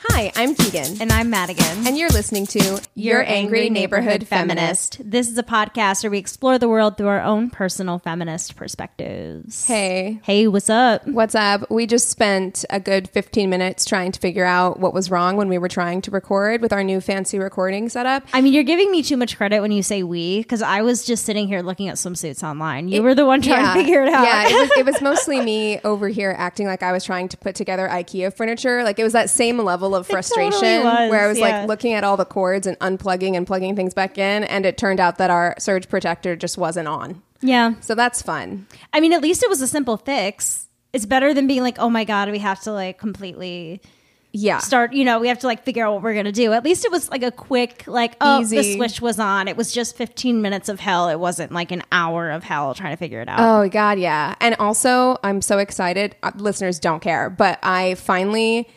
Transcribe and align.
Hi, 0.00 0.30
I'm 0.36 0.54
Keegan. 0.54 1.02
And 1.02 1.10
I'm 1.10 1.28
Madigan. 1.28 1.84
And 1.84 1.98
you're 1.98 2.08
listening 2.10 2.46
to 2.48 2.80
Your 2.94 3.20
Angry 3.24 3.68
Neighborhood 3.68 4.28
Feminist. 4.28 5.00
This 5.04 5.28
is 5.28 5.36
a 5.38 5.42
podcast 5.42 6.04
where 6.04 6.12
we 6.12 6.18
explore 6.18 6.56
the 6.56 6.68
world 6.68 6.96
through 6.96 7.08
our 7.08 7.20
own 7.20 7.50
personal 7.50 7.98
feminist 7.98 8.54
perspectives. 8.54 9.66
Hey. 9.66 10.20
Hey, 10.22 10.46
what's 10.46 10.70
up? 10.70 11.04
What's 11.08 11.34
up? 11.34 11.68
We 11.68 11.88
just 11.88 12.10
spent 12.10 12.64
a 12.70 12.78
good 12.78 13.10
15 13.10 13.50
minutes 13.50 13.84
trying 13.84 14.12
to 14.12 14.20
figure 14.20 14.44
out 14.44 14.78
what 14.78 14.94
was 14.94 15.10
wrong 15.10 15.36
when 15.36 15.48
we 15.48 15.58
were 15.58 15.68
trying 15.68 16.00
to 16.02 16.12
record 16.12 16.62
with 16.62 16.72
our 16.72 16.84
new 16.84 17.00
fancy 17.00 17.40
recording 17.40 17.88
setup. 17.88 18.22
I 18.32 18.40
mean, 18.40 18.52
you're 18.52 18.62
giving 18.62 18.92
me 18.92 19.02
too 19.02 19.16
much 19.16 19.36
credit 19.36 19.62
when 19.62 19.72
you 19.72 19.82
say 19.82 20.04
we, 20.04 20.38
because 20.38 20.62
I 20.62 20.82
was 20.82 21.04
just 21.06 21.24
sitting 21.24 21.48
here 21.48 21.60
looking 21.60 21.88
at 21.88 21.96
swimsuits 21.96 22.44
online. 22.44 22.86
You 22.86 23.02
were 23.02 23.16
the 23.16 23.26
one 23.26 23.42
trying 23.42 23.64
yeah. 23.64 23.74
to 23.74 23.80
figure 23.80 24.02
it 24.04 24.12
out. 24.12 24.22
Yeah, 24.22 24.46
it 24.46 24.60
was, 24.60 24.70
it 24.78 24.86
was 24.86 25.00
mostly 25.02 25.40
me 25.40 25.80
over 25.80 26.06
here 26.06 26.36
acting 26.38 26.68
like 26.68 26.84
I 26.84 26.92
was 26.92 27.02
trying 27.02 27.28
to 27.30 27.36
put 27.36 27.56
together 27.56 27.88
IKEA 27.88 28.32
furniture. 28.32 28.84
Like 28.84 29.00
it 29.00 29.04
was 29.04 29.12
that 29.14 29.28
same 29.28 29.58
level 29.58 29.87
of 29.94 30.06
frustration 30.06 30.52
totally 30.52 30.84
was, 30.84 31.10
where 31.10 31.24
I 31.24 31.28
was 31.28 31.38
yeah. 31.38 31.60
like 31.60 31.68
looking 31.68 31.92
at 31.92 32.04
all 32.04 32.16
the 32.16 32.24
cords 32.24 32.66
and 32.66 32.78
unplugging 32.78 33.36
and 33.36 33.46
plugging 33.46 33.76
things 33.76 33.94
back 33.94 34.18
in. 34.18 34.44
And 34.44 34.64
it 34.66 34.78
turned 34.78 35.00
out 35.00 35.18
that 35.18 35.30
our 35.30 35.54
surge 35.58 35.88
protector 35.88 36.36
just 36.36 36.58
wasn't 36.58 36.88
on. 36.88 37.22
yeah. 37.40 37.74
So 37.80 37.94
that's 37.94 38.22
fun. 38.22 38.66
I 38.92 39.00
mean, 39.00 39.12
at 39.12 39.22
least 39.22 39.42
it 39.42 39.48
was 39.48 39.60
a 39.62 39.66
simple 39.68 39.96
fix. 39.96 40.66
It's 40.92 41.06
better 41.06 41.34
than 41.34 41.46
being 41.46 41.62
like, 41.62 41.78
oh 41.78 41.90
my 41.90 42.04
God, 42.04 42.30
we 42.30 42.38
have 42.38 42.60
to 42.62 42.72
like 42.72 42.98
completely 42.98 43.80
Yeah. 44.32 44.58
start, 44.58 44.92
you 44.94 45.04
know, 45.04 45.18
we 45.20 45.28
have 45.28 45.38
to 45.40 45.46
like 45.46 45.64
figure 45.64 45.84
out 45.86 45.92
what 45.92 46.02
we're 46.02 46.14
going 46.14 46.24
to 46.24 46.32
do. 46.32 46.52
At 46.52 46.64
least 46.64 46.84
it 46.84 46.90
was 46.90 47.10
like 47.10 47.22
a 47.22 47.30
quick, 47.30 47.84
like, 47.86 48.16
oh, 48.20 48.42
the 48.44 48.74
switch 48.74 49.00
was 49.00 49.18
on. 49.18 49.48
It 49.48 49.56
was 49.56 49.72
just 49.72 49.96
15 49.96 50.40
minutes 50.42 50.68
of 50.68 50.80
hell. 50.80 51.08
It 51.08 51.18
wasn't 51.20 51.52
like 51.52 51.72
an 51.72 51.82
hour 51.92 52.30
of 52.30 52.42
hell 52.44 52.74
trying 52.74 52.92
to 52.92 52.96
figure 52.96 53.20
it 53.20 53.28
out. 53.28 53.38
Oh 53.40 53.68
God, 53.68 53.98
yeah. 53.98 54.34
And 54.40 54.54
also, 54.58 55.18
I'm 55.22 55.42
so 55.42 55.58
excited. 55.58 56.16
Uh, 56.22 56.32
listeners 56.36 56.78
don't 56.78 57.00
care, 57.00 57.28
but 57.30 57.58
I 57.62 57.94
finally 57.94 58.68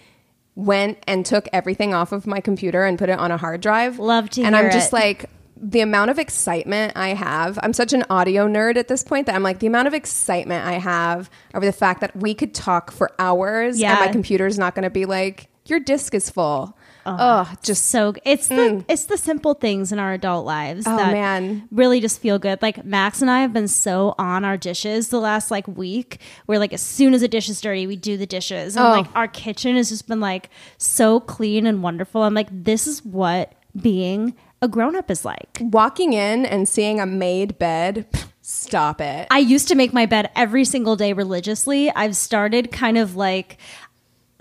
went 0.62 0.98
and 1.08 1.26
took 1.26 1.48
everything 1.54 1.94
off 1.94 2.12
of 2.12 2.28
my 2.28 2.40
computer 2.40 2.84
and 2.86 2.98
put 3.00 3.10
it 3.10 3.18
on 3.20 3.32
a 3.32 3.38
hard 3.38 3.62
drive. 3.62 4.00
Love 4.00 4.30
to 4.32 4.44
And 4.44 4.56
I'm 4.56 4.72
just 4.72 4.92
it. 4.92 4.96
like 4.96 5.26
the 5.64 5.82
amount 5.82 6.10
of 6.12 6.18
excitement 6.20 6.94
I 6.96 7.10
have. 7.10 7.60
I'm 7.62 7.74
such 7.74 7.94
an 7.94 8.04
audio 8.10 8.48
nerd 8.48 8.78
at 8.78 8.88
this 8.88 9.04
point 9.04 9.28
that 9.28 9.36
I'm 9.36 9.44
like 9.44 9.60
the 9.60 9.68
amount 9.68 9.88
of 9.88 9.94
excitement 9.94 10.66
I 10.66 10.74
have 10.74 11.30
over 11.54 11.66
the 11.66 11.72
fact 11.72 12.02
that 12.02 12.16
we 12.16 12.34
could 12.34 12.54
talk 12.54 12.92
for 12.92 13.12
hours 13.20 13.80
Yeah. 13.80 13.92
and 13.92 14.00
my 14.06 14.12
computer's 14.12 14.58
not 14.58 14.74
going 14.76 14.84
to 14.84 14.90
be 14.90 15.06
like 15.06 15.50
your 15.66 15.80
disk 15.80 16.14
is 16.16 16.30
full. 16.30 16.76
Oh, 17.06 17.52
just 17.64 17.88
so 17.88 18.14
it's 18.26 18.48
the 18.48 18.70
hmm. 18.70 18.80
it's 18.88 19.06
the 19.06 19.18
simple 19.18 19.54
things 19.54 19.92
in 19.92 20.00
our 20.00 20.14
adult 20.14 20.46
lives 20.46 20.86
Oh, 20.88 20.96
that 20.98 21.12
man. 21.14 21.68
really 21.72 22.00
just 22.00 22.20
feel 22.20 22.38
good. 22.40 22.62
Like 22.62 22.86
Max 22.86 23.22
and 23.22 23.32
I 23.32 23.42
have 23.42 23.54
been 23.54 23.68
so 23.68 24.14
on 24.18 24.46
our 24.46 24.58
dishes 24.58 25.10
the 25.10 25.20
last 25.20 25.52
like 25.52 25.68
week. 25.68 26.20
Where 26.46 26.60
like 26.60 26.74
as 26.74 26.82
soon 26.82 27.14
as 27.14 27.22
a 27.22 27.28
dish 27.28 27.50
is 27.50 27.60
dirty, 27.62 27.88
we 27.88 27.96
do 27.96 28.18
the 28.18 28.26
dishes, 28.28 28.76
and 28.76 28.86
Oh. 28.86 28.90
like 28.92 29.08
our 29.16 29.28
kitchen 29.28 29.76
has 29.76 29.90
just 29.90 30.08
been 30.08 30.20
like 30.20 30.50
so 30.78 31.20
clean 31.20 31.66
and 31.66 31.82
wonderful. 31.84 32.24
I'm 32.24 32.34
like, 32.34 32.50
this 32.52 32.88
is 32.88 33.04
what 33.06 33.54
being 33.80 34.36
a 34.62 34.68
grown 34.68 34.96
up 34.96 35.10
is 35.10 35.26
like. 35.26 35.60
walking 35.60 36.14
in 36.14 36.46
and 36.46 36.68
seeing 36.70 37.00
a 37.00 37.06
made 37.06 37.58
bed. 37.58 38.06
Stop 38.44 39.00
it. 39.02 39.28
I 39.32 39.38
used 39.38 39.68
to 39.70 39.76
make 39.76 39.94
my 39.94 40.06
bed 40.08 40.30
every 40.36 40.66
single 40.66 40.96
day 40.96 41.14
religiously. 41.14 41.90
I've 41.92 42.16
started 42.16 42.72
kind 42.72 42.98
of 42.98 43.16
like 43.16 43.58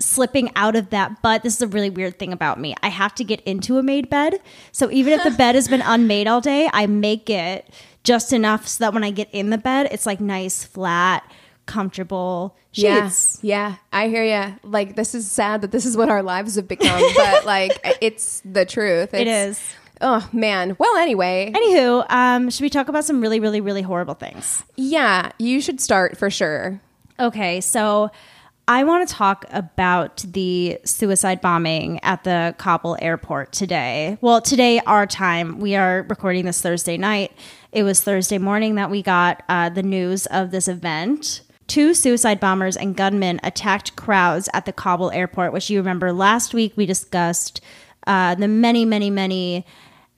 slipping 0.01 0.51
out 0.55 0.75
of 0.75 0.89
that, 0.89 1.21
but 1.21 1.43
this 1.43 1.55
is 1.55 1.61
a 1.61 1.67
really 1.67 1.89
weird 1.89 2.19
thing 2.19 2.33
about 2.33 2.59
me. 2.59 2.75
I 2.83 2.89
have 2.89 3.15
to 3.15 3.23
get 3.23 3.41
into 3.41 3.77
a 3.77 3.83
made 3.83 4.09
bed. 4.09 4.35
So 4.71 4.89
even 4.91 5.13
if 5.13 5.23
the 5.23 5.31
bed 5.31 5.55
has 5.55 5.67
been 5.67 5.81
unmade 5.81 6.27
all 6.27 6.41
day, 6.41 6.69
I 6.73 6.87
make 6.87 7.29
it 7.29 7.69
just 8.03 8.33
enough 8.33 8.67
so 8.67 8.83
that 8.83 8.93
when 8.93 9.03
I 9.03 9.11
get 9.11 9.29
in 9.31 9.49
the 9.51 9.57
bed, 9.57 9.87
it's 9.91 10.05
like 10.05 10.19
nice, 10.19 10.63
flat, 10.63 11.23
comfortable 11.65 12.55
sheets. 12.71 13.39
Yeah, 13.41 13.69
yeah, 13.69 13.75
I 13.93 14.07
hear 14.07 14.23
you. 14.23 14.55
Like 14.63 14.95
this 14.95 15.15
is 15.15 15.29
sad 15.31 15.61
that 15.61 15.71
this 15.71 15.85
is 15.85 15.95
what 15.97 16.09
our 16.09 16.21
lives 16.23 16.55
have 16.55 16.67
become, 16.67 17.01
but 17.15 17.45
like 17.45 17.79
it's 18.01 18.41
the 18.45 18.65
truth. 18.65 19.13
It 19.13 19.27
It's- 19.27 19.75
Oh 20.03 20.27
man. 20.33 20.75
Well, 20.79 20.97
anyway, 20.97 21.51
Anywho, 21.53 22.03
um, 22.11 22.49
should 22.49 22.63
we 22.63 22.71
talk 22.71 22.87
about 22.87 23.05
some 23.05 23.21
really, 23.21 23.39
really, 23.39 23.61
really 23.61 23.83
horrible 23.83 24.15
things? 24.15 24.63
yeah, 24.75 25.31
you 25.37 25.61
should 25.61 25.79
start 25.79 26.17
for 26.17 26.31
sure. 26.31 26.81
Okay, 27.19 27.61
so 27.61 28.09
I 28.71 28.85
want 28.85 29.05
to 29.05 29.13
talk 29.13 29.43
about 29.49 30.23
the 30.25 30.79
suicide 30.85 31.41
bombing 31.41 31.99
at 32.03 32.23
the 32.23 32.55
Kabul 32.57 32.95
airport 33.01 33.51
today. 33.51 34.17
Well, 34.21 34.39
today, 34.39 34.79
our 34.87 35.05
time, 35.05 35.59
we 35.59 35.75
are 35.75 36.05
recording 36.07 36.45
this 36.45 36.61
Thursday 36.61 36.95
night. 36.95 37.33
It 37.73 37.83
was 37.83 38.01
Thursday 38.01 38.37
morning 38.37 38.75
that 38.75 38.89
we 38.89 39.01
got 39.01 39.43
uh, 39.49 39.67
the 39.67 39.83
news 39.83 40.25
of 40.27 40.51
this 40.51 40.69
event. 40.69 41.41
Two 41.67 41.93
suicide 41.93 42.39
bombers 42.39 42.77
and 42.77 42.95
gunmen 42.95 43.41
attacked 43.43 43.97
crowds 43.97 44.47
at 44.53 44.65
the 44.65 44.71
Kabul 44.71 45.11
airport, 45.11 45.51
which 45.51 45.69
you 45.69 45.77
remember 45.77 46.13
last 46.13 46.53
week 46.53 46.71
we 46.77 46.85
discussed 46.85 47.59
uh, 48.07 48.35
the 48.35 48.47
many, 48.47 48.85
many, 48.85 49.09
many 49.09 49.65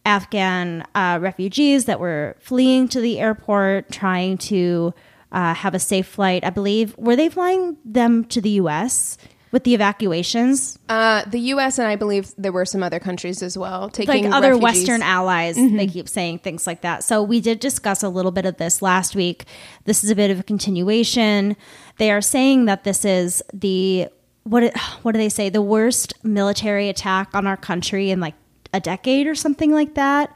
Afghan 0.05 0.85
uh, 0.93 1.17
refugees 1.19 1.85
that 1.85 1.99
were 1.99 2.35
fleeing 2.39 2.87
to 2.89 3.01
the 3.01 3.19
airport, 3.19 3.89
trying 3.91 4.37
to 4.37 4.93
uh, 5.33 5.53
have 5.53 5.73
a 5.73 5.79
safe 5.79 6.07
flight. 6.07 6.45
I 6.45 6.49
believe 6.51 6.95
were 6.97 7.15
they 7.15 7.27
flying 7.29 7.77
them 7.83 8.23
to 8.25 8.39
the 8.39 8.51
U.S. 8.61 9.17
with 9.51 9.63
the 9.65 9.73
evacuations, 9.73 10.79
Uh, 10.89 11.23
the 11.25 11.39
U.S. 11.53 11.77
and 11.79 11.87
I 11.87 11.95
believe 11.95 12.33
there 12.37 12.51
were 12.51 12.65
some 12.65 12.81
other 12.83 12.99
countries 12.99 13.41
as 13.43 13.57
well 13.57 13.89
taking 13.89 14.25
like 14.25 14.33
other 14.33 14.53
refugees. 14.55 14.79
Western 14.79 15.01
allies. 15.01 15.55
They 15.55 15.87
keep 15.87 16.07
saying 16.07 16.39
things 16.39 16.65
like 16.67 16.81
that. 16.81 17.03
So 17.03 17.21
we 17.23 17.41
did 17.41 17.59
discuss 17.59 18.03
a 18.03 18.09
little 18.09 18.31
bit 18.31 18.45
of 18.45 18.57
this 18.57 18.81
last 18.81 19.15
week. 19.15 19.45
This 19.85 20.03
is 20.03 20.09
a 20.09 20.15
bit 20.15 20.31
of 20.31 20.39
a 20.39 20.43
continuation. 20.43 21.55
They 21.97 22.11
are 22.11 22.21
saying 22.21 22.65
that 22.65 22.83
this 22.83 23.05
is 23.05 23.43
the 23.53 24.07
what? 24.43 24.75
What 25.03 25.11
do 25.13 25.17
they 25.19 25.29
say? 25.29 25.49
The 25.49 25.61
worst 25.61 26.13
military 26.23 26.89
attack 26.89 27.33
on 27.33 27.47
our 27.47 27.57
country 27.57 28.09
in 28.11 28.19
like 28.19 28.35
a 28.73 28.79
decade 28.79 29.27
or 29.27 29.35
something 29.35 29.71
like 29.71 29.93
that. 29.95 30.35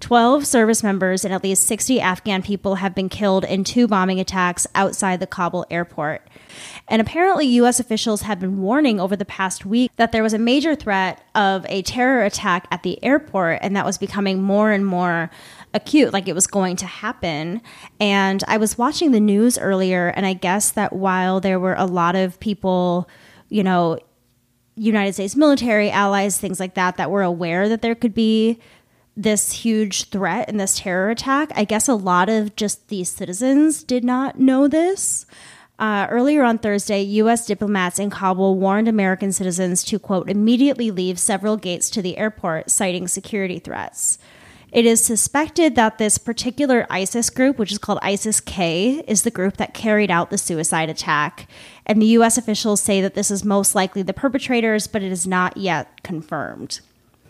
12 0.00 0.46
service 0.46 0.82
members 0.82 1.24
and 1.24 1.32
at 1.32 1.44
least 1.44 1.66
60 1.66 2.00
Afghan 2.00 2.42
people 2.42 2.76
have 2.76 2.94
been 2.94 3.08
killed 3.08 3.44
in 3.44 3.64
two 3.64 3.86
bombing 3.86 4.18
attacks 4.18 4.66
outside 4.74 5.20
the 5.20 5.26
Kabul 5.26 5.66
airport. 5.70 6.26
And 6.88 7.00
apparently, 7.00 7.46
US 7.46 7.78
officials 7.78 8.22
have 8.22 8.40
been 8.40 8.60
warning 8.60 8.98
over 8.98 9.14
the 9.14 9.24
past 9.24 9.64
week 9.64 9.90
that 9.96 10.12
there 10.12 10.22
was 10.22 10.32
a 10.32 10.38
major 10.38 10.74
threat 10.74 11.22
of 11.34 11.64
a 11.68 11.82
terror 11.82 12.24
attack 12.24 12.66
at 12.70 12.82
the 12.82 13.02
airport, 13.04 13.60
and 13.62 13.76
that 13.76 13.84
was 13.84 13.98
becoming 13.98 14.42
more 14.42 14.72
and 14.72 14.84
more 14.84 15.30
acute, 15.72 16.12
like 16.12 16.26
it 16.26 16.34
was 16.34 16.46
going 16.46 16.76
to 16.76 16.86
happen. 16.86 17.60
And 18.00 18.42
I 18.48 18.56
was 18.56 18.76
watching 18.76 19.12
the 19.12 19.20
news 19.20 19.58
earlier, 19.58 20.08
and 20.08 20.26
I 20.26 20.32
guess 20.32 20.70
that 20.72 20.92
while 20.92 21.40
there 21.40 21.60
were 21.60 21.74
a 21.74 21.86
lot 21.86 22.16
of 22.16 22.40
people, 22.40 23.08
you 23.48 23.62
know, 23.62 23.98
United 24.74 25.12
States 25.12 25.36
military 25.36 25.90
allies, 25.90 26.38
things 26.38 26.58
like 26.58 26.74
that, 26.74 26.96
that 26.96 27.10
were 27.10 27.22
aware 27.22 27.68
that 27.68 27.82
there 27.82 27.94
could 27.94 28.14
be 28.14 28.58
this 29.22 29.52
huge 29.52 30.04
threat 30.04 30.48
and 30.48 30.58
this 30.58 30.78
terror 30.78 31.10
attack. 31.10 31.50
I 31.54 31.64
guess 31.64 31.88
a 31.88 31.94
lot 31.94 32.28
of 32.28 32.56
just 32.56 32.88
these 32.88 33.10
citizens 33.10 33.82
did 33.84 34.04
not 34.04 34.38
know 34.38 34.66
this. 34.66 35.26
Uh, 35.78 36.06
earlier 36.10 36.42
on 36.42 36.58
Thursday, 36.58 37.00
U.S. 37.02 37.46
diplomats 37.46 37.98
in 37.98 38.10
Kabul 38.10 38.58
warned 38.58 38.86
American 38.86 39.32
citizens 39.32 39.82
to, 39.84 39.98
quote, 39.98 40.28
immediately 40.28 40.90
leave 40.90 41.18
several 41.18 41.56
gates 41.56 41.88
to 41.90 42.02
the 42.02 42.18
airport, 42.18 42.70
citing 42.70 43.08
security 43.08 43.58
threats. 43.58 44.18
It 44.72 44.86
is 44.86 45.02
suspected 45.02 45.74
that 45.74 45.98
this 45.98 46.16
particular 46.16 46.86
ISIS 46.90 47.28
group, 47.28 47.58
which 47.58 47.72
is 47.72 47.78
called 47.78 47.98
ISIS 48.02 48.40
K, 48.40 49.02
is 49.08 49.22
the 49.22 49.30
group 49.30 49.56
that 49.56 49.74
carried 49.74 50.10
out 50.10 50.30
the 50.30 50.38
suicide 50.38 50.88
attack. 50.88 51.48
And 51.86 52.00
the 52.00 52.06
U.S. 52.06 52.38
officials 52.38 52.80
say 52.80 53.00
that 53.00 53.14
this 53.14 53.30
is 53.30 53.44
most 53.44 53.74
likely 53.74 54.02
the 54.02 54.12
perpetrators, 54.12 54.86
but 54.86 55.02
it 55.02 55.10
is 55.10 55.26
not 55.26 55.56
yet 55.56 56.02
confirmed. 56.02 56.80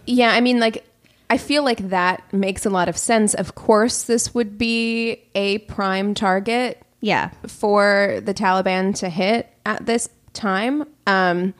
Yeah, 0.07 0.33
I 0.33 0.41
mean, 0.41 0.61
like, 0.61 0.85
I 1.31 1.39
feel 1.39 1.63
like 1.65 1.89
that 1.91 2.23
makes 2.33 2.67
a 2.67 2.71
lot 2.71 2.89
of 2.89 2.99
sense. 2.99 3.33
Of 3.35 3.55
course, 3.55 4.03
this 4.03 4.35
would 4.35 4.59
be 4.59 5.23
a 5.35 5.59
prime 5.59 6.13
target 6.13 6.83
Yeah. 7.01 7.31
for 7.47 8.21
the 8.23 8.35
Taliban 8.35 8.95
to 8.97 9.09
hit 9.09 9.49
at 9.65 9.87
this 9.87 10.09
time. 10.33 10.85
Um, 11.07 11.55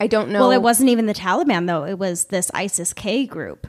I 0.00 0.08
don't 0.08 0.30
know. 0.30 0.40
Well, 0.40 0.50
it 0.50 0.60
wasn't 0.60 0.90
even 0.90 1.06
the 1.06 1.14
Taliban, 1.14 1.66
though. 1.68 1.84
It 1.84 1.98
was 1.98 2.24
this 2.26 2.50
ISIS 2.52 2.92
K 2.92 3.24
group. 3.26 3.68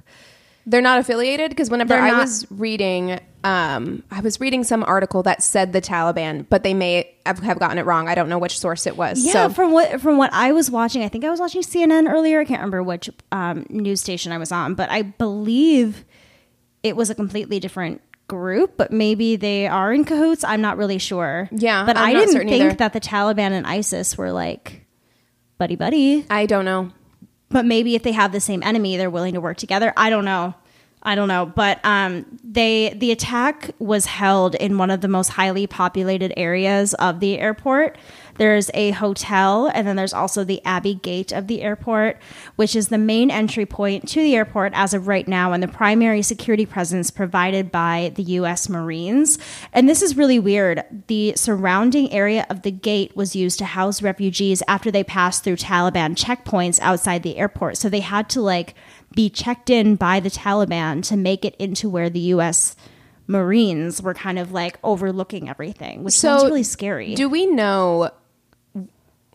They're 0.67 0.81
not 0.81 0.99
affiliated 0.99 1.51
because 1.51 1.69
whenever 1.69 1.89
They're 1.89 2.01
I 2.01 2.09
not- 2.11 2.21
was 2.21 2.47
reading, 2.49 3.19
um, 3.43 4.01
I 4.09 4.21
was 4.21 4.39
reading 4.39 4.63
some 4.63 4.83
article 4.83 5.21
that 5.23 5.43
said 5.43 5.73
the 5.73 5.81
Taliban, 5.81 6.47
but 6.49 6.63
they 6.63 6.73
may 6.73 7.13
have, 7.25 7.37
have 7.39 7.59
gotten 7.59 7.77
it 7.77 7.85
wrong. 7.85 8.07
I 8.09 8.15
don't 8.15 8.29
know 8.29 8.39
which 8.39 8.57
source 8.59 8.87
it 8.87 8.97
was. 8.97 9.23
Yeah, 9.23 9.33
so 9.33 9.49
from 9.49 9.71
what 9.73 10.01
from 10.01 10.17
what 10.17 10.33
I 10.33 10.53
was 10.53 10.71
watching, 10.71 11.03
I 11.03 11.07
think 11.07 11.23
I 11.23 11.29
was 11.29 11.39
watching 11.39 11.61
CNN 11.61 12.11
earlier. 12.11 12.39
I 12.39 12.45
can't 12.45 12.59
remember 12.61 12.81
which 12.81 13.11
um, 13.31 13.67
news 13.69 14.01
station 14.01 14.31
I 14.31 14.39
was 14.39 14.51
on, 14.51 14.73
but 14.73 14.89
I 14.89 15.03
believe 15.03 16.03
it 16.81 16.95
was 16.95 17.11
a 17.11 17.15
completely 17.15 17.59
different 17.59 18.01
group. 18.27 18.75
But 18.75 18.91
maybe 18.91 19.35
they 19.35 19.67
are 19.67 19.93
in 19.93 20.03
cahoots. 20.03 20.43
I'm 20.43 20.61
not 20.61 20.77
really 20.77 20.97
sure. 20.97 21.47
Yeah, 21.51 21.85
but 21.85 21.95
I'm 21.95 22.07
I 22.07 22.13
didn't 22.13 22.31
certain 22.31 22.49
think 22.49 22.63
either. 22.65 22.75
that 22.77 22.93
the 22.93 22.99
Taliban 23.01 23.51
and 23.51 23.67
ISIS 23.67 24.17
were 24.17 24.31
like 24.31 24.83
buddy 25.59 25.75
buddy. 25.75 26.25
I 26.27 26.47
don't 26.47 26.65
know. 26.65 26.91
But 27.49 27.65
maybe 27.65 27.95
if 27.95 28.03
they 28.03 28.11
have 28.11 28.31
the 28.31 28.39
same 28.39 28.63
enemy, 28.63 28.97
they're 28.97 29.09
willing 29.09 29.33
to 29.35 29.41
work 29.41 29.57
together. 29.57 29.93
I 29.95 30.09
don't 30.09 30.25
know. 30.25 30.55
I 31.07 31.13
don't 31.13 31.27
know, 31.27 31.45
but 31.45 31.79
um, 31.85 32.25
they 32.43 32.95
the 32.97 33.11
attack 33.11 33.69
was 33.77 34.07
held 34.07 34.55
in 34.55 34.79
one 34.79 34.89
of 34.89 35.01
the 35.01 35.07
most 35.07 35.29
highly 35.29 35.67
populated 35.67 36.33
areas 36.35 36.95
of 36.95 37.19
the 37.19 37.37
airport. 37.37 37.99
There's 38.37 38.69
a 38.73 38.91
hotel, 38.91 39.71
and 39.73 39.87
then 39.87 39.95
there's 39.95 40.13
also 40.13 40.43
the 40.43 40.63
Abbey 40.65 40.95
Gate 40.95 41.31
of 41.31 41.47
the 41.47 41.61
airport, 41.61 42.19
which 42.55 42.75
is 42.75 42.89
the 42.89 42.97
main 42.97 43.31
entry 43.31 43.65
point 43.65 44.07
to 44.09 44.21
the 44.21 44.35
airport 44.35 44.73
as 44.75 44.93
of 44.93 45.07
right 45.07 45.27
now, 45.27 45.53
and 45.53 45.63
the 45.63 45.67
primary 45.67 46.21
security 46.21 46.65
presence 46.65 47.11
provided 47.11 47.71
by 47.71 48.11
the 48.15 48.23
U.S. 48.23 48.67
Marines. 48.67 49.37
And 49.71 49.87
this 49.87 50.01
is 50.01 50.17
really 50.17 50.39
weird. 50.39 50.83
The 51.07 51.33
surrounding 51.35 52.11
area 52.11 52.45
of 52.49 52.63
the 52.63 52.71
gate 52.71 53.15
was 53.15 53.35
used 53.35 53.59
to 53.59 53.65
house 53.65 54.01
refugees 54.01 54.61
after 54.67 54.91
they 54.91 55.03
passed 55.03 55.43
through 55.43 55.57
Taliban 55.57 56.15
checkpoints 56.15 56.79
outside 56.81 57.23
the 57.23 57.37
airport. 57.37 57.77
So 57.77 57.89
they 57.89 58.01
had 58.01 58.29
to 58.31 58.41
like 58.41 58.75
be 59.15 59.29
checked 59.29 59.69
in 59.69 59.95
by 59.95 60.19
the 60.19 60.29
Taliban 60.29 61.01
to 61.07 61.15
make 61.15 61.45
it 61.45 61.55
into 61.55 61.87
where 61.89 62.09
the 62.09 62.19
U.S. 62.19 62.75
Marines 63.27 64.01
were 64.01 64.13
kind 64.13 64.37
of 64.37 64.51
like 64.51 64.77
overlooking 64.83 65.49
everything, 65.49 66.03
which 66.03 66.13
sounds 66.13 66.43
really 66.43 66.63
scary. 66.63 67.15
Do 67.15 67.29
we 67.29 67.45
know 67.45 68.11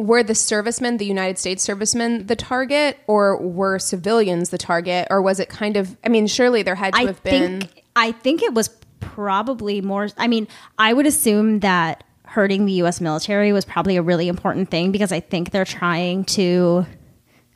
were 0.01 0.23
the 0.23 0.35
servicemen, 0.35 0.97
the 0.97 1.05
United 1.05 1.39
States 1.39 1.63
servicemen, 1.63 2.27
the 2.27 2.37
target, 2.37 2.99
or 3.07 3.37
were 3.37 3.79
civilians 3.79 4.49
the 4.51 4.59
target, 4.59 5.07
or 5.11 5.21
was 5.21 5.39
it 5.39 5.49
kind 5.49 5.77
of? 5.77 5.97
I 6.05 6.09
mean, 6.09 6.27
surely 6.27 6.63
there 6.63 6.75
had 6.75 6.95
to 6.95 7.01
I 7.01 7.07
have 7.07 7.23
been. 7.23 7.61
think 7.61 7.85
I 7.95 8.13
think 8.13 8.43
it 8.43 8.55
was 8.55 8.69
probably 9.01 9.81
more. 9.81 10.09
I 10.17 10.27
mean, 10.27 10.49
I 10.79 10.93
would 10.93 11.07
assume 11.07 11.61
that 11.61 12.05
hurting 12.25 12.65
the 12.65 12.73
U.S. 12.75 13.01
military 13.01 13.53
was 13.53 13.65
probably 13.65 13.97
a 13.97 14.03
really 14.03 14.29
important 14.29 14.71
thing 14.71 14.93
because 14.93 15.13
I 15.13 15.21
think 15.21 15.51
they're 15.51 15.65
trying 15.65 16.25
to 16.27 16.87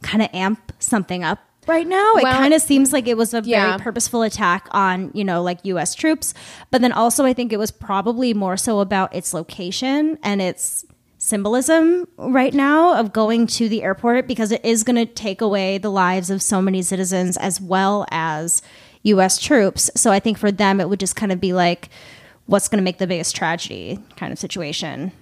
kind 0.03 0.23
of 0.23 0.29
amp 0.35 0.73
something 0.81 1.25
up 1.25 1.39
right 1.67 1.87
now. 1.87 2.15
it 2.17 2.25
kind 2.25 2.53
of 2.53 2.61
seems 2.61 2.93
like 2.93 3.07
it 3.07 3.17
was 3.17 3.33
a 3.33 3.41
yeah. 3.43 3.69
very 3.69 3.83
purposeful 3.83 4.23
attack 4.23 4.69
on 4.73 5.11
you 5.15 5.25
know 5.25 5.43
like 5.43 5.61
U.S. 5.65 5.95
troops, 5.95 6.35
but 6.71 6.83
then 6.83 6.93
also 6.93 7.25
I 7.25 7.33
think 7.33 7.53
it 7.55 7.59
was 7.59 7.71
probably 7.71 8.35
more 8.35 8.59
so 8.59 8.81
about 8.81 9.15
its 9.15 9.33
location 9.33 10.19
and 10.23 10.43
its 10.43 10.85
symbolism 11.25 12.07
right 12.19 12.53
now 12.53 12.95
of 12.95 13.13
going 13.13 13.47
to 13.47 13.69
the 13.69 13.83
airport 13.83 14.27
because 14.27 14.53
it 14.53 14.65
is 14.65 14.85
going 14.85 14.97
to 14.97 15.07
take 15.07 15.41
away 15.41 15.79
the 15.79 15.91
lives 15.91 16.31
of 16.31 16.43
so 16.43 16.61
many 16.61 16.83
citizens 16.83 17.37
as 17.39 17.61
well 17.61 18.07
as 18.11 18.63
US 19.05 19.39
troops. 19.39 19.91
So 19.95 20.11
I 20.11 20.21
think 20.21 20.39
for 20.39 20.53
them 20.53 20.81
it 20.81 20.89
would 20.89 21.01
just 21.01 21.17
kind 21.17 21.33
of 21.33 21.41
be 21.41 21.53
like 21.53 21.89
what's 22.47 22.69
going 22.69 22.79
to 22.79 22.85
make 22.85 22.99
the 22.99 23.07
biggest 23.07 23.35
tragedy 23.35 23.99
kind 24.17 24.33
of 24.33 24.39
situation. 24.39 25.13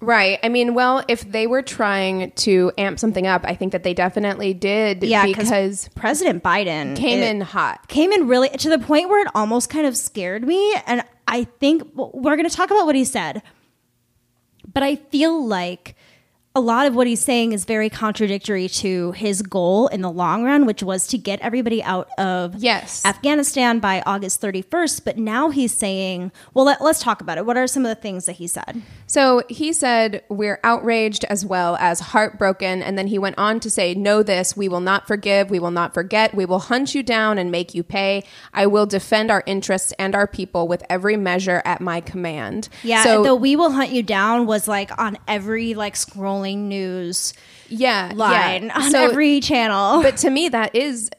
Right. 0.00 0.38
I 0.42 0.50
mean, 0.50 0.74
well, 0.74 1.02
if 1.08 1.30
they 1.30 1.46
were 1.46 1.62
trying 1.62 2.30
to 2.32 2.70
amp 2.76 2.98
something 2.98 3.26
up, 3.26 3.42
I 3.44 3.54
think 3.54 3.72
that 3.72 3.82
they 3.82 3.94
definitely 3.94 4.52
did. 4.52 5.02
Yeah, 5.02 5.24
because 5.24 5.88
President 5.94 6.42
Biden 6.42 6.96
came 6.96 7.20
in 7.20 7.40
hot. 7.40 7.88
came 7.88 8.12
in 8.12 8.28
really 8.28 8.50
to 8.50 8.68
the 8.68 8.78
point 8.78 9.08
where 9.08 9.22
it 9.22 9.28
almost 9.34 9.70
kind 9.70 9.86
of 9.86 9.96
scared 9.96 10.46
me. 10.46 10.74
And 10.86 11.02
I 11.26 11.44
think 11.44 11.82
we're 11.94 12.36
going 12.36 12.48
to 12.48 12.54
talk 12.54 12.70
about 12.70 12.84
what 12.84 12.94
he 12.94 13.04
said, 13.04 13.42
but 14.76 14.82
I 14.82 14.96
feel 14.96 15.42
like 15.42 15.96
a 16.56 16.60
lot 16.60 16.86
of 16.86 16.94
what 16.94 17.06
he's 17.06 17.20
saying 17.22 17.52
is 17.52 17.66
very 17.66 17.90
contradictory 17.90 18.66
to 18.66 19.12
his 19.12 19.42
goal 19.42 19.88
in 19.88 20.00
the 20.00 20.10
long 20.10 20.42
run, 20.42 20.64
which 20.64 20.82
was 20.82 21.06
to 21.08 21.18
get 21.18 21.38
everybody 21.40 21.82
out 21.82 22.08
of 22.18 22.54
Yes. 22.56 23.04
Afghanistan 23.04 23.78
by 23.78 24.02
August 24.06 24.40
31st. 24.40 25.04
But 25.04 25.18
now 25.18 25.50
he's 25.50 25.74
saying, 25.74 26.32
well, 26.54 26.64
let, 26.64 26.80
let's 26.80 27.00
talk 27.00 27.20
about 27.20 27.36
it. 27.36 27.44
What 27.44 27.58
are 27.58 27.66
some 27.66 27.84
of 27.84 27.90
the 27.90 28.00
things 28.00 28.24
that 28.24 28.36
he 28.36 28.46
said? 28.46 28.80
So 29.06 29.42
he 29.50 29.74
said, 29.74 30.22
We're 30.30 30.58
outraged 30.64 31.24
as 31.24 31.44
well 31.44 31.76
as 31.76 32.00
heartbroken. 32.00 32.82
And 32.82 32.96
then 32.96 33.08
he 33.08 33.18
went 33.18 33.36
on 33.36 33.60
to 33.60 33.68
say, 33.68 33.94
Know 33.94 34.22
this, 34.22 34.56
we 34.56 34.66
will 34.70 34.80
not 34.80 35.06
forgive, 35.06 35.50
we 35.50 35.58
will 35.58 35.70
not 35.70 35.92
forget, 35.92 36.34
we 36.34 36.46
will 36.46 36.58
hunt 36.58 36.94
you 36.94 37.02
down 37.02 37.36
and 37.36 37.50
make 37.50 37.74
you 37.74 37.82
pay. 37.82 38.24
I 38.54 38.66
will 38.66 38.86
defend 38.86 39.30
our 39.30 39.42
interests 39.44 39.92
and 39.98 40.14
our 40.14 40.26
people 40.26 40.66
with 40.68 40.82
every 40.88 41.18
measure 41.18 41.60
at 41.66 41.82
my 41.82 42.00
command. 42.00 42.70
Yeah, 42.82 43.04
So, 43.04 43.22
the 43.22 43.34
"We 43.34 43.56
Will 43.56 43.72
Hunt 43.72 43.90
You 43.90 44.02
Down" 44.02 44.46
was 44.46 44.66
like 44.66 44.90
on 44.98 45.18
every 45.28 45.74
like 45.74 45.94
scrolling 45.94 46.45
news 46.54 47.34
yeah. 47.68 48.12
line 48.14 48.66
yeah. 48.66 48.76
on 48.78 48.90
So- 48.90 49.04
every 49.10 49.40
channel. 49.40 50.02
But 50.02 50.18
to 50.18 50.30
me, 50.30 50.48
that 50.50 50.74
is 50.76 51.10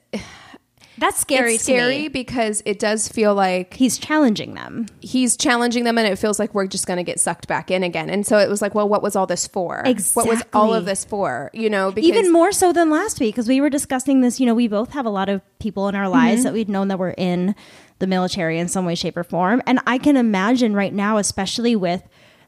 That's 1.00 1.20
scary. 1.20 1.56
it's 1.56 1.66
to 1.66 1.74
me. 1.74 1.78
scary 1.78 2.08
because 2.08 2.64
it 2.66 2.80
does 2.80 3.08
feel 3.08 3.36
like 3.36 3.76
He's 3.76 4.00
challenging 4.00 4.56
them. 4.56 4.88
he's 5.00 5.38
challenging 5.38 5.84
them 5.84 5.98
and 6.00 6.08
it 6.08 6.16
feels 6.18 6.40
like 6.40 6.56
we're 6.56 6.66
just 6.66 6.88
going 6.88 6.98
to 6.98 7.04
get 7.04 7.20
sucked 7.20 7.48
back 7.48 7.70
in 7.70 7.84
again. 7.84 8.10
And 8.10 8.26
so 8.26 8.40
it 8.40 8.50
was 8.50 8.64
like, 8.64 8.74
well, 8.74 8.90
what 8.90 9.04
was 9.04 9.16
all 9.16 9.28
this 9.28 9.46
for? 9.46 9.84
What 10.16 10.28
was 10.28 10.42
all 10.54 10.74
of 10.74 10.86
this 10.86 11.06
for? 11.06 11.52
You 11.54 11.70
know, 11.70 11.92
because 11.92 12.08
Even 12.10 12.32
more 12.32 12.52
so 12.52 12.74
than 12.74 12.90
last 12.90 13.20
week 13.20 13.36
because 13.36 13.48
we 13.48 13.62
were 13.62 13.70
discussing 13.70 14.22
this. 14.22 14.40
You 14.40 14.48
know, 14.48 14.56
we 14.56 14.68
both 14.68 14.94
have 14.94 15.06
a 15.06 15.10
lot 15.12 15.30
of 15.30 15.42
people 15.60 15.88
in 15.88 15.94
our 15.96 16.06
Mm-hmm. 16.06 16.14
lives 16.14 16.44
that 16.44 16.54
we've 16.54 16.70
known 16.70 16.88
that 16.88 16.98
were 16.98 17.14
in 17.18 17.54
the 18.00 18.08
military 18.08 18.58
in 18.60 18.68
some 18.68 18.86
way, 18.86 18.96
shape, 18.96 19.18
or 19.18 19.24
form. 19.24 19.62
And 19.68 19.80
I 19.86 19.98
can 20.00 20.18
imagine 20.18 20.74
right 20.74 20.94
now, 20.94 21.18
especially 21.18 21.76
with 21.76 22.02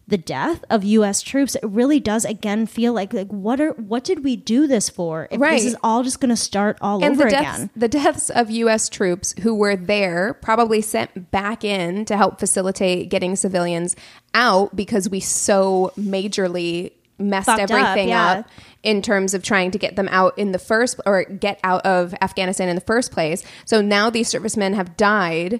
the 0.09 0.17
death 0.17 0.63
of 0.69 0.83
U.S. 0.83 1.21
troops, 1.21 1.55
it 1.55 1.63
really 1.63 1.99
does 1.99 2.25
again 2.25 2.65
feel 2.65 2.93
like 2.93 3.13
like 3.13 3.27
what 3.27 3.61
are 3.61 3.71
what 3.73 4.03
did 4.03 4.23
we 4.23 4.35
do 4.35 4.67
this 4.67 4.89
for? 4.89 5.27
If 5.31 5.39
Right. 5.39 5.53
this 5.61 5.65
is 5.65 5.75
all 5.83 6.03
just 6.03 6.19
going 6.19 6.29
to 6.29 6.35
start 6.35 6.77
all 6.81 7.03
and 7.03 7.13
over 7.13 7.25
the 7.25 7.29
deaths, 7.29 7.57
again. 7.57 7.69
the 7.75 7.87
deaths 7.87 8.29
of 8.29 8.49
U.S. 8.49 8.89
troops 8.89 9.33
who 9.41 9.55
were 9.55 9.75
there, 9.75 10.33
probably 10.35 10.81
sent 10.81 11.31
back 11.31 11.63
in 11.63 12.05
to 12.05 12.17
help 12.17 12.39
facilitate 12.39 13.09
getting 13.09 13.35
civilians 13.35 13.95
out 14.33 14.75
because 14.75 15.09
we 15.09 15.19
so 15.19 15.91
majorly 15.97 16.91
messed 17.17 17.47
Fucked 17.47 17.61
up, 17.61 17.71
everything 17.71 18.09
yeah. 18.09 18.31
up 18.31 18.49
in 18.81 19.01
terms 19.01 19.33
of 19.33 19.43
trying 19.43 19.71
to 19.71 19.77
get 19.77 19.95
them 19.97 20.07
out 20.09 20.37
in 20.37 20.51
the 20.53 20.59
first 20.59 20.99
or 21.05 21.25
get 21.25 21.59
out 21.63 21.85
of 21.85 22.13
Afghanistan 22.21 22.69
in 22.69 22.75
the 22.75 22.81
first 22.81 23.11
place. 23.11 23.43
So 23.65 23.81
now 23.81 24.09
these 24.09 24.27
servicemen 24.29 24.73
have 24.73 24.95
died 24.95 25.59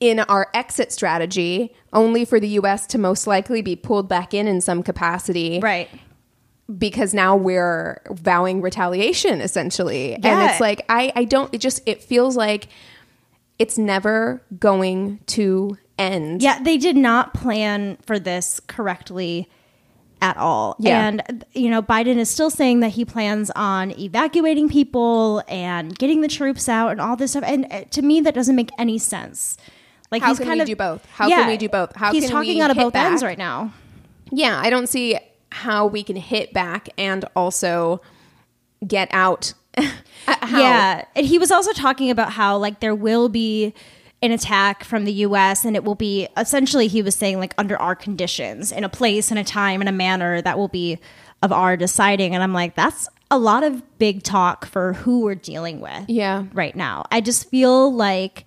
in 0.00 0.20
our 0.20 0.48
exit 0.54 0.92
strategy, 0.92 1.72
only 1.92 2.24
for 2.24 2.38
the 2.40 2.48
U.S. 2.48 2.86
to 2.88 2.98
most 2.98 3.26
likely 3.26 3.62
be 3.62 3.76
pulled 3.76 4.08
back 4.08 4.34
in 4.34 4.46
in 4.48 4.60
some 4.60 4.82
capacity, 4.82 5.60
Right. 5.60 5.88
because 6.78 7.14
now 7.14 7.36
we're 7.36 8.00
vowing 8.10 8.60
retaliation 8.60 9.40
essentially 9.40 10.14
and 10.14 10.50
it's 10.50 10.60
like 10.60 10.82
i 10.88 11.12
i 11.14 11.24
don't 11.24 11.52
it 11.52 11.60
just 11.60 11.80
it 11.86 12.02
feels 12.02 12.36
like 12.38 12.68
it's 13.58 13.76
never 13.76 14.42
going 14.58 15.20
to 15.26 15.76
end 15.98 16.42
Yeah, 16.42 16.60
they 16.62 16.76
did 16.78 16.96
not 16.96 17.34
plan 17.34 17.98
for 18.06 18.18
this 18.18 18.60
correctly 18.66 19.48
at 20.22 20.36
all. 20.38 20.74
Yeah. 20.80 21.06
And, 21.06 21.44
you 21.52 21.68
know, 21.68 21.82
Biden 21.82 22.16
is 22.16 22.30
still 22.30 22.48
saying 22.50 22.80
that 22.80 22.88
he 22.92 23.04
plans 23.04 23.50
on 23.54 23.90
evacuating 23.98 24.68
people 24.70 25.42
and 25.48 25.96
getting 25.98 26.22
the 26.22 26.28
troops 26.28 26.66
out 26.68 26.92
and 26.92 27.00
all 27.00 27.14
this 27.14 27.32
stuff. 27.32 27.44
And 27.46 27.66
uh, 27.70 27.84
to 27.90 28.00
me, 28.02 28.20
that 28.22 28.34
doesn't 28.34 28.56
make 28.56 28.70
any 28.78 28.96
sense. 28.98 29.56
Like, 30.14 30.22
How 30.22 30.28
he's 30.28 30.38
can 30.38 30.46
kind 30.46 30.58
we 30.58 30.62
of, 30.62 30.66
do 30.68 30.76
both? 30.76 31.04
How 31.06 31.28
can 31.28 31.48
we 31.48 31.56
do 31.56 31.68
both? 31.68 31.94
How 31.96 32.12
he's 32.12 32.24
can 32.24 32.30
talking 32.30 32.56
we 32.56 32.62
out 32.62 32.70
of 32.70 32.76
both 32.76 32.94
ends 32.94 33.20
back? 33.22 33.28
right 33.28 33.38
now. 33.38 33.72
yeah 34.30 34.60
i 34.62 34.70
don't 34.70 34.88
see 34.88 35.18
how 35.50 35.86
we 35.86 36.02
can 36.02 36.16
hit 36.16 36.52
back 36.52 36.88
and 36.96 37.24
also 37.36 38.00
get 38.86 39.08
out 39.12 39.52
uh, 39.76 39.82
How? 40.26 40.58
Yeah, 40.60 41.04
and 41.16 41.26
he 41.26 41.38
was 41.38 41.50
also 41.50 41.72
talking 41.72 42.10
about 42.10 42.30
how 42.32 42.56
like 42.58 42.78
there 42.80 42.94
will 42.94 43.28
be 43.28 43.74
an 44.22 44.30
attack 44.30 44.84
from 44.84 45.04
the 45.04 45.12
U.S. 45.26 45.64
and 45.64 45.74
it 45.76 45.82
will 45.84 45.96
be 45.96 46.28
essentially 46.36 46.86
he 46.86 47.02
was 47.02 47.14
saying 47.16 47.38
like 47.40 47.54
under 47.58 47.76
our 47.76 47.94
conditions 47.96 48.70
in 48.72 48.84
a 48.84 48.88
place 48.88 49.30
and 49.30 49.38
a 49.38 49.44
time 49.44 49.80
and 49.82 49.88
a 49.88 49.92
manner 49.92 50.40
that 50.42 50.56
will 50.56 50.68
be 50.68 50.98
of 51.42 51.50
our 51.52 51.76
deciding. 51.76 52.34
And 52.34 52.42
I'm 52.42 52.52
like, 52.52 52.74
that's 52.76 53.08
a 53.30 53.38
lot 53.38 53.64
of 53.64 53.82
big 53.98 54.22
talk 54.22 54.64
for 54.64 54.92
who 54.94 55.20
we're 55.22 55.34
dealing 55.34 55.80
with. 55.80 56.08
Yeah. 56.08 56.44
right 56.52 56.74
now. 56.76 57.04
I 57.10 57.20
just 57.20 57.50
feel 57.50 57.92
like 57.92 58.46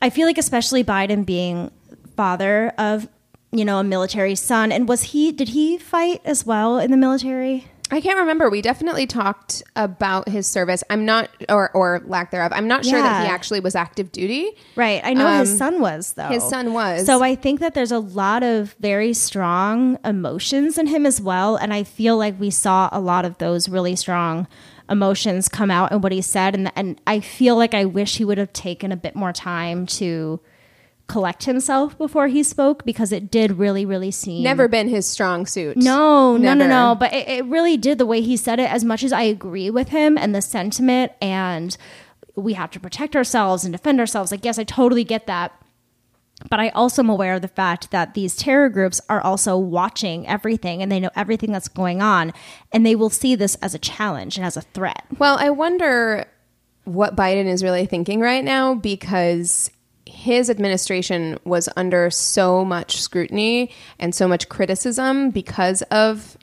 I 0.00 0.10
feel 0.10 0.26
like 0.26 0.38
especially 0.38 0.84
Biden 0.84 1.24
being 1.26 1.70
father 2.16 2.72
of 2.78 3.08
you 3.52 3.64
know 3.64 3.78
a 3.78 3.84
military 3.84 4.34
son 4.34 4.72
and 4.72 4.88
was 4.88 5.02
he 5.02 5.32
did 5.32 5.48
he 5.50 5.78
fight 5.78 6.20
as 6.24 6.44
well 6.44 6.78
in 6.78 6.90
the 6.90 6.96
military? 6.96 7.66
I 7.90 8.02
can't 8.02 8.18
remember. 8.18 8.50
We 8.50 8.60
definitely 8.60 9.06
talked 9.06 9.62
about 9.74 10.28
his 10.28 10.46
service. 10.46 10.84
I'm 10.90 11.06
not, 11.06 11.30
or 11.48 11.70
or 11.70 12.02
lack 12.04 12.30
thereof. 12.30 12.52
I'm 12.54 12.68
not 12.68 12.84
sure 12.84 13.00
that 13.00 13.24
he 13.24 13.30
actually 13.32 13.60
was 13.60 13.74
active 13.74 14.12
duty. 14.12 14.50
Right. 14.76 15.00
I 15.02 15.14
know 15.14 15.26
his 15.38 15.52
Um, 15.52 15.56
son 15.56 15.80
was 15.80 16.12
though. 16.12 16.28
his 16.28 16.42
son 16.46 16.74
was. 16.74 17.06
So 17.06 17.22
I 17.22 17.34
think 17.34 17.60
that 17.60 17.72
there's 17.72 17.90
a 17.90 17.98
lot 17.98 18.42
of 18.42 18.74
very 18.78 19.14
strong 19.14 19.98
emotions 20.04 20.76
in 20.76 20.88
him 20.88 21.06
as 21.06 21.18
well 21.18 21.56
and 21.56 21.72
I 21.72 21.82
feel 21.82 22.18
like 22.18 22.38
we 22.38 22.50
saw 22.50 22.90
a 22.92 23.00
lot 23.00 23.24
of 23.24 23.38
those 23.38 23.70
really 23.70 23.96
strong 23.96 24.46
emotions 24.90 25.48
come 25.48 25.70
out 25.70 25.92
in 25.92 26.00
what 26.00 26.12
he 26.12 26.22
said 26.22 26.54
and 26.54 26.72
and 26.76 27.00
I 27.06 27.20
feel 27.20 27.56
like 27.56 27.74
I 27.74 27.84
wish 27.84 28.16
he 28.16 28.24
would 28.24 28.38
have 28.38 28.52
taken 28.52 28.92
a 28.92 28.96
bit 28.96 29.14
more 29.14 29.32
time 29.32 29.86
to 29.86 30.40
collect 31.06 31.44
himself 31.44 31.96
before 31.96 32.28
he 32.28 32.42
spoke 32.42 32.84
because 32.84 33.12
it 33.12 33.30
did 33.30 33.52
really 33.58 33.84
really 33.86 34.10
seem 34.10 34.42
Never 34.42 34.68
been 34.68 34.88
his 34.88 35.06
strong 35.06 35.46
suit. 35.46 35.76
no, 35.76 36.36
no, 36.36 36.54
no, 36.54 36.66
no. 36.66 36.96
But 36.98 37.12
it, 37.14 37.28
it 37.28 37.44
really 37.46 37.76
did 37.76 37.98
the 37.98 38.06
way 38.06 38.20
he 38.20 38.36
said 38.36 38.60
it. 38.60 38.70
As 38.70 38.84
much 38.84 39.02
as 39.02 39.12
I 39.12 39.22
agree 39.22 39.70
with 39.70 39.88
him 39.88 40.18
and 40.18 40.34
the 40.34 40.42
sentiment, 40.42 41.12
and 41.22 41.76
we 42.36 42.52
have 42.54 42.70
to 42.72 42.80
protect 42.80 43.16
ourselves 43.16 43.64
and 43.64 43.72
defend 43.72 44.00
ourselves. 44.00 44.30
Like, 44.30 44.44
yes, 44.44 44.58
I 44.58 44.64
totally 44.64 45.02
get 45.04 45.26
that. 45.26 45.52
But 46.48 46.60
I 46.60 46.68
also 46.70 47.02
am 47.02 47.08
aware 47.08 47.34
of 47.34 47.42
the 47.42 47.48
fact 47.48 47.90
that 47.90 48.14
these 48.14 48.36
terror 48.36 48.68
groups 48.68 49.00
are 49.08 49.20
also 49.20 49.56
watching 49.56 50.26
everything 50.26 50.82
and 50.82 50.90
they 50.90 51.00
know 51.00 51.10
everything 51.16 51.52
that's 51.52 51.68
going 51.68 52.00
on. 52.00 52.32
And 52.72 52.86
they 52.86 52.94
will 52.94 53.10
see 53.10 53.34
this 53.34 53.56
as 53.56 53.74
a 53.74 53.78
challenge 53.78 54.36
and 54.36 54.46
as 54.46 54.56
a 54.56 54.62
threat. 54.62 55.04
Well, 55.18 55.36
I 55.38 55.50
wonder 55.50 56.28
what 56.84 57.16
Biden 57.16 57.46
is 57.46 57.62
really 57.62 57.86
thinking 57.86 58.20
right 58.20 58.44
now 58.44 58.74
because 58.74 59.70
his 60.06 60.48
administration 60.48 61.38
was 61.44 61.68
under 61.76 62.10
so 62.10 62.64
much 62.64 63.00
scrutiny 63.00 63.70
and 63.98 64.14
so 64.14 64.26
much 64.26 64.48
criticism 64.48 65.30
because 65.30 65.82
of 65.82 66.38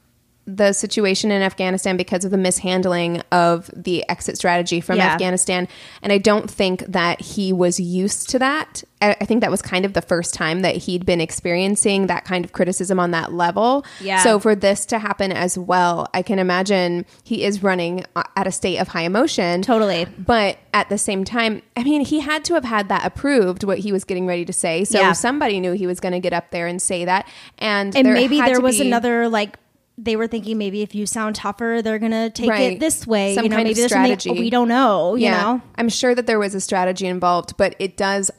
the 0.48 0.74
situation 0.74 1.32
in 1.32 1.42
Afghanistan 1.42 1.98
because 1.98 2.24
of 2.24 2.30
the 2.32 2.38
mishandling 2.38 3.22
of 3.32 3.70
the 3.76 4.08
exit 4.10 4.38
strategy 4.38 4.80
from 4.80 4.98
Yeah. 4.98 5.08
Afghanistan. 5.14 5.68
And 6.04 6.14
I 6.14 6.20
don't 6.20 6.50
think 6.50 6.82
that 6.88 7.20
he 7.20 7.52
was 7.52 7.80
used 7.80 8.30
to 8.30 8.40
that. 8.40 8.84
I 9.02 9.16
I 9.22 9.26
think 9.26 9.42
that 9.42 9.50
was 9.52 9.62
kind 9.62 9.86
of 9.86 9.94
the 9.94 10.02
first 10.04 10.34
time 10.36 10.62
that 10.62 10.76
he'd 10.76 11.06
been 11.06 11.20
experiencing 11.22 12.08
that 12.08 12.26
kind 12.26 12.46
of 12.46 12.52
criticism 12.54 13.00
on 13.00 13.12
that 13.12 13.34
level. 13.34 13.86
Yeah. 14.00 14.22
So 14.24 14.40
for 14.40 14.54
this 14.56 14.86
to 14.88 15.00
happen 15.00 15.32
as 15.32 15.58
well, 15.58 16.08
I 16.14 16.22
can 16.22 16.38
imagine 16.40 17.06
he 17.24 17.44
is 17.44 17.64
running 17.64 18.06
uh, 18.16 18.24
at 18.36 18.46
a 18.46 18.52
state 18.52 18.78
of 18.78 18.90
high 18.90 19.02
emotion. 19.04 19.62
Totally. 19.64 20.06
But 20.18 20.58
at 20.74 20.90
the 20.90 20.98
same 20.98 21.24
time, 21.24 21.62
I 21.76 21.84
mean, 21.84 22.02
he 22.06 22.20
had 22.20 22.44
to 22.46 22.54
have 22.54 22.66
had 22.66 22.90
that 22.90 23.06
approved, 23.06 23.64
what 23.64 23.80
he 23.80 23.92
was 23.92 24.04
getting 24.04 24.28
ready 24.28 24.46
to 24.46 24.54
say. 24.54 24.84
So 24.86 25.00
Yeah. 25.00 25.14
somebody 25.14 25.60
knew 25.60 25.72
he 25.74 25.88
was 25.88 26.00
going 26.00 26.14
to 26.14 26.20
get 26.20 26.34
up 26.34 26.52
there 26.52 26.68
and 26.68 26.82
say 26.82 27.06
that. 27.06 27.28
And, 27.58 27.96
And 27.96 28.14
maybe 28.14 28.40
there 28.42 28.60
was 28.62 28.78
be- 28.80 28.88
another, 28.88 29.28
like, 29.30 29.58
they 29.98 30.16
were 30.16 30.28
thinking 30.28 30.58
maybe 30.58 30.82
if 30.82 30.94
you 30.94 31.06
sound 31.06 31.36
tougher, 31.36 31.82
they're 31.82 32.00
going 32.00 32.12
to 32.12 32.30
take 32.30 32.50
Right. 32.50 32.74
it 32.74 32.80
this 32.80 33.08
way. 33.08 33.36
Some 33.36 33.46
you 33.46 33.50
know, 33.50 33.56
kind 33.56 33.68
maybe 33.68 33.82
of 33.82 33.88
strategy. 33.90 34.32
we 34.32 34.50
don't 34.50 34.68
know, 34.68 35.16
you 35.16 35.32
know? 35.32 35.62
I'm 35.78 35.90
sure 35.90 36.14
that 36.14 36.28
there 36.28 36.38
was 36.40 36.54
a 36.54 36.60
strategy 36.62 37.08
involved, 37.08 37.56
but 37.58 37.76
it 37.80 37.96
does, 37.96 38.30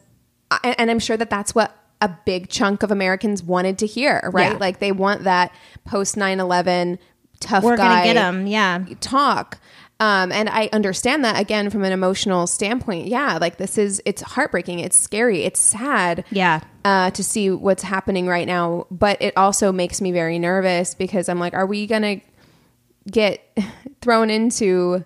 and 0.63 0.91
I'm 0.91 0.99
sure 0.99 1.17
that 1.17 1.31
that's 1.31 1.55
what 1.55 1.75
a 2.03 2.11
big 2.27 2.51
chunk 2.51 2.83
of 2.83 2.91
Americans 2.91 3.43
wanted 3.43 3.79
to 3.79 3.87
hear, 3.87 4.29
right? 4.35 4.53
Yeah. 4.53 4.59
Like 4.59 4.81
they 4.81 4.93
want 4.93 5.25
that 5.25 5.51
post 5.87 6.17
9 6.17 6.41
11 6.41 6.99
tough 7.41 7.65
We're 7.65 7.77
guy 7.79 7.89
going 7.89 7.99
to 8.01 8.05
get 8.05 8.15
them. 8.15 8.47
Yeah. 8.47 8.85
talk. 9.01 9.59
Um, 9.99 10.31
and 10.31 10.51
I 10.51 10.69
understand 10.75 11.25
that 11.25 11.41
again 11.41 11.71
from 11.71 11.83
an 11.83 11.93
emotional 11.93 12.47
standpoint. 12.47 13.07
Yeah, 13.07 13.39
like 13.41 13.57
this 13.57 13.79
is 13.79 14.03
it's 14.05 14.21
heartbreaking, 14.21 14.81
it's 14.81 14.95
scary, 14.95 15.45
it's 15.45 15.59
sad. 15.59 16.23
Yeah. 16.31 16.61
Uh, 16.87 17.11
to 17.11 17.25
see 17.25 17.50
what's 17.50 17.83
happening 17.83 18.28
right 18.28 18.47
now. 18.47 18.87
But 18.93 19.21
it 19.21 19.37
also 19.37 19.73
makes 19.73 20.00
me 20.00 20.12
very 20.12 20.38
nervous 20.38 20.95
because 20.95 21.28
I'm 21.28 21.40
like, 21.40 21.52
are 21.52 21.66
we 21.66 21.85
gonna 21.88 22.21
get 23.11 23.59
thrown 24.00 24.31
into 24.31 25.05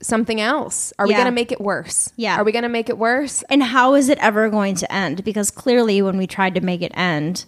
something 0.00 0.40
else? 0.40 0.94
Are 0.98 1.06
we 1.06 1.12
gonna 1.12 1.30
make 1.30 1.52
it 1.52 1.60
worse? 1.60 2.10
Yeah. 2.16 2.38
Are 2.38 2.44
we 2.44 2.52
gonna 2.52 2.70
make 2.70 2.88
it 2.88 2.96
worse? 2.96 3.44
And 3.50 3.62
how 3.62 3.96
is 3.96 4.08
it 4.08 4.16
ever 4.22 4.48
going 4.48 4.76
to 4.76 4.90
end? 4.90 5.24
Because 5.24 5.50
clearly, 5.50 6.00
when 6.00 6.16
we 6.16 6.26
tried 6.26 6.54
to 6.54 6.62
make 6.62 6.80
it 6.80 6.92
end, 6.94 7.44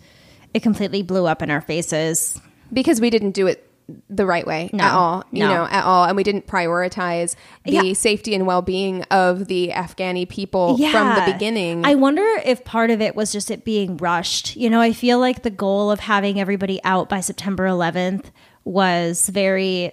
it 0.52 0.62
completely 0.62 1.02
blew 1.02 1.24
up 1.24 1.40
in 1.40 1.50
our 1.50 1.62
faces. 1.62 2.38
Because 2.70 3.00
we 3.00 3.08
didn't 3.08 3.30
do 3.30 3.46
it 3.46 3.69
the 4.08 4.26
right 4.26 4.46
way 4.46 4.70
No. 4.72 4.84
at 4.84 4.92
all, 4.92 5.24
you 5.32 5.40
No. 5.40 5.48
know, 5.54 5.64
at 5.70 5.84
all, 5.84 6.04
and 6.04 6.16
we 6.16 6.22
didn't 6.22 6.46
prioritize 6.46 7.34
the 7.64 7.72
Yeah. 7.72 7.92
safety 7.94 8.34
and 8.34 8.46
well-being 8.46 9.02
of 9.10 9.46
the 9.48 9.72
Afghani 9.74 10.28
people 10.28 10.76
from 10.90 11.14
the 11.14 11.22
beginning. 11.32 11.84
I 11.84 11.94
wonder 11.94 12.24
if 12.44 12.64
part 12.64 12.90
of 12.90 13.00
it 13.00 13.14
was 13.16 13.32
just 13.32 13.50
it 13.50 13.64
being 13.64 13.96
rushed. 13.96 14.56
You 14.56 14.70
know, 14.70 14.80
I 14.80 14.92
feel 14.92 15.18
like 15.18 15.42
the 15.42 15.50
goal 15.50 15.90
of 15.90 16.00
having 16.00 16.40
everybody 16.40 16.80
out 16.84 17.08
by 17.08 17.20
September 17.20 17.66
11th 17.66 18.30
was 18.64 19.28
very 19.28 19.92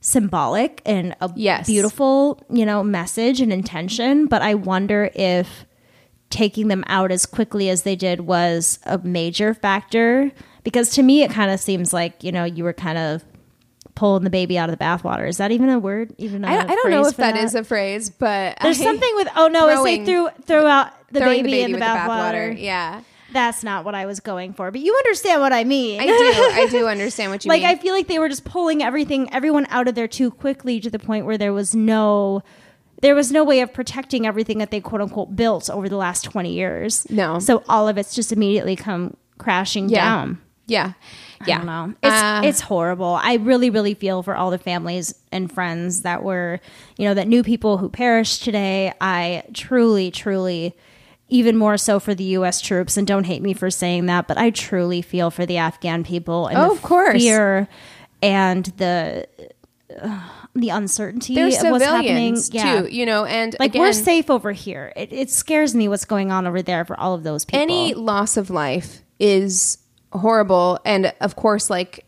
symbolic 0.00 0.82
and 0.84 1.14
a 1.20 1.30
Yes. 1.36 1.66
beautiful, 1.66 2.40
you 2.50 2.66
know, 2.66 2.82
message 2.82 3.40
and 3.40 3.52
intention. 3.52 4.26
But 4.26 4.42
I 4.42 4.54
wonder 4.54 5.10
if 5.14 5.64
taking 6.28 6.68
them 6.68 6.82
out 6.86 7.12
as 7.12 7.26
quickly 7.26 7.68
as 7.68 7.82
they 7.82 7.94
did 7.94 8.22
was 8.22 8.78
a 8.84 8.98
major 8.98 9.54
factor. 9.54 10.32
Because 10.64 10.90
to 10.90 11.02
me, 11.02 11.22
it 11.22 11.30
kind 11.30 11.50
of 11.50 11.60
seems 11.60 11.92
like, 11.92 12.24
you 12.24 12.32
know, 12.32 12.44
you 12.44 12.64
were 12.64 12.72
kind 12.72 12.96
of 12.98 13.22
pulling 14.02 14.24
the 14.24 14.30
baby 14.30 14.58
out 14.58 14.68
of 14.68 14.76
the 14.76 14.84
bathwater. 14.84 15.28
Is 15.28 15.36
that 15.36 15.52
even 15.52 15.68
a 15.68 15.78
word? 15.78 16.12
Even 16.18 16.44
I 16.44 16.56
I, 16.56 16.62
I 16.62 16.74
don't 16.74 16.90
know 16.90 17.06
if 17.06 17.18
that 17.18 17.36
is 17.36 17.54
a 17.54 17.62
phrase, 17.62 18.10
but 18.10 18.58
there's 18.60 18.80
I- 18.80 18.82
something 18.82 19.10
with 19.14 19.28
oh 19.36 19.46
no, 19.46 19.72
throwing- 19.72 20.04
threw 20.04 20.28
throw 20.44 20.66
out 20.66 20.90
the 21.12 21.20
throwing 21.20 21.44
baby, 21.44 21.62
in 21.62 21.70
the 21.70 21.78
bathwater. 21.78 22.52
Yeah, 22.58 23.02
That's 23.32 23.62
not 23.62 23.84
what 23.84 23.94
I 23.94 24.06
was 24.06 24.18
going 24.18 24.54
for, 24.54 24.72
but 24.72 24.80
you 24.80 24.92
understand 24.92 25.40
what 25.40 25.52
I 25.52 25.62
mean. 25.62 26.00
I 26.00 26.06
do. 26.06 26.12
I 26.12 26.66
do 26.68 26.88
understand 26.88 27.30
what 27.30 27.44
you 27.44 27.48
like 27.50 27.60
mean. 27.60 27.68
Like 27.68 27.78
I 27.78 27.80
feel 27.80 27.94
like 27.94 28.08
they 28.08 28.18
were 28.18 28.28
just 28.28 28.44
pulling 28.44 28.82
everything, 28.82 29.32
everyone 29.32 29.68
out 29.70 29.86
of 29.86 29.94
there 29.94 30.08
too 30.08 30.32
quickly 30.32 30.80
to 30.80 30.90
the 30.90 30.98
point 30.98 31.24
where 31.24 31.38
there 31.38 31.52
was 31.52 31.72
no, 31.72 32.42
there 33.02 33.14
was 33.14 33.30
no 33.30 33.44
way 33.44 33.60
of 33.60 33.72
protecting 33.72 34.26
everything 34.26 34.58
that 34.58 34.72
they 34.72 34.80
quote 34.80 35.00
unquote 35.00 35.36
built 35.36 35.70
over 35.70 35.88
the 35.88 35.96
last 35.96 36.24
twenty 36.24 36.54
years. 36.54 37.08
No. 37.08 37.38
so 37.38 37.62
all 37.68 37.86
of 37.86 37.98
it's 37.98 38.16
just 38.16 38.32
immediately 38.32 38.74
come 38.74 39.16
crashing 39.38 39.88
yeah. 39.88 40.04
down. 40.04 40.40
Yeah. 40.66 40.94
I 41.42 41.48
Yeah. 41.48 41.56
don't 41.58 41.66
know. 41.66 41.94
It's 42.02 42.12
Uh, 42.22 42.40
it's 42.44 42.60
horrible. 42.60 43.18
I 43.22 43.34
really, 43.34 43.70
really 43.70 43.94
feel 43.94 44.22
for 44.22 44.34
all 44.36 44.50
the 44.50 44.58
families 44.58 45.14
and 45.30 45.50
friends 45.52 46.02
that 46.02 46.22
were, 46.22 46.60
you 46.96 47.06
know, 47.06 47.14
that 47.14 47.28
knew 47.28 47.42
people 47.42 47.78
who 47.78 47.88
perished 47.88 48.42
today. 48.44 48.92
I 49.00 49.42
truly, 49.54 50.10
truly, 50.10 50.74
even 51.28 51.56
more 51.56 51.76
so 51.78 51.98
for 51.98 52.14
the 52.14 52.24
U.S. 52.24 52.60
troops. 52.60 52.96
And 52.96 53.06
don't 53.06 53.24
hate 53.24 53.42
me 53.42 53.54
for 53.54 53.70
saying 53.70 54.06
that, 54.06 54.28
but 54.28 54.36
I 54.38 54.50
truly 54.50 55.02
feel 55.02 55.30
for 55.30 55.46
the 55.46 55.56
Afghan 55.56 56.04
people 56.04 56.46
and 56.48 56.58
Oh, 56.58 56.66
the 56.68 56.72
of 56.74 56.82
course. 56.82 57.22
fear 57.22 57.68
and 58.22 58.66
the 58.76 59.26
uh, 60.00 60.20
the 60.54 60.68
uncertainty 60.68 61.34
they're 61.34 61.46
of 61.48 61.70
what's 61.70 61.84
happening. 61.84 62.36
Yeah. 62.50 62.82
too, 62.82 62.88
you 62.88 63.06
know, 63.06 63.24
and 63.24 63.56
Like 63.58 63.70
again, 63.70 63.82
we're 63.82 63.92
safe 63.94 64.28
over 64.30 64.52
here. 64.52 64.92
It, 64.96 65.12
it 65.12 65.30
scares 65.30 65.74
me 65.74 65.88
what's 65.88 66.04
going 66.04 66.30
on 66.30 66.46
over 66.46 66.60
there 66.62 66.84
for 66.84 66.98
all 67.00 67.14
of 67.14 67.22
those 67.24 67.44
people. 67.46 67.60
any 67.62 67.94
loss 67.94 68.36
of 68.36 68.50
life 68.50 69.00
is 69.18 69.78
horrible. 70.12 70.78
And 70.84 71.12
of 71.20 71.36
course 71.36 71.68
like 71.70 72.04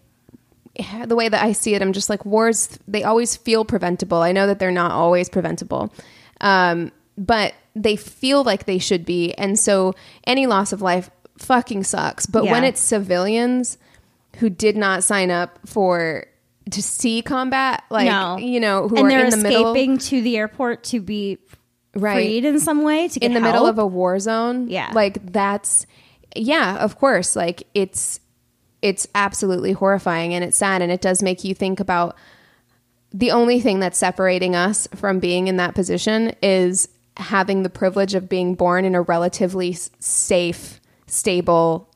the 1.06 1.14
way 1.14 1.28
that 1.28 1.40
i 1.40 1.52
see 1.52 1.76
it 1.76 1.82
i'm 1.82 1.92
just 1.92 2.11
like 2.11 2.25
wars 2.25 2.80
they 2.88 3.04
always 3.04 3.37
feel 3.37 3.64
preventable. 3.64 4.18
I 4.18 4.32
know 4.32 4.46
that 4.49 4.58
they're 4.58 4.73
not 4.73 4.90
always 4.90 5.28
preventable. 5.28 5.92
Um, 6.40 6.90
but 7.16 7.54
they 7.76 7.94
feel 7.96 8.42
like 8.42 8.64
they 8.64 8.78
should 8.78 9.04
be. 9.04 9.32
And 9.34 9.56
so 9.58 9.94
any 10.26 10.46
loss 10.46 10.73
of 10.73 10.82
life 10.82 11.11
fucking 11.38 11.84
sucks. 11.84 12.26
But 12.26 12.44
when 12.44 12.64
it's 12.64 12.80
civilians 12.80 13.78
who 14.38 14.50
did 14.50 14.76
not 14.76 15.04
sign 15.04 15.30
up 15.30 15.61
for 15.64 16.26
to 16.70 16.82
see 16.82 17.23
combat 17.23 17.84
like 17.90 18.06
no, 18.06 18.37
you 18.38 18.58
know 18.58 18.88
who 18.88 18.96
and 18.96 19.06
are 19.06 19.08
they're 19.11 19.25
in 19.26 19.30
the 19.30 19.37
middle 19.37 19.73
escaping 19.73 19.99
to 19.99 20.23
the 20.23 20.37
airport 20.37 20.82
to 20.84 21.00
be 21.00 21.38
Right. 21.96 22.14
freed 22.14 22.44
in 22.44 22.58
some 22.58 22.82
way 22.82 23.06
to 23.06 23.20
get 23.20 23.26
in 23.28 23.34
the 23.34 23.40
middle 23.40 23.66
of 23.66 23.78
a 23.78 23.87
war 23.87 24.18
zone. 24.18 24.66
Yeah. 24.68 24.90
Like 24.92 25.30
that's 25.30 25.87
yeah, 26.34 26.76
of 26.76 26.98
course. 26.98 27.36
Like 27.36 27.64
it's 27.74 28.20
it's 28.82 29.06
absolutely 29.14 29.72
horrifying 29.72 30.34
and 30.34 30.44
it's 30.44 30.56
sad 30.56 30.82
and 30.82 30.92
it 30.92 31.00
does 31.00 31.22
make 31.22 31.42
you 31.42 31.54
think 31.54 31.80
about 31.80 32.16
the 33.12 33.30
only 33.30 33.60
thing 33.60 33.80
that's 33.80 33.96
separating 33.96 34.54
us 34.54 34.86
from 34.94 35.20
being 35.20 35.46
in 35.48 35.56
that 35.56 35.74
position 35.74 36.34
is 36.42 36.88
having 37.16 37.62
the 37.62 37.70
privilege 37.70 38.14
of 38.14 38.28
being 38.28 38.54
born 38.54 38.84
in 38.84 38.94
a 38.94 39.00
relatively 39.00 39.72
safe, 39.72 40.80
stable 41.06 41.88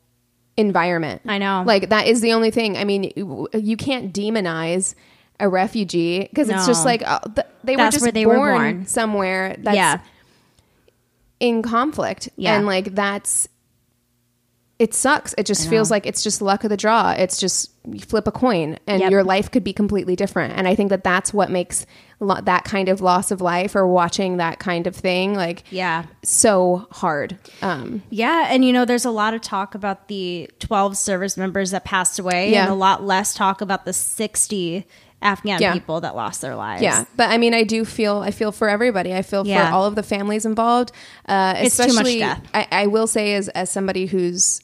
environment. 0.56 1.20
I 1.26 1.38
know. 1.38 1.62
Like 1.66 1.90
that 1.90 2.06
is 2.06 2.20
the 2.20 2.32
only 2.32 2.50
thing. 2.50 2.76
I 2.76 2.84
mean, 2.84 3.12
you- 3.16 3.76
can't 3.76 4.14
demonize 4.14 4.94
a 5.40 5.48
refugee 5.48 6.20
because 6.20 6.48
it's 6.48 6.66
just 6.66 6.84
like 6.84 7.02
uh, 7.06 7.20
th- 7.20 7.46
they 7.62 7.76
were 7.76 7.90
just 7.90 8.12
they 8.12 8.26
were 8.26 8.36
born, 8.36 8.56
born. 8.56 8.86
somewhere 8.86 9.54
that's 9.58 9.76
yeah. 9.76 10.00
in 11.38 11.62
conflict 11.62 12.28
Yeah. 12.36 12.56
and 12.56 12.66
like 12.66 12.94
that's 12.94 13.48
it 14.78 14.94
sucks 14.94 15.34
it 15.36 15.44
just 15.44 15.68
feels 15.68 15.90
like 15.90 16.06
it's 16.06 16.22
just 16.22 16.40
luck 16.40 16.62
of 16.62 16.70
the 16.70 16.76
draw 16.76 17.10
it's 17.10 17.40
just 17.40 17.72
you 17.90 17.98
flip 17.98 18.28
a 18.28 18.32
coin 18.32 18.78
and 18.86 19.00
Yep. 19.00 19.10
your 19.10 19.24
life 19.24 19.50
could 19.50 19.64
be 19.64 19.72
completely 19.72 20.14
different 20.14 20.54
and 20.56 20.68
i 20.68 20.74
think 20.76 20.90
that 20.90 21.02
that's 21.02 21.34
what 21.34 21.50
makes 21.50 21.84
lo- 22.20 22.40
that 22.42 22.62
kind 22.64 22.88
of 22.88 23.00
loss 23.00 23.30
of 23.32 23.40
life 23.40 23.74
or 23.74 23.88
watching 23.88 24.36
that 24.36 24.60
kind 24.60 24.86
of 24.86 24.94
thing 24.94 25.34
like 25.34 25.64
Yeah. 25.70 26.04
so 26.22 26.86
hard 26.92 27.38
um 27.60 28.02
Yeah, 28.10 28.46
and 28.50 28.64
you 28.64 28.72
know, 28.72 28.84
there's 28.84 29.04
a 29.04 29.10
lot 29.10 29.34
of 29.34 29.40
talk 29.40 29.74
about 29.74 30.06
the 30.08 30.48
12 30.60 30.96
service 30.96 31.36
members 31.36 31.72
that 31.72 31.84
passed 31.84 32.18
away, 32.20 32.52
Yeah. 32.52 32.62
and 32.62 32.70
a 32.70 32.74
lot 32.74 33.02
less 33.04 33.34
talk 33.34 33.60
about 33.60 33.84
the 33.84 33.92
60 33.92 34.86
Afghan 35.20 35.60
Yeah. 35.60 35.72
people 35.72 36.00
that 36.02 36.14
lost 36.14 36.40
their 36.42 36.54
lives. 36.54 36.82
yeah 36.82 37.04
but 37.16 37.28
i 37.30 37.38
mean 37.38 37.52
i 37.52 37.64
do 37.64 37.84
feel 37.84 38.18
i 38.18 38.30
feel 38.30 38.52
for 38.52 38.68
everybody 38.68 39.12
i 39.12 39.22
feel 39.22 39.44
Yeah. 39.44 39.68
for 39.70 39.74
all 39.74 39.86
of 39.86 39.96
the 39.96 40.04
families 40.04 40.46
involved 40.46 40.92
uh 41.28 41.54
It's 41.56 41.76
too 41.76 41.82
much 41.82 41.90
especially 41.90 42.18
death. 42.20 42.42
I, 42.54 42.68
I 42.70 42.86
will 42.86 43.08
say 43.08 43.34
as 43.34 43.48
as 43.48 43.68
somebody 43.70 44.06
who's 44.06 44.60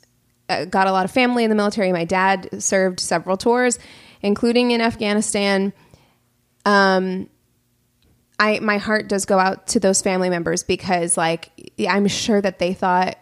got 0.49 0.87
a 0.87 0.93
lot 0.93 1.05
of 1.05 1.11
family 1.11 1.45
in 1.45 1.51
the 1.51 1.57
military 1.57 1.93
my 1.93 2.05
dad 2.05 2.63
served 2.63 3.01
several 3.01 3.37
tours 3.37 3.79
including 4.23 4.71
in 4.73 4.81
afghanistan 4.81 5.73
um 6.67 7.29
i 8.39 8.59
my 8.61 8.79
heart 8.79 9.09
does 9.09 9.25
go 9.25 9.39
out 9.39 9.67
to 9.67 9.81
those 9.81 10.03
family 10.03 10.29
members 10.31 10.63
because 10.63 11.17
like 11.17 11.51
i'm 11.89 12.07
sure 12.09 12.41
that 12.41 12.59
they 12.59 12.75
thought 12.75 13.17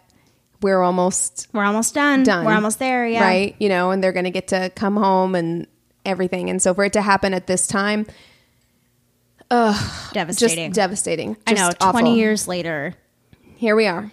we're 0.63 0.81
almost 0.83 1.49
We're 1.53 1.65
almost 1.65 1.93
done. 1.93 2.23
done. 2.23 2.45
We're 2.47 2.55
almost 2.55 2.79
there. 2.79 3.05
Yeah. 3.05 3.25
Right. 3.25 3.57
You 3.59 3.69
know, 3.69 3.91
and 3.91 4.01
they're 4.01 4.13
going 4.13 4.27
to 4.27 4.31
get 4.31 4.47
to 4.49 4.71
come 4.77 4.97
home 4.97 5.35
and 5.35 5.67
everything. 6.07 6.51
And 6.51 6.63
so 6.63 6.73
for 6.73 6.85
it 6.85 6.93
to 6.93 7.03
happen 7.03 7.35
at 7.35 7.49
this 7.49 7.67
time, 7.67 8.07
Devastating. 9.51 10.67
just 10.71 10.75
devastating. 10.77 11.37
I 11.49 11.55
know. 11.55 11.67
Just 11.67 11.79
awful. 11.83 12.01
20 12.03 12.17
years 12.17 12.47
later. 12.47 12.95
Here 13.57 13.75
we 13.75 13.89
are. 13.89 14.13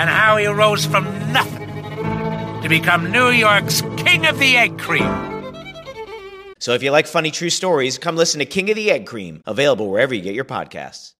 and 0.00 0.08
how 0.08 0.38
he 0.38 0.46
rose 0.46 0.86
from 0.86 1.04
nothing 1.30 1.68
to 2.62 2.68
become 2.70 3.12
New 3.12 3.28
York's 3.28 3.82
King 3.98 4.24
of 4.24 4.38
the 4.38 4.56
Egg 4.56 4.78
Cream. 4.78 5.04
So 6.58 6.72
if 6.72 6.82
you 6.82 6.90
like 6.90 7.06
funny 7.06 7.30
true 7.30 7.50
stories, 7.50 7.98
come 7.98 8.16
listen 8.16 8.38
to 8.38 8.46
King 8.46 8.70
of 8.70 8.76
the 8.76 8.90
Egg 8.90 9.04
Cream, 9.04 9.42
available 9.46 9.90
wherever 9.90 10.14
you 10.14 10.22
get 10.22 10.34
your 10.34 10.46
podcasts. 10.46 11.12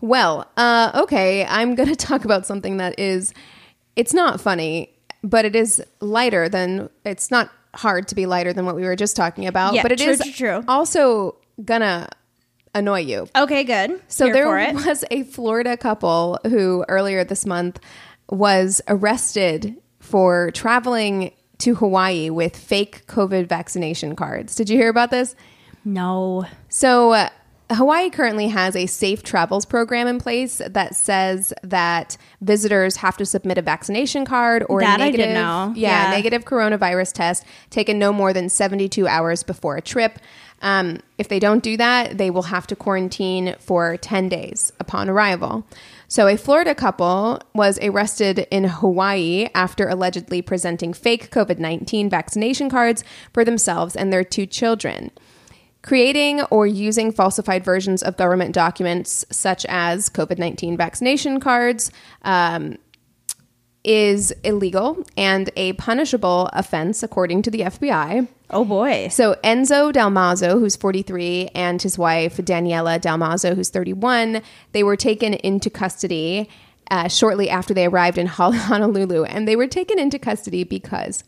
Well, 0.00 0.48
uh, 0.56 0.92
okay. 0.94 1.44
I'm 1.46 1.74
going 1.74 1.88
to 1.94 1.96
talk 1.96 2.24
about 2.24 2.46
something 2.46 2.76
that 2.76 3.00
is, 3.00 3.34
it's 3.96 4.14
not 4.14 4.40
funny, 4.40 4.94
but 5.24 5.44
it 5.44 5.56
is 5.56 5.82
lighter 5.98 6.48
than, 6.48 6.88
it's 7.04 7.32
not 7.32 7.50
hard 7.74 8.06
to 8.08 8.14
be 8.14 8.26
lighter 8.26 8.52
than 8.52 8.64
what 8.64 8.76
we 8.76 8.84
were 8.84 8.94
just 8.94 9.16
talking 9.16 9.48
about. 9.48 9.74
Yeah, 9.74 9.82
but 9.82 9.90
it 9.90 9.98
true, 9.98 10.12
is 10.12 10.20
true, 10.20 10.32
true. 10.32 10.64
also 10.68 11.34
gonna 11.64 12.08
annoy 12.74 13.00
you. 13.00 13.28
Okay, 13.36 13.64
good. 13.64 14.00
So 14.08 14.26
Here 14.26 14.34
there 14.34 14.74
was 14.74 15.04
a 15.10 15.22
Florida 15.24 15.76
couple 15.76 16.38
who 16.44 16.84
earlier 16.88 17.24
this 17.24 17.46
month 17.46 17.80
was 18.30 18.80
arrested 18.88 19.76
for 20.00 20.50
traveling 20.52 21.32
to 21.58 21.74
Hawaii 21.76 22.30
with 22.30 22.56
fake 22.56 23.06
COVID 23.06 23.46
vaccination 23.46 24.16
cards. 24.16 24.54
Did 24.54 24.68
you 24.68 24.76
hear 24.76 24.88
about 24.88 25.10
this? 25.10 25.34
No. 25.84 26.44
So, 26.68 27.12
uh, 27.12 27.28
Hawaii 27.72 28.10
currently 28.10 28.48
has 28.48 28.76
a 28.76 28.84
safe 28.86 29.22
travels 29.22 29.64
program 29.64 30.06
in 30.06 30.18
place 30.18 30.60
that 30.66 30.94
says 30.94 31.52
that 31.62 32.18
visitors 32.42 32.96
have 32.96 33.16
to 33.16 33.24
submit 33.24 33.56
a 33.56 33.62
vaccination 33.62 34.26
card 34.26 34.64
or 34.68 34.80
That 34.80 35.00
a 35.00 35.04
I 35.04 35.10
didn't 35.10 35.32
negative, 35.32 35.34
know. 35.42 35.72
Yeah, 35.74 36.04
Yeah. 36.04 36.10
negative 36.10 36.44
coronavirus 36.44 37.12
test 37.14 37.44
taken 37.70 37.98
no 37.98 38.12
more 38.12 38.34
than 38.34 38.50
72 38.50 39.08
hours 39.08 39.42
before 39.42 39.76
a 39.76 39.80
trip. 39.82 40.18
Um, 40.62 41.00
if 41.18 41.28
they 41.28 41.38
don't 41.38 41.62
do 41.62 41.76
that, 41.76 42.16
they 42.16 42.30
will 42.30 42.44
have 42.44 42.66
to 42.68 42.76
quarantine 42.76 43.56
for 43.58 43.96
10 43.96 44.28
days 44.28 44.72
upon 44.80 45.10
arrival. 45.10 45.66
So, 46.08 46.26
a 46.26 46.36
Florida 46.36 46.74
couple 46.74 47.40
was 47.54 47.78
arrested 47.82 48.46
in 48.50 48.64
Hawaii 48.64 49.48
after 49.54 49.88
allegedly 49.88 50.42
presenting 50.42 50.92
fake 50.92 51.30
COVID 51.30 51.58
19 51.58 52.08
vaccination 52.08 52.70
cards 52.70 53.04
for 53.32 53.44
themselves 53.44 53.96
and 53.96 54.12
their 54.12 54.24
two 54.24 54.46
children. 54.46 55.10
Creating 55.82 56.40
or 56.44 56.66
using 56.66 57.12
falsified 57.12 57.62
versions 57.62 58.02
of 58.02 58.16
government 58.16 58.54
documents, 58.54 59.24
such 59.30 59.66
as 59.68 60.08
COVID 60.08 60.38
19 60.38 60.76
vaccination 60.76 61.40
cards, 61.40 61.90
um, 62.22 62.78
is 63.84 64.32
illegal 64.42 65.04
and 65.16 65.50
a 65.56 65.74
punishable 65.74 66.48
offense 66.52 67.02
according 67.02 67.42
to 67.42 67.50
the 67.50 67.60
FBI. 67.60 68.26
Oh 68.50 68.64
boy. 68.64 69.08
So 69.08 69.36
Enzo 69.44 69.92
Dalmazzo, 69.92 70.58
who's 70.58 70.76
43, 70.76 71.50
and 71.54 71.80
his 71.80 71.98
wife 71.98 72.38
Daniela 72.38 72.98
Dalmazzo, 73.00 73.54
who's 73.54 73.68
31, 73.68 74.42
they 74.72 74.82
were 74.82 74.96
taken 74.96 75.34
into 75.34 75.70
custody 75.70 76.48
uh, 76.90 77.08
shortly 77.08 77.50
after 77.50 77.74
they 77.74 77.86
arrived 77.86 78.18
in 78.18 78.26
Honolulu, 78.28 79.24
and 79.24 79.46
they 79.46 79.56
were 79.56 79.66
taken 79.66 79.98
into 79.98 80.18
custody 80.18 80.64
because 80.64 81.24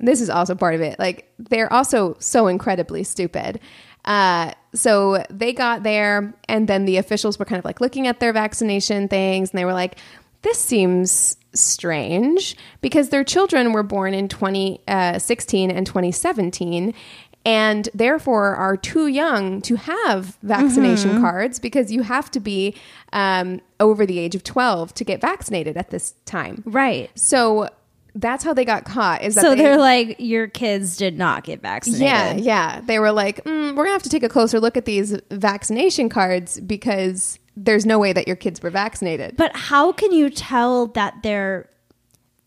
this 0.00 0.20
is 0.20 0.30
also 0.30 0.54
part 0.54 0.74
of 0.74 0.80
it. 0.80 0.98
Like 0.98 1.30
they're 1.38 1.72
also 1.72 2.16
so 2.18 2.46
incredibly 2.48 3.04
stupid. 3.04 3.60
Uh, 4.04 4.52
so 4.74 5.24
they 5.30 5.52
got 5.52 5.82
there, 5.82 6.34
and 6.48 6.68
then 6.68 6.84
the 6.84 6.98
officials 6.98 7.38
were 7.38 7.44
kind 7.44 7.58
of 7.58 7.64
like 7.64 7.80
looking 7.80 8.06
at 8.06 8.20
their 8.20 8.32
vaccination 8.32 9.08
things, 9.08 9.50
and 9.50 9.58
they 9.58 9.64
were 9.64 9.72
like, 9.72 9.98
"This 10.42 10.58
seems 10.58 11.38
strange," 11.54 12.56
because 12.80 13.08
their 13.10 13.24
children 13.24 13.72
were 13.72 13.82
born 13.82 14.14
in 14.14 14.28
2016 14.28 15.70
and 15.70 15.86
2017, 15.86 16.94
and 17.46 17.88
therefore 17.94 18.56
are 18.56 18.76
too 18.76 19.06
young 19.06 19.60
to 19.62 19.76
have 19.76 20.36
vaccination 20.42 21.20
cards 21.20 21.58
because 21.58 21.92
you 21.92 22.02
have 22.02 22.30
to 22.30 22.40
be 22.40 22.74
um, 23.12 23.60
over 23.80 24.06
the 24.06 24.18
age 24.18 24.34
of 24.34 24.42
12 24.44 24.94
to 24.94 25.04
get 25.04 25.20
vaccinated 25.20 25.76
at 25.76 25.90
this 25.90 26.14
time. 26.24 26.62
Right. 26.64 27.10
So 27.14 27.68
that's 28.14 28.44
how 28.44 28.54
they 28.54 28.64
got 28.64 28.84
caught. 28.84 29.22
Is 29.22 29.34
that 29.34 29.42
So 29.42 29.50
they, 29.50 29.56
they're 29.56 29.76
like, 29.76 30.16
your 30.20 30.46
kids 30.46 30.96
did 30.96 31.18
not 31.18 31.44
get 31.44 31.60
vaccinated. 31.60 32.06
yeah, 32.06 32.32
yeah. 32.34 32.80
They 32.80 32.98
were 32.98 33.12
like, 33.12 33.44
mm, 33.44 33.70
we're 33.76 33.84
gonna 33.84 33.90
have 33.90 34.02
to 34.04 34.08
take 34.08 34.22
a 34.22 34.28
closer 34.28 34.58
look 34.60 34.76
at 34.76 34.84
these 34.84 35.18
vaccination 35.30 36.08
cards 36.08 36.60
because 36.60 37.38
there's 37.56 37.86
no 37.86 37.98
way 37.98 38.12
that 38.12 38.26
your 38.26 38.36
kids 38.36 38.62
were 38.62 38.70
vaccinated. 38.70 39.36
But 39.36 39.54
how 39.54 39.92
can 39.92 40.12
you 40.12 40.28
tell 40.30 40.86
that 40.88 41.22
they're 41.22 41.68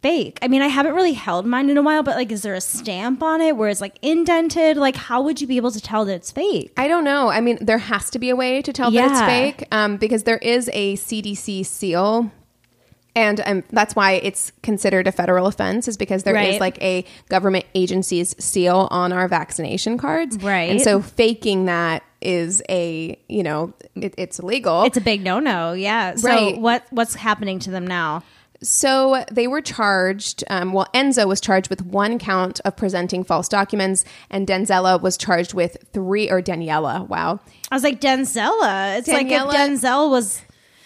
fake? 0.01 0.37
I 0.41 0.47
mean, 0.47 0.61
I 0.61 0.67
haven't 0.67 0.93
really 0.93 1.13
held 1.13 1.45
mine 1.45 1.69
in 1.69 1.77
a 1.77 1.81
while, 1.81 2.03
but 2.03 2.15
like, 2.15 2.31
is 2.31 2.41
there 2.43 2.53
a 2.53 2.61
stamp 2.61 3.23
on 3.23 3.41
it 3.41 3.55
where 3.57 3.69
it's 3.69 3.81
like 3.81 3.97
indented? 4.01 4.77
Like, 4.77 4.95
how 4.95 5.21
would 5.21 5.39
you 5.41 5.47
be 5.47 5.57
able 5.57 5.71
to 5.71 5.81
tell 5.81 6.05
that 6.05 6.13
it's 6.15 6.31
fake? 6.31 6.73
I 6.77 6.87
don't 6.87 7.03
know. 7.03 7.29
I 7.29 7.41
mean, 7.41 7.57
there 7.61 7.77
has 7.77 8.09
to 8.11 8.19
be 8.19 8.29
a 8.29 8.35
way 8.35 8.61
to 8.61 8.73
tell 8.73 8.91
that 8.91 9.11
it's 9.11 9.21
fake 9.21 9.67
um, 9.71 9.97
because 9.97 10.23
there 10.23 10.37
is 10.37 10.69
a 10.73 10.95
CDC 10.97 11.65
seal. 11.65 12.31
And 13.15 13.41
um, 13.47 13.63
that's 13.71 13.95
why 13.95 14.11
it's 14.11 14.51
considered 14.61 15.07
a 15.07 15.11
federal 15.11 15.47
offense, 15.47 15.87
is 15.87 15.97
because 15.97 16.21
there 16.21 16.35
is 16.35 16.51
Right. 16.53 16.61
like 16.61 16.79
a 16.83 17.03
government 17.29 17.65
agency's 17.73 18.35
seal 18.37 18.87
on 18.91 19.11
our 19.11 19.27
vaccination 19.27 19.97
cards. 19.97 20.37
Right. 20.37 20.69
And 20.69 20.79
so 20.79 21.01
faking 21.01 21.65
that 21.65 22.03
is 22.21 22.61
a, 22.69 23.19
you 23.27 23.43
know, 23.43 23.73
it, 23.95 24.13
it's 24.17 24.39
illegal. 24.39 24.83
It's 24.83 24.97
a 24.97 25.01
big 25.01 25.21
no 25.23 25.39
no. 25.39 25.73
Yeah. 25.73 26.15
So 26.15 26.27
Right. 26.27 26.57
what 26.59 26.85
what's 26.91 27.15
happening 27.15 27.59
to 27.59 27.71
them 27.71 27.85
now? 27.85 28.23
So 28.63 29.23
they 29.31 29.45
were 29.45 29.61
charged. 29.61 30.43
Um, 30.49 30.73
well, 30.73 30.87
Enzo 30.93 31.27
was 31.27 31.39
charged 31.39 31.69
with 31.69 31.85
one 31.85 32.17
count 32.17 32.59
of 32.65 32.75
presenting 32.75 33.23
false 33.23 33.47
documents, 33.47 34.03
and 34.31 34.47
Denzella 34.47 34.99
was 34.99 35.15
charged 35.15 35.53
with 35.53 35.77
three. 35.93 36.27
Or 36.29 36.41
Daniela, 36.41 37.07
wow, 37.07 37.39
I 37.71 37.75
was 37.75 37.83
like 37.83 38.01
Denzella. 38.01 38.97
It's 38.97 39.07
like 39.07 39.27
if 39.27 39.43
Denzel 39.43 40.09
was 40.09 40.41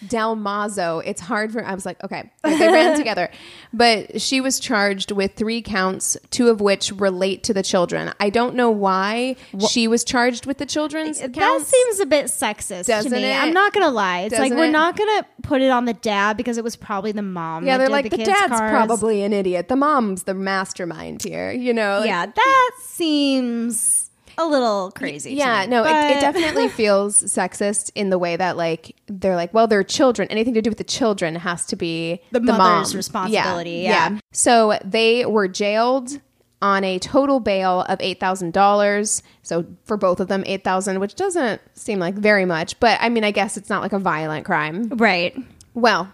Del 0.08 0.36
Mazo. 0.36 1.02
It's 1.04 1.20
hard 1.20 1.52
for. 1.52 1.64
I 1.64 1.74
was 1.74 1.86
like, 1.86 2.02
okay, 2.02 2.30
they 2.42 2.66
ran 2.68 2.96
together, 2.98 3.30
but 3.72 4.20
she 4.20 4.40
was 4.40 4.58
charged 4.60 5.10
with 5.12 5.34
three 5.34 5.62
counts, 5.62 6.16
two 6.30 6.48
of 6.48 6.60
which 6.60 6.90
relate 6.92 7.42
to 7.44 7.54
the 7.54 7.62
children. 7.62 8.12
I 8.20 8.30
don't 8.30 8.54
know 8.54 8.70
why 8.70 9.36
she 9.70 9.86
was 9.88 10.04
charged 10.04 10.46
with 10.46 10.58
the 10.58 10.66
children's 10.66 11.20
That 11.20 11.32
counts. 11.32 11.68
seems 11.68 12.00
a 12.00 12.06
bit 12.06 12.26
sexist 12.26 12.86
Doesn't 12.86 13.10
to 13.12 13.16
me. 13.16 13.30
it? 13.30 13.36
I'm 13.42 13.52
not 13.52 13.72
gonna 13.72 13.90
lie. 13.90 14.20
It's 14.22 14.32
like 14.32 14.50
Doesn't 14.50 14.58
we're 14.58 14.64
it? 14.66 14.70
not 14.72 14.96
gonna 14.96 15.26
put 15.42 15.60
it 15.62 15.70
on 15.70 15.84
the 15.84 15.94
dad 15.94 16.36
because 16.36 16.58
it 16.58 16.64
was 16.64 16.76
probably 16.76 17.12
the 17.12 17.22
mom. 17.22 17.66
yeah, 17.66 17.78
they're 17.78 17.88
like 17.88 18.10
the, 18.10 18.16
kids' 18.16 18.28
dad's 18.28 18.48
cards. 18.58 18.72
probably 18.72 19.22
an 19.22 19.32
idiot. 19.32 19.68
The 19.68 19.76
mom's 19.76 20.24
the 20.24 20.34
mastermind 20.34 21.22
here. 21.22 21.52
You 21.52 21.72
know, 21.74 21.98
like- 22.00 22.08
yeah, 22.08 22.26
that 22.26 22.70
seems 22.80 24.01
a 24.38 24.46
little 24.46 24.90
crazy. 24.92 25.34
Yeah, 25.34 25.66
no, 25.66 25.84
it, 25.84 26.16
it 26.16 26.20
definitely 26.20 26.68
feels 26.80 27.22
sexist 27.22 27.90
in 27.94 28.10
the 28.10 28.18
way 28.18 28.36
that 28.36 28.56
like 28.56 28.96
they're 29.06 29.36
like, 29.36 29.52
well, 29.54 29.66
they're 29.66 29.84
children. 29.84 30.28
Anything 30.28 30.54
to 30.54 30.62
do 30.62 30.70
with 30.70 30.78
the 30.78 30.84
children 30.84 31.34
has 31.36 31.66
to 31.66 31.76
be 31.76 32.20
The 32.30 32.40
the, 32.40 32.52
mother's 32.52 32.92
mom. 32.92 32.96
responsibility, 32.96 33.80
yeah. 33.82 34.18
So 34.32 34.78
they 34.84 35.26
were 35.26 35.48
jailed 35.48 36.20
on 36.60 36.84
a 36.84 36.98
total 37.00 37.40
bail 37.40 37.82
of 37.82 37.98
eight 38.00 38.20
thousand 38.20 38.52
dollars. 38.52 39.22
So 39.42 39.66
for 39.84 39.96
both 39.96 40.20
of 40.20 40.28
them, 40.28 40.44
eight 40.46 40.62
thousand, 40.64 41.00
which 41.00 41.14
doesn't 41.16 41.60
seem 41.74 41.98
like 41.98 42.14
very 42.14 42.44
much, 42.44 42.78
but 42.80 42.98
I 43.00 43.08
mean, 43.08 43.24
I 43.24 43.30
guess 43.32 43.56
it's 43.56 43.68
not 43.68 43.82
like 43.82 43.92
a 43.92 43.98
violent 43.98 44.44
crime, 44.46 44.88
right? 44.90 45.36
Well, 45.74 46.12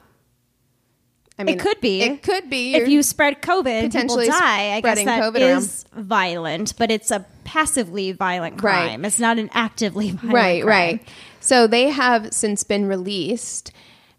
I 1.38 1.44
mean, 1.44 1.55
it 1.55 1.61
could 1.61 1.81
be. 1.81 2.03
It 2.03 2.22
could 2.22 2.51
be 2.51 2.74
if 2.74 2.88
you 2.88 3.03
spread 3.03 3.40
COVID, 3.42 3.66
and 3.66 3.92
people 3.92 4.16
potentially 4.16 4.27
die. 4.27 4.74
I 4.77 4.81
guess 4.81 5.05
that 5.05 5.22
COVID 5.22 5.40
around. 5.40 5.59
is 5.59 5.85
violent, 5.94 6.74
but 6.79 6.90
it's 6.90 7.11
a 7.11 7.24
passively 7.44 8.12
violent 8.12 8.62
Right. 8.62 8.88
crime. 8.88 9.05
It's 9.05 9.20
not 9.20 9.38
an 9.38 9.48
actively 9.55 10.11
violent 10.12 10.35
right 10.35 10.62
crime. 10.62 10.66
Right, 10.68 10.92
right 11.01 11.09
so 11.40 11.66
they 11.68 11.88
have 11.90 12.33
since 12.33 12.64
been 12.64 12.87
released 12.87 13.70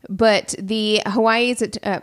but 0.08 0.56
the 0.58 1.02
hawaii's 1.06 1.62
uh, 1.84 2.00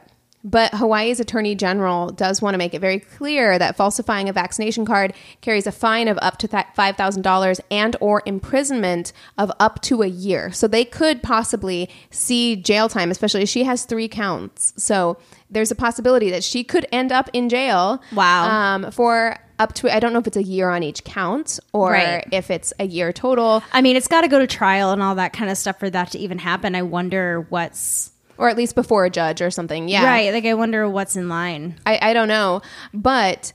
but 0.48 0.72
hawaii's 0.74 1.18
attorney 1.18 1.54
general 1.56 2.08
does 2.10 2.40
want 2.40 2.54
to 2.54 2.58
make 2.58 2.72
it 2.72 2.78
very 2.80 3.00
clear 3.00 3.58
that 3.58 3.76
falsifying 3.76 4.28
a 4.28 4.32
vaccination 4.32 4.86
card 4.86 5.12
carries 5.40 5.66
a 5.66 5.72
fine 5.72 6.06
of 6.06 6.16
up 6.22 6.38
to 6.38 6.46
$5000 6.46 7.60
and 7.70 7.96
or 8.00 8.22
imprisonment 8.24 9.12
of 9.36 9.50
up 9.58 9.82
to 9.82 10.02
a 10.02 10.06
year 10.06 10.52
so 10.52 10.68
they 10.68 10.84
could 10.84 11.22
possibly 11.22 11.90
see 12.10 12.54
jail 12.56 12.88
time 12.88 13.10
especially 13.10 13.44
she 13.44 13.64
has 13.64 13.84
three 13.84 14.08
counts 14.08 14.72
so 14.76 15.18
there's 15.50 15.70
a 15.70 15.74
possibility 15.74 16.30
that 16.30 16.44
she 16.44 16.62
could 16.64 16.86
end 16.92 17.10
up 17.12 17.28
in 17.32 17.48
jail 17.48 18.00
Wow. 18.14 18.48
um, 18.76 18.90
for 18.92 19.36
up 19.58 19.72
to 19.74 19.92
i 19.94 19.98
don't 19.98 20.12
know 20.12 20.18
if 20.18 20.26
it's 20.26 20.36
a 20.36 20.42
year 20.42 20.68
on 20.70 20.82
each 20.82 21.02
count 21.04 21.58
or 21.72 21.92
Right. 21.92 22.24
if 22.30 22.50
it's 22.50 22.72
a 22.78 22.84
year 22.86 23.12
total 23.12 23.62
I 23.72 23.80
mean, 23.82 23.96
it's 23.96 24.08
got 24.08 24.20
to 24.20 24.28
go 24.28 24.38
to 24.38 24.46
trial 24.46 24.92
and 24.92 25.02
all 25.02 25.14
that 25.16 25.32
kind 25.32 25.50
of 25.50 25.56
stuff 25.58 25.78
for 25.78 25.88
that 25.90 26.10
to 26.12 26.18
even 26.18 26.38
happen. 26.38 26.74
I 26.74 26.82
wonder 26.82 27.46
what's 27.48 28.10
or 28.38 28.48
at 28.48 28.56
least 28.56 28.74
before 28.74 29.04
a 29.04 29.10
judge 29.10 29.40
or 29.42 29.50
something. 29.50 29.88
Yeah. 29.88 30.04
right. 30.04 30.32
Like, 30.32 30.44
I 30.44 30.54
wonder 30.54 30.88
what's 30.88 31.16
in 31.16 31.28
line. 31.28 31.78
I, 31.86 31.98
I 32.02 32.12
don't 32.12 32.28
know. 32.28 32.62
But 32.94 33.52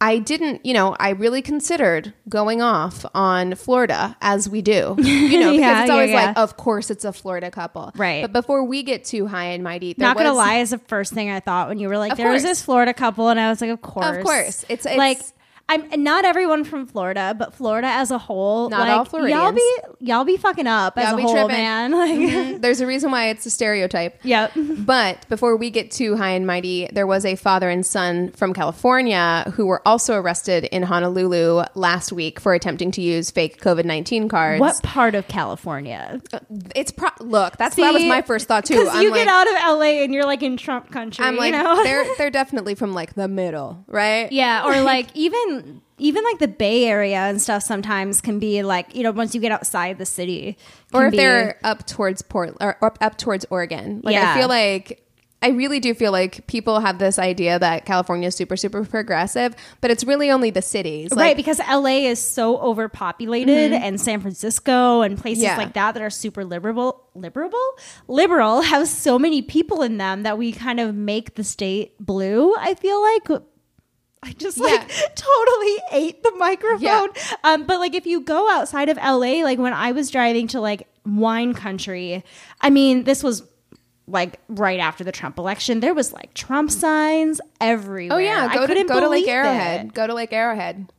I 0.00 0.18
didn't, 0.18 0.64
you 0.64 0.74
know, 0.74 0.94
I 1.00 1.10
really 1.10 1.42
considered 1.42 2.14
going 2.28 2.62
off 2.62 3.04
on 3.14 3.56
Florida 3.56 4.16
as 4.20 4.48
we 4.48 4.62
do, 4.62 4.94
you 4.98 5.40
know, 5.40 5.50
because 5.50 5.58
Yeah, 5.60 5.82
it's 5.82 5.90
always 5.90 6.10
yeah. 6.10 6.26
like, 6.26 6.38
of 6.38 6.56
course 6.56 6.88
it's 6.90 7.04
a 7.04 7.12
Florida 7.12 7.50
couple. 7.50 7.90
Right. 7.96 8.22
But 8.22 8.32
before 8.32 8.62
we 8.64 8.84
get 8.84 9.04
too 9.04 9.26
high 9.26 9.46
and 9.46 9.64
mighty, 9.64 9.94
there 9.94 10.06
Not 10.06 10.16
gonna 10.16 10.34
lie, 10.34 10.58
is 10.58 10.70
the 10.70 10.78
first 10.78 11.12
thing 11.12 11.30
I 11.30 11.40
thought 11.40 11.68
when 11.68 11.80
you 11.80 11.88
were 11.88 11.98
like, 11.98 12.16
"There 12.16 12.30
was 12.30 12.44
this 12.44 12.62
Florida 12.62 12.94
couple," 12.94 13.28
and 13.28 13.40
I 13.40 13.48
was 13.50 13.60
like, 13.60 13.70
"Of 13.70 13.82
course, 13.82 14.18
of 14.18 14.22
course. 14.24 14.62
It's- 14.68 14.86
it's- 14.86 14.96
like." 14.96 15.20
I'm 15.70 16.02
not 16.02 16.24
everyone 16.24 16.64
from 16.64 16.86
Florida, 16.86 17.34
but 17.38 17.52
Florida 17.54 17.88
as 17.88 18.10
a 18.10 18.16
whole. 18.18 18.70
Not 18.70 18.80
like, 18.80 18.90
all 18.90 19.04
Floridians. 19.04 19.38
Y'all 19.40 19.52
be 19.52 19.76
y'all 20.00 20.24
be 20.24 20.36
fucking 20.36 20.66
up 20.66 20.96
as 20.96 21.04
Y'all 21.04 21.14
a 21.14 21.16
be 21.16 21.22
whole, 21.22 21.32
tripping. 21.34 21.48
man. 21.56 21.92
Like, 21.98 22.10
Mhm. 22.18 22.60
There's 22.62 22.80
a 22.80 22.86
reason 22.86 23.10
why 23.10 23.28
it's 23.28 23.44
a 23.46 23.50
stereotype. 23.50 24.18
Yep. 24.22 24.52
But 24.78 25.28
before 25.28 25.56
we 25.56 25.70
get 25.70 25.90
too 25.90 26.16
high 26.16 26.30
and 26.30 26.46
mighty, 26.46 26.88
there 26.92 27.06
was 27.06 27.24
a 27.24 27.34
father 27.36 27.68
and 27.68 27.84
son 27.84 28.30
from 28.32 28.54
California 28.54 29.52
who 29.56 29.66
were 29.66 29.82
also 29.86 30.14
arrested 30.14 30.64
in 30.64 30.82
Honolulu 30.84 31.64
last 31.74 32.12
week 32.12 32.40
for 32.40 32.54
attempting 32.54 32.90
to 32.92 33.02
use 33.02 33.30
fake 33.30 33.60
COVID 33.60 33.84
19 33.84 34.28
cards. 34.28 34.60
what 34.60 34.82
part 34.82 35.14
of 35.14 35.28
California? 35.28 36.20
It's 36.74 36.90
pro- 36.92 37.10
look. 37.20 37.56
That's 37.58 37.76
that 37.76 37.92
was 37.92 38.04
my 38.04 38.22
first 38.22 38.48
thought 38.48 38.64
too. 38.64 38.74
Because 38.78 38.94
I'm 38.94 39.02
you 39.02 39.10
like, 39.10 39.24
get 39.24 39.28
out 39.28 39.46
of 39.48 39.78
LA 39.78 40.02
and 40.04 40.14
you're 40.14 40.24
like 40.24 40.42
in 40.42 40.56
Trump 40.56 40.90
country. 40.90 41.24
I'm 41.24 41.36
like 41.36 41.52
you 41.52 41.58
know? 41.62 41.82
they're 41.84 42.06
they're 42.16 42.30
definitely 42.30 42.74
from 42.74 42.92
like 42.94 43.14
the 43.14 43.28
middle, 43.28 43.84
right? 43.86 44.30
yeah, 44.32 44.64
or 44.64 44.80
like 44.82 45.08
even 45.14 45.57
even 45.98 46.24
like 46.24 46.38
the 46.38 46.48
Bay 46.48 46.84
Area 46.86 47.18
and 47.18 47.40
stuff. 47.40 47.62
Sometimes 47.62 48.20
can 48.20 48.38
be 48.38 48.62
like 48.62 48.94
you 48.94 49.02
know 49.02 49.10
once 49.12 49.34
you 49.34 49.40
get 49.40 49.52
outside 49.52 49.98
the 49.98 50.06
city, 50.06 50.56
Or 50.92 51.06
if 51.06 51.12
be- 51.12 51.16
they're 51.18 51.58
up 51.64 51.86
towards 51.86 52.22
Port 52.22 52.56
or 52.60 52.76
up, 52.84 52.98
up 53.00 53.18
towards 53.18 53.44
Oregon. 53.50 54.00
Like 54.04 54.14
Yeah. 54.14 54.32
I 54.34 54.38
feel 54.38 54.48
like 54.48 55.04
I 55.40 55.50
really 55.50 55.78
do 55.78 55.94
feel 55.94 56.10
like 56.10 56.48
people 56.48 56.80
have 56.80 56.98
this 56.98 57.16
idea 57.16 57.60
that 57.60 57.84
California 57.84 58.26
is 58.26 58.34
super 58.34 58.56
super 58.56 58.84
progressive, 58.84 59.54
but 59.80 59.90
it's 59.92 60.02
really 60.02 60.30
only 60.32 60.50
the 60.50 60.62
cities. 60.62 61.12
right 61.14 61.36
because 61.36 61.60
LA 61.60 62.08
is 62.08 62.18
so 62.20 62.58
overpopulated 62.58 63.70
mm-hmm. 63.72 63.84
and 63.84 64.00
San 64.00 64.20
Francisco 64.20 65.02
and 65.02 65.16
places 65.16 65.44
Yeah. 65.44 65.56
like 65.56 65.74
that 65.74 65.92
that 65.94 66.02
are 66.02 66.10
super 66.10 66.44
liberal 66.44 67.04
liberal 67.14 67.52
liberal 68.08 68.62
have 68.72 68.88
so 68.88 69.16
many 69.18 69.42
people 69.42 69.82
in 69.82 69.96
them 69.98 70.24
that 70.24 70.38
we 70.38 70.50
kind 70.52 70.80
of 70.80 70.94
make 70.94 71.34
the 71.36 71.44
state 71.44 71.94
blue 72.00 72.54
I 72.56 72.74
feel 72.74 73.00
like 73.00 73.42
I 74.22 74.32
just 74.32 74.58
like 74.58 74.88
totally 75.14 75.76
ate 75.92 76.22
the 76.22 76.32
microphone 76.38 76.80
Yeah. 76.80 77.08
um 77.44 77.64
but 77.64 77.78
like 77.78 77.94
if 77.94 78.06
you 78.06 78.20
go 78.20 78.50
outside 78.50 78.88
of 78.88 78.96
LA 78.96 79.42
like 79.44 79.58
when 79.58 79.72
I 79.72 79.92
was 79.92 80.10
driving 80.10 80.48
to 80.48 80.60
like 80.60 80.88
wine 81.06 81.54
country 81.54 82.24
I 82.60 82.70
mean 82.70 83.04
this 83.04 83.22
was 83.22 83.42
like 84.06 84.40
right 84.48 84.80
after 84.80 85.04
the 85.04 85.12
Trump 85.12 85.38
election 85.38 85.80
there 85.80 85.94
was 85.94 86.12
like 86.12 86.34
Trump 86.34 86.70
signs 86.70 87.40
everywhere 87.60 88.16
Oh 88.16 88.20
yeah, 88.20 88.48
I 88.50 88.54
go 88.54 88.66
to 88.66 88.84
go 88.84 89.00
to 89.00 89.08
Lake 89.08 89.28
Arrowhead. 89.28 89.86
it. 89.86 89.94
Go 89.94 90.06
to 90.06 90.14
Lake 90.14 90.32
Arrowhead. 90.32 90.90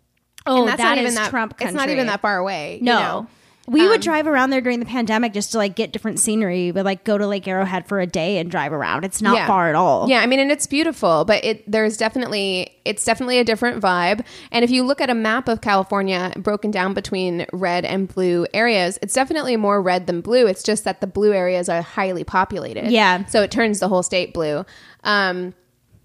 Oh, 0.46 0.60
And 0.62 0.68
that's 0.70 0.78
that 0.78 0.90
not 0.90 0.98
even 1.00 1.08
is 1.10 1.16
that 1.16 1.30
Trump 1.30 1.56
It's 1.60 1.74
not 1.74 1.90
even 1.90 2.08
that 2.08 2.22
far 2.22 2.38
away. 2.38 2.78
you 2.78 2.84
No. 2.86 3.00
know? 3.00 3.28
We 3.70 3.88
would 3.88 3.96
Um, 3.98 4.02
drive 4.02 4.28
around 4.28 4.50
there 4.50 4.62
during 4.62 4.80
the 4.80 4.86
pandemic 4.86 5.32
just 5.34 5.52
to 5.52 5.58
like 5.58 5.76
get 5.76 5.92
different 5.92 6.20
scenery. 6.20 6.72
But 6.72 6.86
like 6.86 7.04
go 7.04 7.18
to 7.18 7.28
Lake 7.28 7.48
Arrowhead 7.48 7.88
for 7.88 8.00
a 8.00 8.08
day 8.08 8.38
and 8.40 8.50
drive 8.50 8.74
around. 8.74 9.06
It's 9.06 9.22
not 9.22 9.36
Yeah. 9.36 9.48
far 9.48 9.70
at 9.70 9.76
all. 9.76 10.10
Yeah, 10.10 10.22
I 10.22 10.26
mean, 10.26 10.40
and 10.40 10.52
it's 10.52 10.66
beautiful, 10.68 11.26
but 11.26 11.44
it 11.46 11.70
there's 11.72 11.96
definitely 11.98 12.72
it's 12.86 13.06
definitely 13.06 13.38
a 13.38 13.44
different 13.44 13.82
vibe. 13.82 14.26
And 14.52 14.64
if 14.66 14.72
you 14.72 14.84
look 14.84 15.00
at 15.00 15.10
a 15.10 15.14
map 15.16 15.48
of 15.48 15.62
California 15.62 16.34
broken 16.38 16.72
down 16.72 16.94
between 16.96 17.46
red 17.54 17.86
and 17.86 18.08
blue 18.08 18.48
areas, 18.54 18.98
it's 19.02 19.14
definitely 19.14 19.56
more 19.58 19.82
red 19.82 20.08
than 20.08 20.22
blue. 20.22 20.48
It's 20.48 20.64
just 20.64 20.84
that 20.86 21.00
the 21.02 21.08
blue 21.08 21.32
areas 21.34 21.70
are 21.70 21.82
highly 21.84 22.24
populated. 22.24 22.90
Yeah. 22.92 23.26
so 23.26 23.44
it 23.44 23.52
turns 23.52 23.80
the 23.80 23.88
whole 23.88 24.02
state 24.04 24.34
blue. 24.34 24.66
Um, 25.04 25.54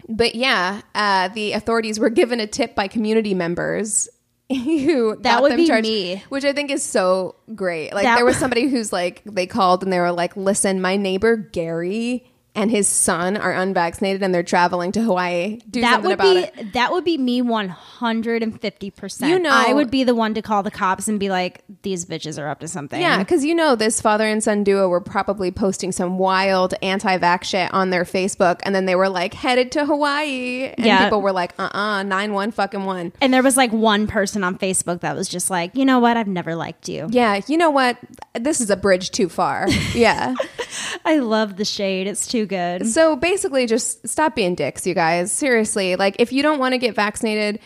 but 0.07 0.35
yeah, 0.35 0.81
uh, 0.93 1.29
the 1.29 1.53
authorities 1.53 1.99
were 1.99 2.11
given 2.11 2.39
a 2.39 2.45
tip 2.45 2.75
by 2.75 2.87
community 2.87 3.33
members. 3.33 4.07
Who 4.53 5.15
That 5.21 5.41
would 5.41 5.51
them 5.51 5.57
be 5.57 5.67
charged, 5.67 5.87
me. 5.87 6.23
which 6.29 6.45
I 6.45 6.53
think 6.53 6.69
is 6.71 6.83
so 6.83 7.35
great. 7.55 7.93
Like 7.93 8.03
That- 8.03 8.15
there 8.17 8.25
was 8.25 8.37
somebody 8.37 8.67
who's 8.67 8.93
like 8.93 9.21
they 9.25 9.47
called 9.47 9.83
and 9.83 9.91
they 9.91 9.99
were 9.99 10.11
like, 10.11 10.37
"Listen, 10.37 10.81
my 10.81 10.97
neighbor 10.97 11.35
Gary 11.35 12.31
and 12.55 12.71
his 12.71 12.87
son 12.87 13.37
are 13.37 13.51
unvaccinated 13.53 14.23
and 14.23 14.33
they're 14.33 14.43
traveling 14.43 14.91
to 14.93 15.01
Hawaii. 15.01 15.59
Do 15.69 15.81
that 15.81 15.93
something 15.93 16.09
would 16.09 16.13
about 16.19 16.33
be 16.55 16.61
it." 16.61 16.73
that 16.73 16.91
would 16.91 17.03
be 17.03 17.17
me 17.17 17.41
one 17.41 17.69
hundred 17.69 18.41
and 18.43 18.59
fifty 18.59 18.89
percent. 18.91 19.31
You 19.31 19.39
know- 19.39 19.49
I 19.51 19.73
would 19.73 19.91
be 19.91 20.03
the 20.03 20.15
one 20.15 20.33
to 20.35 20.41
call 20.41 20.63
the 20.63 20.71
cops 20.71 21.07
and 21.07 21.19
be 21.19 21.29
like, 21.29 21.63
"These 21.83 22.05
bitches 22.05 22.41
are 22.41 22.47
up 22.47 22.59
to 22.61 22.67
something." 22.67 22.99
Yeah, 23.01 23.19
because 23.19 23.43
you 23.45 23.53
know 23.55 23.75
this 23.75 24.01
father 24.01 24.25
and 24.27 24.43
son 24.43 24.63
duo 24.63 24.87
were 24.89 25.01
probably 25.01 25.51
posting 25.51 25.91
some 25.91 26.17
wild 26.17 26.73
anti-vax 26.81 27.43
shit 27.45 27.73
on 27.73 27.89
their 27.89 28.03
Facebook, 28.03 28.59
and 28.63 28.73
then 28.73 28.85
they 28.85 28.95
were 28.95 29.09
like 29.09 29.33
headed 29.33 29.71
to 29.73 29.85
Hawaii, 29.85 30.71
and 30.77 30.85
Yeah. 30.85 31.03
people 31.03 31.21
were 31.21 31.31
like, 31.31 31.53
"Uh, 31.59 31.69
uh 31.73 32.03
nine 32.03 32.33
one 32.33 32.51
fucking 32.51 32.85
one." 32.85 33.13
And 33.21 33.33
there 33.33 33.43
was 33.43 33.57
like 33.57 33.71
one 33.71 34.07
person 34.07 34.43
on 34.43 34.57
Facebook 34.57 35.01
that 35.01 35.15
was 35.15 35.27
just 35.27 35.49
like, 35.49 35.75
you 35.75 35.85
know 35.85 35.99
what? 35.99 36.17
I've 36.17 36.27
never 36.27 36.55
liked 36.55 36.87
you. 36.89 37.07
Yeah, 37.09 37.41
you 37.47 37.57
know 37.57 37.69
what? 37.69 37.97
This 38.33 38.61
is 38.61 38.69
a 38.69 38.75
bridge 38.77 39.11
too 39.11 39.29
far. 39.29 39.67
Yeah. 39.93 40.35
I 41.05 41.19
love 41.19 41.57
the 41.57 41.65
shade. 41.65 42.07
It's 42.07 42.27
too 42.27 42.44
good. 42.45 42.87
So 42.87 43.15
basically, 43.15 43.65
just 43.67 44.07
stop 44.07 44.35
being 44.35 44.55
dicks, 44.55 44.85
you 44.87 44.93
guys. 44.93 45.31
Seriously, 45.31 45.95
like 45.95 46.15
if 46.19 46.31
you 46.31 46.43
don't 46.43 46.59
want 46.59 46.73
to 46.73 46.77
get 46.77 46.95
vaccinated, 46.95 47.59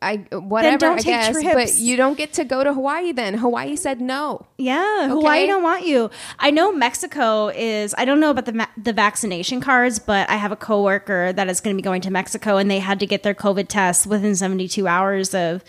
I 0.00 0.16
whatever 0.32 0.78
don't 0.78 0.92
I 0.92 0.96
take 0.96 1.04
guess, 1.06 1.32
trips. 1.32 1.54
but 1.54 1.74
you 1.80 1.96
don't 1.96 2.16
get 2.16 2.34
to 2.34 2.44
go 2.44 2.62
to 2.62 2.72
Hawaii. 2.72 3.12
Then 3.12 3.34
Hawaii 3.34 3.76
said 3.76 4.00
no. 4.00 4.46
Yeah, 4.56 5.08
Hawaii 5.08 5.46
don't 5.46 5.62
want 5.62 5.86
you. 5.86 6.10
I 6.38 6.50
know 6.50 6.72
Mexico 6.72 7.48
is. 7.48 7.94
I 7.98 8.04
don't 8.04 8.20
know 8.20 8.30
about 8.30 8.46
the 8.46 8.68
the 8.76 8.92
vaccination 8.92 9.60
cards, 9.60 9.98
but 9.98 10.30
I 10.30 10.36
have 10.36 10.52
a 10.52 10.56
coworker 10.56 11.32
that 11.32 11.48
is 11.48 11.60
going 11.60 11.74
to 11.74 11.78
be 11.78 11.82
going 11.84 12.00
to 12.02 12.10
Mexico, 12.10 12.56
and 12.56 12.70
they 12.70 12.78
had 12.78 13.00
to 13.00 13.06
get 13.06 13.22
their 13.24 13.34
COVID 13.34 13.68
test 13.68 14.06
within 14.06 14.36
seventy 14.36 14.68
two 14.68 14.86
hours 14.86 15.34
of 15.34 15.64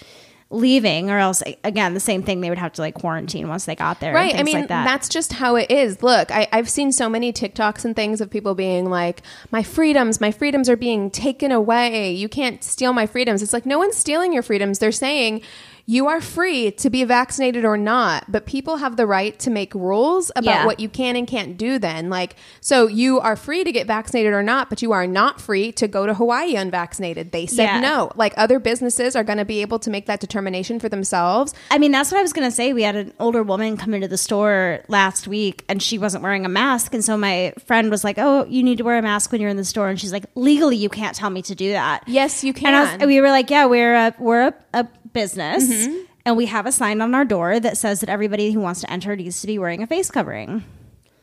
leaving, 0.51 1.11
or 1.11 1.19
else 1.19 1.43
again 1.63 1.93
the 1.93 1.99
same 1.99 2.23
thing. 2.23 2.41
They 2.41 2.49
would 2.49 2.57
have 2.57 2.73
to 2.73 2.81
like 2.81 2.95
quarantine 2.95 3.47
once 3.47 3.65
they 3.65 3.75
got 3.75 3.99
there. 3.99 4.13
Right. 4.13 4.35
I 4.35 4.43
mean, 4.43 4.59
like 4.59 4.67
that. 4.69 4.83
that's 4.83 5.07
just 5.07 5.33
how 5.33 5.55
it 5.55 5.69
is. 5.69 6.01
Look, 6.01 6.31
I, 6.31 6.47
I've 6.51 6.69
seen 6.69 6.91
so 6.91 7.07
many 7.07 7.31
TikToks 7.31 7.85
and 7.85 7.95
things 7.95 8.19
of 8.19 8.29
people 8.29 8.55
being 8.55 8.89
like, 8.89 9.21
my 9.51 9.61
freedoms, 9.61 10.19
my 10.19 10.31
freedoms 10.31 10.69
are 10.69 10.77
being 10.77 11.11
taken 11.11 11.51
away. 11.51 12.11
You 12.11 12.29
can't 12.29 12.63
steal 12.63 12.93
my 12.93 13.05
freedoms. 13.05 13.43
It's 13.43 13.53
like, 13.53 13.65
no 13.65 13.77
one's 13.77 13.95
stealing 13.97 14.33
your 14.33 14.43
freedoms. 14.43 14.79
They're 14.79 14.91
saying, 14.91 15.41
you 15.89 16.05
are 16.05 16.21
free 16.21 16.69
to 16.69 16.87
be 16.91 17.03
vaccinated 17.03 17.65
or 17.65 17.75
not, 17.75 18.23
but 18.31 18.45
people 18.45 18.77
have 18.77 18.95
the 18.95 19.07
right 19.07 19.39
to 19.39 19.49
make 19.49 19.73
rules 19.73 20.29
about 20.35 20.43
Yeah. 20.51 20.65
what 20.67 20.79
you 20.79 20.87
can 20.87 21.15
and 21.15 21.27
can't 21.27 21.57
do 21.57 21.79
then. 21.79 22.11
Like, 22.11 22.35
so 22.61 22.85
you 22.85 23.19
are 23.19 23.35
free 23.35 23.63
to 23.63 23.71
get 23.71 23.87
vaccinated 23.87 24.31
or 24.33 24.43
not, 24.43 24.69
but 24.69 24.83
you 24.83 24.91
are 24.91 25.07
not 25.07 25.41
free 25.41 25.71
to 25.71 25.87
go 25.87 26.05
to 26.05 26.13
Hawaii 26.13 26.53
unvaccinated. 26.53 27.31
They 27.31 27.47
said 27.47 27.63
Yeah. 27.63 27.79
no. 27.79 28.11
Like, 28.15 28.35
other 28.37 28.59
businesses 28.59 29.15
are 29.15 29.23
going 29.23 29.39
to 29.39 29.45
be 29.45 29.61
able 29.61 29.79
to 29.79 29.89
make 29.89 30.05
that 30.05 30.19
determination 30.19 30.79
for 30.79 30.89
themselves. 30.89 31.55
I 31.71 31.79
mean, 31.79 31.91
that's 31.91 32.11
what 32.11 32.19
I 32.19 32.21
was 32.21 32.33
going 32.33 32.47
to 32.47 32.55
say. 32.55 32.71
We 32.71 32.83
had 32.83 32.95
an 32.95 33.11
older 33.19 33.41
woman 33.41 33.75
come 33.75 33.95
into 33.95 34.07
the 34.07 34.17
store 34.17 34.81
last 34.89 35.27
week 35.27 35.65
and 35.67 35.81
she 35.81 35.97
wasn't 35.97 36.21
wearing 36.21 36.45
a 36.45 36.49
mask. 36.49 36.93
And 36.93 37.03
so 37.03 37.17
my 37.17 37.51
friend 37.65 37.89
was 37.89 38.03
like, 38.03 38.19
Oh, 38.19 38.45
you 38.45 38.61
need 38.61 38.77
to 38.77 38.83
wear 38.83 38.99
a 38.99 39.01
mask 39.01 39.31
when 39.31 39.41
you're 39.41 39.49
in 39.49 39.57
the 39.57 39.65
store. 39.65 39.89
And 39.89 39.99
she's 39.99 40.13
like, 40.13 40.25
Legally, 40.35 40.75
you 40.75 40.89
can't 40.89 41.15
tell 41.15 41.31
me 41.31 41.41
to 41.41 41.55
do 41.55 41.71
that. 41.71 42.03
Yes, 42.05 42.43
you 42.43 42.53
can. 42.53 42.75
And, 42.75 43.01
was, 43.01 43.07
we 43.07 43.21
were 43.21 43.29
like, 43.29 43.49
Yeah, 43.49 43.65
we're 43.65 43.95
a, 43.95 44.13
we're 44.19 44.49
a, 44.49 44.53
a 44.75 44.87
business. 45.13 45.67
Mm-hmm. 45.67 45.97
And 46.25 46.37
we 46.37 46.45
have 46.47 46.65
a 46.65 46.71
sign 46.71 47.01
on 47.01 47.15
our 47.15 47.25
door 47.25 47.59
that 47.59 47.77
says 47.77 48.01
that 48.01 48.09
everybody 48.09 48.51
who 48.51 48.59
wants 48.59 48.81
to 48.81 48.91
enter 48.91 49.15
needs 49.15 49.41
to 49.41 49.47
be 49.47 49.57
wearing 49.57 49.81
a 49.81 49.87
face 49.87 50.11
covering. 50.11 50.63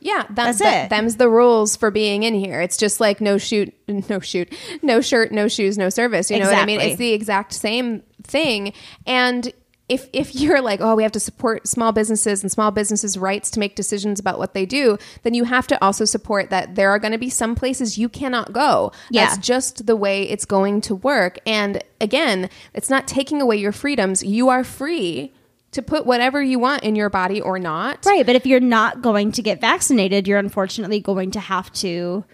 Yeah, 0.01 0.23
that, 0.23 0.35
That's 0.35 0.59
that- 0.59 0.85
it. 0.87 0.91
Them's 0.91 1.17
the 1.17 1.29
rules 1.29 1.77
for 1.77 1.91
being 1.91 2.23
in 2.23 2.35
here. 2.35 2.61
It's 2.61 2.77
just 2.77 3.01
like 3.01 3.21
no 3.21 3.39
shoot, 3.39 3.75
no 3.89 4.21
shoot, 4.21 4.53
no 4.83 5.01
shirt, 5.01 5.33
no 5.33 5.49
shoes, 5.49 5.77
no 5.77 5.89
service. 5.89 6.31
You 6.31 6.39
know 6.39 6.47
what 6.47 6.57
I 6.57 6.65
mean? 6.65 6.81
It's 6.81 6.99
the 6.99 7.13
exact 7.13 7.53
same 7.53 8.03
thing. 8.23 8.73
And 9.07 9.53
if 9.89 10.09
if 10.13 10.35
you're 10.35 10.61
like, 10.61 10.81
oh, 10.81 10.97
we 10.97 11.03
have 11.03 11.13
to 11.13 11.21
support 11.21 11.69
small 11.69 11.93
businesses 11.93 12.43
and 12.43 12.51
small 12.51 12.71
businesses' 12.71 13.17
rights 13.17 13.51
to 13.53 13.61
make 13.61 13.77
decisions 13.77 14.19
about 14.19 14.39
what 14.39 14.53
they 14.53 14.67
do, 14.67 14.99
then 15.23 15.35
you 15.35 15.45
have 15.45 15.67
to 15.69 15.85
also 15.85 16.05
support 16.05 16.51
that 16.51 16.75
there 16.75 16.91
are 16.91 16.99
going 16.99 17.13
to 17.13 17.19
be 17.19 17.31
some 17.31 17.55
places 17.55 17.97
you 17.97 18.09
cannot 18.09 18.53
go. 18.53 18.93
Yeah. 19.11 19.27
That's 19.27 19.39
just 19.39 19.87
the 19.87 19.97
way 19.97 20.23
it's 20.25 20.45
going 20.45 20.81
to 20.83 20.95
work. 20.97 21.39
And 21.47 21.83
again, 22.01 22.51
it's 22.75 22.91
not 22.91 23.07
taking 23.07 23.41
away 23.41 23.57
your 23.57 23.73
freedoms. 23.73 24.25
You 24.25 24.49
are 24.49 24.65
free 24.65 25.33
to 25.71 25.83
put 25.83 26.07
whatever 26.07 26.43
you 26.43 26.59
want 26.59 26.83
in 26.83 26.97
your 26.97 27.11
body 27.11 27.41
or 27.41 27.59
not. 27.59 28.05
Right. 28.07 28.27
But 28.27 28.35
if 28.35 28.47
you're 28.47 28.61
not 28.61 29.03
going 29.03 29.31
to 29.33 29.43
get 29.43 29.61
vaccinated, 29.61 30.27
you're 30.27 30.39
unfortunately 30.39 31.01
going 31.01 31.31
to 31.33 31.41
have 31.41 31.73
to 31.75 32.25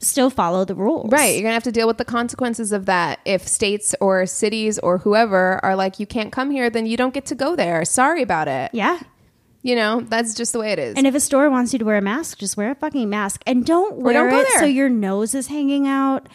still 0.00 0.30
follow 0.30 0.64
the 0.64 0.74
rules. 0.74 1.10
Right. 1.10 1.34
You're 1.34 1.42
going 1.42 1.50
to 1.50 1.54
have 1.54 1.64
to 1.64 1.72
deal 1.72 1.86
with 1.86 1.98
the 1.98 2.04
consequences 2.04 2.72
of 2.72 2.86
that. 2.86 3.20
If 3.24 3.46
states 3.46 3.94
or 4.00 4.26
cities 4.26 4.78
or 4.78 4.98
whoever 4.98 5.64
are 5.64 5.76
like, 5.76 5.98
you 5.98 6.06
can't 6.06 6.32
come 6.32 6.50
here, 6.50 6.70
then 6.70 6.86
you 6.86 6.96
don't 6.96 7.14
get 7.14 7.26
to 7.26 7.34
go 7.34 7.56
there. 7.56 7.84
Sorry 7.84 8.22
about 8.22 8.48
it. 8.48 8.70
Yeah. 8.72 9.00
You 9.62 9.74
know, 9.74 10.00
that's 10.00 10.34
just 10.34 10.52
the 10.52 10.60
way 10.60 10.72
it 10.72 10.78
is. 10.78 10.96
And 10.96 11.06
if 11.06 11.14
a 11.14 11.20
store 11.20 11.50
wants 11.50 11.72
you 11.72 11.78
to 11.80 11.84
wear 11.84 11.96
a 11.96 12.02
mask, 12.02 12.38
just 12.38 12.56
wear 12.56 12.70
a 12.70 12.74
fucking 12.76 13.10
mask 13.10 13.42
and 13.44 13.66
don't 13.66 13.96
wear 13.96 14.14
don't 14.14 14.28
it 14.28 14.46
there. 14.48 14.60
so 14.60 14.66
your 14.66 14.88
nose 14.88 15.34
is 15.34 15.48
hanging 15.48 15.86
out. 15.86 16.28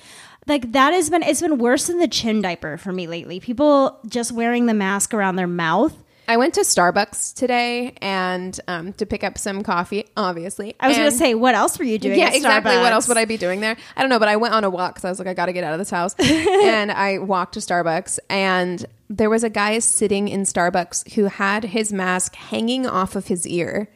Like 0.45 0.73
that 0.73 0.93
has 0.93 1.09
been 1.09 1.23
it's 1.23 1.39
been 1.39 1.57
worse 1.57 1.87
than 1.87 1.99
the 1.99 2.07
chin 2.07 2.41
diaper 2.41 2.77
for 2.77 2.91
me 2.91 3.07
lately. 3.07 3.39
People 3.39 3.97
just 4.07 4.33
wearing 4.33 4.65
the 4.65 4.73
mask 4.73 5.13
around 5.13 5.37
their 5.37 5.47
mouth. 5.47 6.02
I 6.27 6.37
went 6.37 6.53
to 6.53 6.61
Starbucks 6.61 7.35
today 7.35 7.95
and 8.01 8.57
um, 8.67 8.93
to 8.93 9.05
pick 9.05 9.23
up 9.23 9.37
some 9.37 9.61
coffee, 9.61 10.07
obviously. 10.15 10.75
I 10.79 10.87
was 10.87 10.97
going 10.97 11.11
to 11.11 11.17
say, 11.17 11.35
what 11.35 11.53
else 11.53 11.77
were 11.77 11.85
you 11.85 11.99
doing? 11.99 12.17
Yeah, 12.17 12.31
exactly. 12.33 12.75
What 12.77 12.93
else 12.93 13.07
would 13.07 13.17
I 13.17 13.25
be 13.25 13.37
doing 13.37 13.59
there? 13.59 13.75
I 13.95 14.01
don't 14.01 14.09
know, 14.09 14.19
but 14.19 14.29
I 14.29 14.37
went 14.37 14.53
on 14.53 14.63
a 14.63 14.69
walk 14.69 14.95
because 14.95 15.05
I 15.05 15.09
was 15.09 15.19
like, 15.19 15.27
I 15.27 15.33
got 15.33 15.47
to 15.47 15.53
get 15.53 15.63
out 15.63 15.73
of 15.73 15.79
this 15.79 15.89
house. 15.89 16.15
and 16.19 16.91
I 16.91 17.17
walked 17.17 17.55
to 17.55 17.59
Starbucks, 17.59 18.19
and 18.29 18.85
there 19.09 19.29
was 19.29 19.43
a 19.43 19.49
guy 19.49 19.79
sitting 19.79 20.27
in 20.29 20.43
Starbucks 20.43 21.13
who 21.13 21.25
had 21.25 21.65
his 21.65 21.91
mask 21.91 22.35
hanging 22.35 22.87
off 22.87 23.15
of 23.15 23.27
his 23.27 23.45
ear. 23.45 23.89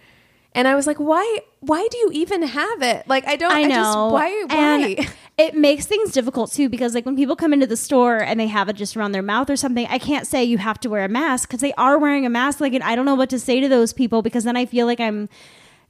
And 0.54 0.68
I 0.68 0.76
was 0.76 0.88
like, 0.88 0.98
why? 0.98 1.40
Why 1.60 1.88
do 1.90 1.98
you 1.98 2.10
even 2.14 2.42
have 2.44 2.82
it? 2.82 3.08
Like, 3.08 3.28
I 3.28 3.36
don't. 3.36 3.52
I 3.52 3.62
I 3.62 3.64
know. 3.64 3.76
just, 3.76 3.98
why? 3.98 4.44
Why? 4.48 4.96
And 4.98 5.14
it 5.38 5.56
makes 5.56 5.86
things 5.86 6.12
difficult 6.12 6.52
too 6.52 6.68
because 6.68 6.96
like 6.96 7.06
when 7.06 7.16
people 7.16 7.36
come 7.36 7.54
into 7.54 7.68
the 7.68 7.78
store 7.78 8.18
and 8.18 8.40
they 8.40 8.48
have 8.48 8.70
it 8.70 8.74
just 8.74 8.98
around 8.98 9.12
their 9.12 9.22
mouth 9.22 9.50
or 9.50 9.56
something, 9.56 9.86
I 9.88 10.00
can't 10.00 10.26
say 10.26 10.44
you 10.44 10.58
have 10.58 10.80
to 10.80 10.90
wear 10.90 11.06
a 11.06 11.10
mask 11.10 11.48
because 11.48 11.62
they 11.62 11.74
are 11.74 12.00
wearing 12.00 12.26
a 12.26 12.30
mask. 12.30 12.60
Like, 12.60 12.74
and 12.74 12.84
I 12.84 12.96
don't 12.96 13.06
know 13.06 13.16
what 13.16 13.30
to 13.30 13.40
say 13.40 13.60
to 13.60 13.70
those 13.70 13.94
people 13.94 14.24
because 14.24 14.44
then 14.44 14.58
I 14.58 14.66
feel 14.66 14.86
like 14.86 15.00
I'm. 15.00 15.30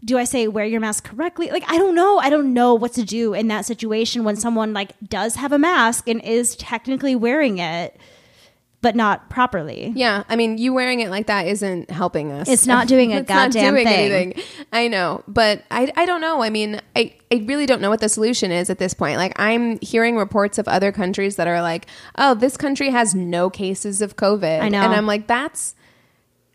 Do 0.06 0.20
I 0.20 0.26
say 0.26 0.48
wear 0.48 0.66
your 0.66 0.80
mask 0.80 1.06
correctly? 1.06 1.50
Like 1.50 1.64
I 1.68 1.78
don't 1.78 1.96
know. 1.96 2.20
I 2.20 2.30
don't 2.30 2.54
know 2.54 2.76
what 2.76 2.94
to 2.94 3.04
do 3.04 3.34
in 3.34 3.48
that 3.48 3.66
situation 3.66 4.24
when 4.24 4.36
someone 4.36 4.72
like 4.72 4.92
does 5.08 5.36
have 5.36 5.52
a 5.52 5.58
mask 5.58 6.08
and 6.08 6.22
is 6.22 6.56
technically 6.58 7.16
wearing 7.16 7.58
it, 7.58 8.00
but 8.88 8.96
not 8.96 9.30
properly. 9.30 9.92
Yeah, 9.98 10.24
I 10.30 10.38
mean, 10.38 10.58
you 10.58 10.72
wearing 10.74 11.02
it 11.02 11.10
like 11.10 11.28
that 11.28 11.46
isn't 11.46 11.92
helping 11.92 12.32
us. 12.32 12.48
It's 12.48 12.66
not 12.66 12.88
doing 12.88 13.12
a 13.14 13.22
goddamn 13.22 13.74
doing 13.74 13.86
thing. 13.86 14.12
anything. 14.14 14.44
I 14.72 14.88
know, 14.88 15.26
but 15.28 15.62
I, 15.70 15.92
I 15.98 16.06
don't 16.06 16.22
know. 16.22 16.42
I 16.42 16.50
mean, 16.50 16.80
I, 16.96 17.14
I 17.30 17.44
really 17.46 17.66
don't 17.66 17.82
know 17.82 17.90
what 17.90 18.00
the 18.00 18.08
solution 18.08 18.50
is 18.50 18.70
at 18.70 18.80
this 18.80 18.94
point. 18.94 19.18
Like, 19.18 19.38
I'm 19.38 19.78
hearing 19.82 20.16
reports 20.16 20.58
of 20.58 20.70
other 20.70 20.94
countries 20.94 21.36
that 21.36 21.50
are 21.50 21.62
like, 21.62 21.88
oh, 22.18 22.34
this 22.34 22.56
country 22.56 22.90
has 22.92 23.14
no 23.14 23.50
cases 23.50 24.02
of 24.02 24.16
COVID. 24.16 24.62
I 24.62 24.70
know. 24.70 24.80
And 24.80 24.94
I'm 24.94 25.06
like, 25.06 25.28
that's 25.28 25.76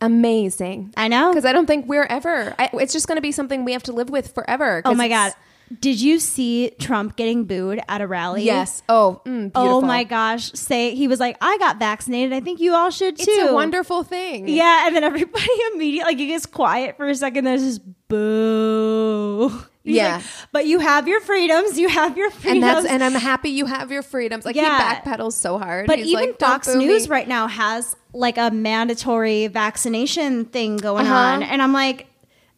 amazing. 0.01 0.95
I 0.97 1.09
know. 1.09 1.33
Because 1.33 1.45
I 1.45 1.53
don't 1.53 1.67
think 1.67 1.87
we're 1.87 2.07
ever, 2.07 2.55
I, 2.59 2.71
it's 2.73 2.95
just 2.95 3.09
going 3.09 3.17
to 3.17 3.23
be 3.23 3.33
something 3.33 3.67
we 3.67 3.75
have 3.75 3.83
to 3.83 3.93
live 3.93 4.09
with 4.09 4.35
forever. 4.35 4.81
Oh 4.87 4.95
my 4.95 5.09
god. 5.09 5.35
Did 5.81 6.01
you 6.01 6.19
see 6.19 6.71
Trump 6.79 7.17
getting 7.17 7.45
booed 7.45 7.81
at 7.89 8.01
a 8.01 8.07
rally? 8.07 8.43
Yes. 8.45 8.83
Oh, 8.89 9.21
mm, 9.25 9.51
Oh 9.55 9.81
my 9.81 10.05
gosh. 10.05 10.53
Say 10.53 10.95
he 10.95 11.09
was 11.09 11.21
like, 11.21 11.37
I 11.41 11.57
got 11.59 11.79
vaccinated. 11.79 12.33
I 12.33 12.41
think 12.41 12.61
you 12.61 12.75
all 12.75 12.91
should 12.91 13.17
too. 13.17 13.25
It's 13.29 13.51
a 13.51 13.55
wonderful 13.55 14.03
thing. 14.03 14.49
Yeah, 14.49 14.87
and 14.87 14.95
then 14.97 15.05
everybody 15.05 15.47
immediately 15.75 16.13
like 16.13 16.21
it 16.21 16.27
gets 16.27 16.47
quiet 16.47 16.97
for 16.97 17.09
a 17.09 17.15
second. 17.15 17.45
There's 17.45 17.63
just 17.63 17.81
boo. 18.09 19.49
He's 19.85 19.97
Yeah. 19.97 20.17
like, 20.17 20.25
but 20.53 20.67
you 20.67 20.79
have 20.79 21.09
your 21.09 21.21
freedoms. 21.21 21.79
You 21.79 21.89
have 21.89 22.17
your 22.17 22.31
freedoms. 22.31 22.55
And 22.55 22.63
that's 22.63 22.87
and 22.87 23.03
I'm 23.03 23.13
happy 23.21 23.51
you 23.51 23.67
have 23.67 23.91
your 23.91 24.03
freedoms. 24.03 24.45
Like 24.45 24.55
Yeah. 24.57 24.79
he 24.79 25.01
backpedals 25.11 25.33
so 25.33 25.59
hard. 25.59 25.87
but 25.89 25.99
He's 25.99 26.09
even 26.09 26.27
like, 26.31 26.39
Fox 26.39 26.69
boo 26.69 26.79
me." 26.79 26.87
News 26.87 27.09
right 27.09 27.27
now 27.27 27.49
has 27.49 27.97
like 28.13 28.39
a 28.39 28.51
mandatory 28.51 29.49
vaccination 29.49 30.45
thing 30.45 30.77
going 30.77 31.07
Uh-huh. 31.07 31.15
on, 31.15 31.43
and 31.43 31.61
I'm 31.63 31.73
like, 31.73 32.07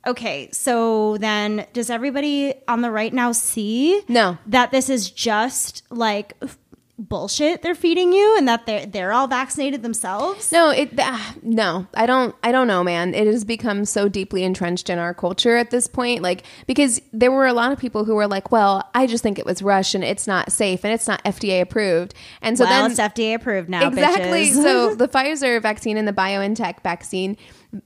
okay, 0.07 0.49
so 0.53 1.17
then 1.19 1.67
does 1.73 1.91
everybody 1.91 2.55
on 2.69 2.81
the 2.83 2.91
right 2.91 3.13
now 3.13 3.33
see 3.33 4.03
No. 4.09 4.39
that 4.47 4.71
this 4.71 4.89
is 4.89 5.11
just 5.11 5.83
like 5.91 6.35
f- 6.43 6.59
bullshit 6.97 7.61
they're 7.63 7.75
feeding 7.75 8.13
you, 8.13 8.37
and 8.39 8.47
that 8.47 8.67
they're 8.67 8.87
they're 8.87 9.13
all 9.13 9.27
vaccinated 9.27 9.83
themselves? 9.83 10.53
No, 10.53 10.71
it 10.71 10.91
ah, 11.01 11.35
no. 11.43 11.89
I 11.95 12.07
don't 12.07 12.35
I 12.45 12.53
don't 12.53 12.69
know, 12.69 12.85
man. 12.85 13.15
It 13.15 13.27
has 13.27 13.45
become 13.45 13.85
so 13.85 14.09
deeply 14.09 14.45
entrenched 14.45 14.89
in 14.89 14.99
our 15.01 15.13
culture 15.13 15.57
at 15.57 15.71
this 15.71 15.89
point 15.89 16.23
like 16.23 16.45
because 16.69 17.03
there 17.13 17.33
were 17.33 17.47
a 17.47 17.53
lot 17.53 17.73
of 17.73 17.79
people 17.81 18.05
who 18.05 18.15
were 18.15 18.29
like, 18.29 18.53
"Well, 18.53 18.89
I 18.95 19.09
just 19.09 19.25
think 19.25 19.41
it 19.41 19.45
was 19.47 19.61
Russian. 19.61 20.05
It's 20.05 20.29
not 20.29 20.53
safe 20.53 20.85
and 20.85 20.93
it's 20.95 21.09
not 21.09 21.23
FDA 21.25 21.61
approved." 21.61 22.15
And 22.41 22.57
so 22.57 22.65
well, 22.65 22.83
then 22.83 22.91
it's 22.93 23.01
FDA 23.01 23.35
approved 23.35 23.69
now. 23.69 23.89
Exactly. 23.89 24.51
bitches. 24.51 24.63
so 24.63 24.95
the 24.95 25.09
Pfizer 25.09 25.61
vaccine 25.61 25.97
and 25.97 26.07
the 26.07 26.13
BioNTech 26.13 26.81
vaccine 26.85 27.37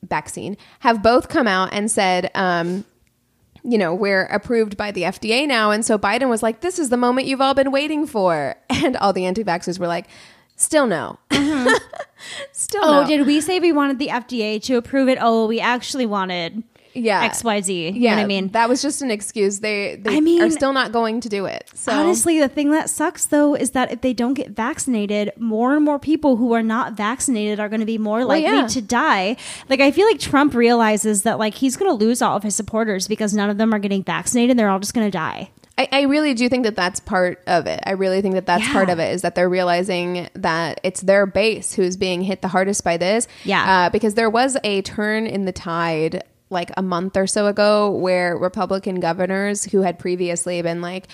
vaccine 0.02 0.56
have 0.80 1.02
both 1.02 1.28
come 1.28 1.46
out 1.46 1.70
and 1.72 1.90
said 1.90 2.30
um 2.34 2.84
you 3.64 3.76
know, 3.76 3.94
we're 3.94 4.24
approved 4.26 4.76
by 4.76 4.90
the 4.90 5.02
FDA 5.02 5.46
now. 5.46 5.70
And 5.70 5.84
so 5.84 5.98
Biden 5.98 6.28
was 6.28 6.42
like, 6.42 6.60
this 6.60 6.78
is 6.78 6.88
the 6.88 6.96
moment 6.96 7.26
you've 7.26 7.40
all 7.40 7.54
been 7.54 7.72
waiting 7.72 8.06
for. 8.06 8.56
And 8.70 8.96
all 8.98 9.12
the 9.12 9.26
anti 9.26 9.42
vaxxers 9.42 9.78
were 9.78 9.88
like, 9.88 10.06
still 10.56 10.86
no. 10.86 11.18
still 12.52 12.84
oh, 12.84 13.02
no. 13.02 13.06
did 13.06 13.26
we 13.26 13.40
say 13.40 13.58
we 13.58 13.72
wanted 13.72 13.98
the 13.98 14.06
FDA 14.06 14.62
to 14.62 14.76
approve 14.76 15.08
it? 15.08 15.18
Oh, 15.20 15.46
we 15.46 15.58
actually 15.58 16.06
wanted 16.06 16.62
yeah. 16.98 17.22
X 17.24 17.42
Y 17.44 17.60
Z. 17.60 17.72
You 17.88 17.92
Yeah. 17.94 18.10
know 18.10 18.16
what 18.18 18.22
I 18.22 18.26
mean? 18.26 18.48
That 18.48 18.68
was 18.68 18.82
just 18.82 19.02
an 19.02 19.10
excuse. 19.10 19.60
They, 19.60 19.96
they 19.96 20.16
I 20.16 20.20
mean- 20.20 20.42
are 20.42 20.50
still 20.50 20.72
not 20.72 20.92
going 20.92 21.20
to 21.22 21.28
do 21.28 21.46
it. 21.46 21.68
So 21.74 21.92
Honestly, 21.92 22.38
the 22.40 22.48
thing 22.48 22.70
that 22.72 22.90
sucks 22.90 23.26
though 23.26 23.54
is 23.54 23.70
that 23.70 23.90
if 23.92 24.00
they 24.00 24.12
don't 24.12 24.34
get 24.34 24.50
vaccinated, 24.50 25.32
more 25.36 25.74
and 25.76 25.84
more 25.84 25.98
people 25.98 26.36
who 26.36 26.52
are 26.52 26.62
not 26.62 26.94
vaccinated 26.94 27.60
are 27.60 27.68
going 27.68 27.80
to 27.80 27.86
be 27.86 27.98
more 27.98 28.24
likely 28.24 28.50
yeah. 28.56 28.66
to 28.66 28.82
die. 28.82 29.36
Like 29.68 29.80
I 29.80 29.90
feel 29.90 30.06
like 30.06 30.18
Trump 30.20 30.54
realizes 30.54 31.22
that 31.22 31.38
like 31.38 31.54
he's 31.54 31.76
going 31.76 31.90
to 31.90 31.94
lose 32.04 32.22
all 32.22 32.36
of 32.36 32.42
his 32.42 32.54
supporters 32.54 33.08
because 33.08 33.34
none 33.34 33.50
of 33.50 33.58
them 33.58 33.72
are 33.74 33.78
getting 33.78 34.02
vaccinated. 34.02 34.58
They're 34.58 34.68
all 34.68 34.78
just 34.80 34.94
going 34.94 35.06
to 35.06 35.10
die. 35.10 35.50
I, 35.76 35.88
I 35.92 36.00
really 36.02 36.34
do 36.34 36.48
think 36.48 36.64
that 36.64 36.74
that's 36.74 36.98
part 36.98 37.40
of 37.46 37.68
it. 37.68 37.78
I 37.86 37.92
really 37.92 38.20
think 38.20 38.34
that 38.34 38.46
that's 38.46 38.66
Yeah. 38.66 38.72
part 38.72 38.90
of 38.90 38.98
it 38.98 39.14
is 39.14 39.22
that 39.22 39.36
they're 39.36 39.48
realizing 39.48 40.28
that 40.34 40.80
it's 40.82 41.02
their 41.02 41.24
base 41.24 41.72
who's 41.74 41.96
being 41.96 42.22
hit 42.22 42.42
the 42.42 42.48
hardest 42.48 42.82
by 42.82 42.96
this. 42.96 43.28
Yeah. 43.44 43.86
Uh, 43.86 43.90
because 43.90 44.14
there 44.14 44.28
was 44.28 44.56
a 44.64 44.82
turn 44.82 45.28
in 45.28 45.44
the 45.44 45.52
tide 45.52 46.24
like 46.50 46.70
a 46.76 46.82
month 46.82 47.16
or 47.16 47.26
so 47.26 47.46
ago 47.46 47.90
where 47.90 48.36
Republican 48.36 49.00
governors 49.00 49.64
who 49.64 49.82
had 49.82 49.98
previously 49.98 50.60
been 50.62 50.80
like, 50.80 51.06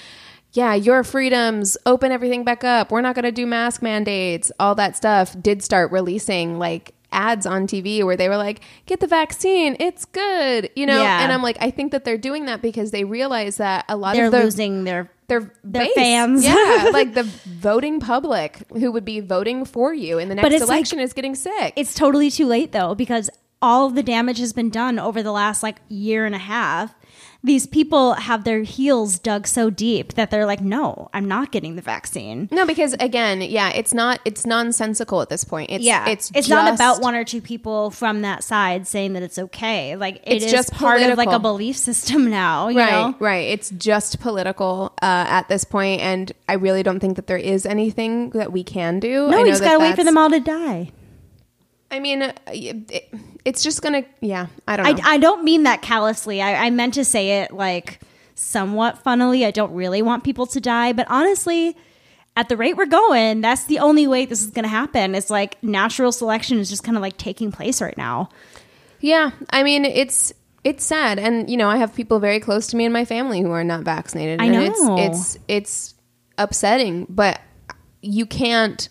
yeah, 0.52 0.74
your 0.74 1.02
freedoms, 1.02 1.76
open 1.84 2.12
everything 2.12 2.44
back 2.44 2.62
up. 2.62 2.92
We're 2.92 3.00
not 3.00 3.14
going 3.16 3.24
to 3.24 3.32
do 3.32 3.44
mask 3.46 3.82
mandates, 3.82 4.52
all 4.60 4.74
that 4.76 4.96
stuff, 4.96 5.34
did 5.42 5.62
start 5.64 5.90
releasing 5.90 6.58
like 6.60 6.94
ads 7.10 7.46
on 7.46 7.66
TV 7.66 8.04
where 8.04 8.16
they 8.16 8.28
were 8.28 8.36
like, 8.36 8.60
get 8.86 9.00
the 9.00 9.06
vaccine, 9.08 9.76
it's 9.80 10.04
good, 10.04 10.70
you 10.76 10.86
know? 10.86 11.00
Yeah. 11.02 11.22
And 11.24 11.32
I'm 11.32 11.42
like, 11.42 11.56
I 11.60 11.70
think 11.70 11.90
that 11.92 12.04
they're 12.04 12.18
doing 12.18 12.46
that 12.46 12.62
because 12.62 12.92
they 12.92 13.02
realize 13.04 13.56
that 13.56 13.84
a 13.88 13.96
lot 13.96 14.10
of 14.10 14.16
They're 14.16 14.26
of 14.26 14.32
the 14.32 14.42
losing 14.44 14.84
their 14.84 15.10
their 15.26 15.40
their 15.64 15.84
base. 15.86 15.94
fans. 15.94 16.44
yeah, 16.44 16.88
like 16.92 17.14
the 17.14 17.22
voting 17.46 17.98
public 17.98 18.58
who 18.72 18.92
would 18.92 19.04
be 19.06 19.20
voting 19.20 19.64
for 19.64 19.94
you 19.94 20.18
in 20.18 20.28
the 20.28 20.34
next 20.34 20.52
it's 20.52 20.60
like- 20.62 20.68
election 20.68 21.00
is 21.00 21.12
getting 21.14 21.34
sick. 21.34 21.72
It's 21.76 21.94
totally 21.94 22.30
too 22.30 22.46
late 22.46 22.72
though 22.72 22.94
because 22.94 23.30
all 23.64 23.86
of 23.86 23.94
the 23.94 24.02
damage 24.02 24.38
has 24.38 24.52
been 24.52 24.68
done 24.68 24.98
over 24.98 25.22
the 25.22 25.32
last 25.32 25.62
like 25.62 25.76
year 25.88 26.26
and 26.26 26.34
a 26.34 26.38
half. 26.38 26.94
These 27.42 27.66
people 27.66 28.14
have 28.14 28.44
their 28.44 28.62
heels 28.62 29.18
dug 29.18 29.46
so 29.46 29.68
deep 29.70 30.14
that 30.14 30.30
they're 30.30 30.46
like, 30.46 30.60
no, 30.60 31.08
I'm 31.12 31.26
not 31.26 31.50
getting 31.50 31.76
the 31.76 31.82
vaccine. 31.82 32.48
No, 32.50 32.66
because 32.66 32.94
again, 33.00 33.40
yeah, 33.40 33.70
it's 33.70 33.94
not 33.94 34.20
it's 34.26 34.44
nonsensical 34.44 35.22
at 35.22 35.30
this 35.30 35.44
point. 35.44 35.70
It's 35.70 35.84
yeah, 35.84 36.08
it's 36.08 36.30
it's 36.34 36.48
not 36.48 36.74
about 36.74 37.00
one 37.00 37.14
or 37.14 37.24
two 37.24 37.40
people 37.40 37.90
from 37.90 38.20
that 38.22 38.44
side 38.44 38.86
saying 38.86 39.14
that 39.14 39.22
it's 39.22 39.38
okay. 39.38 39.96
Like 39.96 40.16
it 40.16 40.36
It's 40.36 40.44
is 40.46 40.52
just 40.52 40.72
part 40.72 41.00
of 41.02 41.16
like 41.16 41.32
a 41.32 41.38
belief 41.38 41.76
system 41.76 42.28
now. 42.30 42.68
You 42.68 42.78
right, 42.78 42.90
know? 42.90 43.14
right. 43.18 43.48
It's 43.48 43.70
just 43.70 44.20
political 44.20 44.92
uh, 45.02 45.24
at 45.28 45.48
this 45.48 45.64
point, 45.64 46.02
and 46.02 46.32
I 46.48 46.54
really 46.54 46.82
don't 46.82 47.00
think 47.00 47.16
that 47.16 47.26
there 47.26 47.38
is 47.38 47.64
anything 47.64 48.30
that 48.30 48.52
we 48.52 48.62
can 48.62 49.00
do. 49.00 49.28
I 49.28 49.30
No, 49.30 49.42
we 49.42 49.48
just 49.50 49.62
gotta 49.62 49.80
wait 49.80 49.96
for 49.96 50.04
them 50.04 50.18
all 50.18 50.28
to 50.30 50.40
die. 50.40 50.92
I 51.90 52.00
mean, 52.00 52.22
uh, 52.22 52.32
it, 52.48 53.14
it's 53.44 53.62
just 53.62 53.82
gonna. 53.82 54.04
Yeah, 54.20 54.46
I 54.66 54.76
don't 54.76 54.96
know. 54.96 55.02
I, 55.04 55.14
I 55.14 55.18
don't 55.18 55.44
mean 55.44 55.64
that 55.64 55.82
callously. 55.82 56.40
I, 56.40 56.66
I 56.66 56.70
meant 56.70 56.94
to 56.94 57.04
say 57.04 57.42
it 57.42 57.52
like 57.52 58.00
somewhat 58.34 58.98
funnily. 58.98 59.44
I 59.44 59.50
don't 59.50 59.72
really 59.72 60.02
want 60.02 60.24
people 60.24 60.46
to 60.46 60.60
die, 60.60 60.92
but 60.92 61.06
honestly, 61.10 61.76
at 62.36 62.48
the 62.48 62.56
rate 62.56 62.76
we're 62.76 62.86
going, 62.86 63.40
that's 63.40 63.64
the 63.64 63.78
only 63.78 64.06
way 64.06 64.26
this 64.26 64.42
is 64.42 64.50
going 64.50 64.64
to 64.64 64.68
happen. 64.68 65.14
It's 65.14 65.30
like 65.30 65.62
natural 65.62 66.12
selection 66.12 66.58
is 66.58 66.68
just 66.68 66.82
kind 66.82 66.96
of 66.96 67.02
like 67.02 67.16
taking 67.16 67.52
place 67.52 67.80
right 67.80 67.96
now. 67.96 68.30
Yeah, 69.00 69.32
I 69.50 69.62
mean 69.62 69.84
it's 69.84 70.32
it's 70.64 70.82
sad, 70.82 71.18
and 71.18 71.50
you 71.50 71.56
know 71.56 71.68
I 71.68 71.76
have 71.76 71.94
people 71.94 72.18
very 72.18 72.40
close 72.40 72.68
to 72.68 72.76
me 72.76 72.84
in 72.84 72.92
my 72.92 73.04
family 73.04 73.40
who 73.40 73.50
are 73.50 73.64
not 73.64 73.82
vaccinated. 73.82 74.40
I 74.40 74.46
and 74.46 74.54
know. 74.54 74.96
it's 74.98 75.34
it's 75.36 75.38
it's 75.48 75.94
upsetting, 76.38 77.06
but 77.08 77.40
you 78.00 78.26
can't 78.26 78.88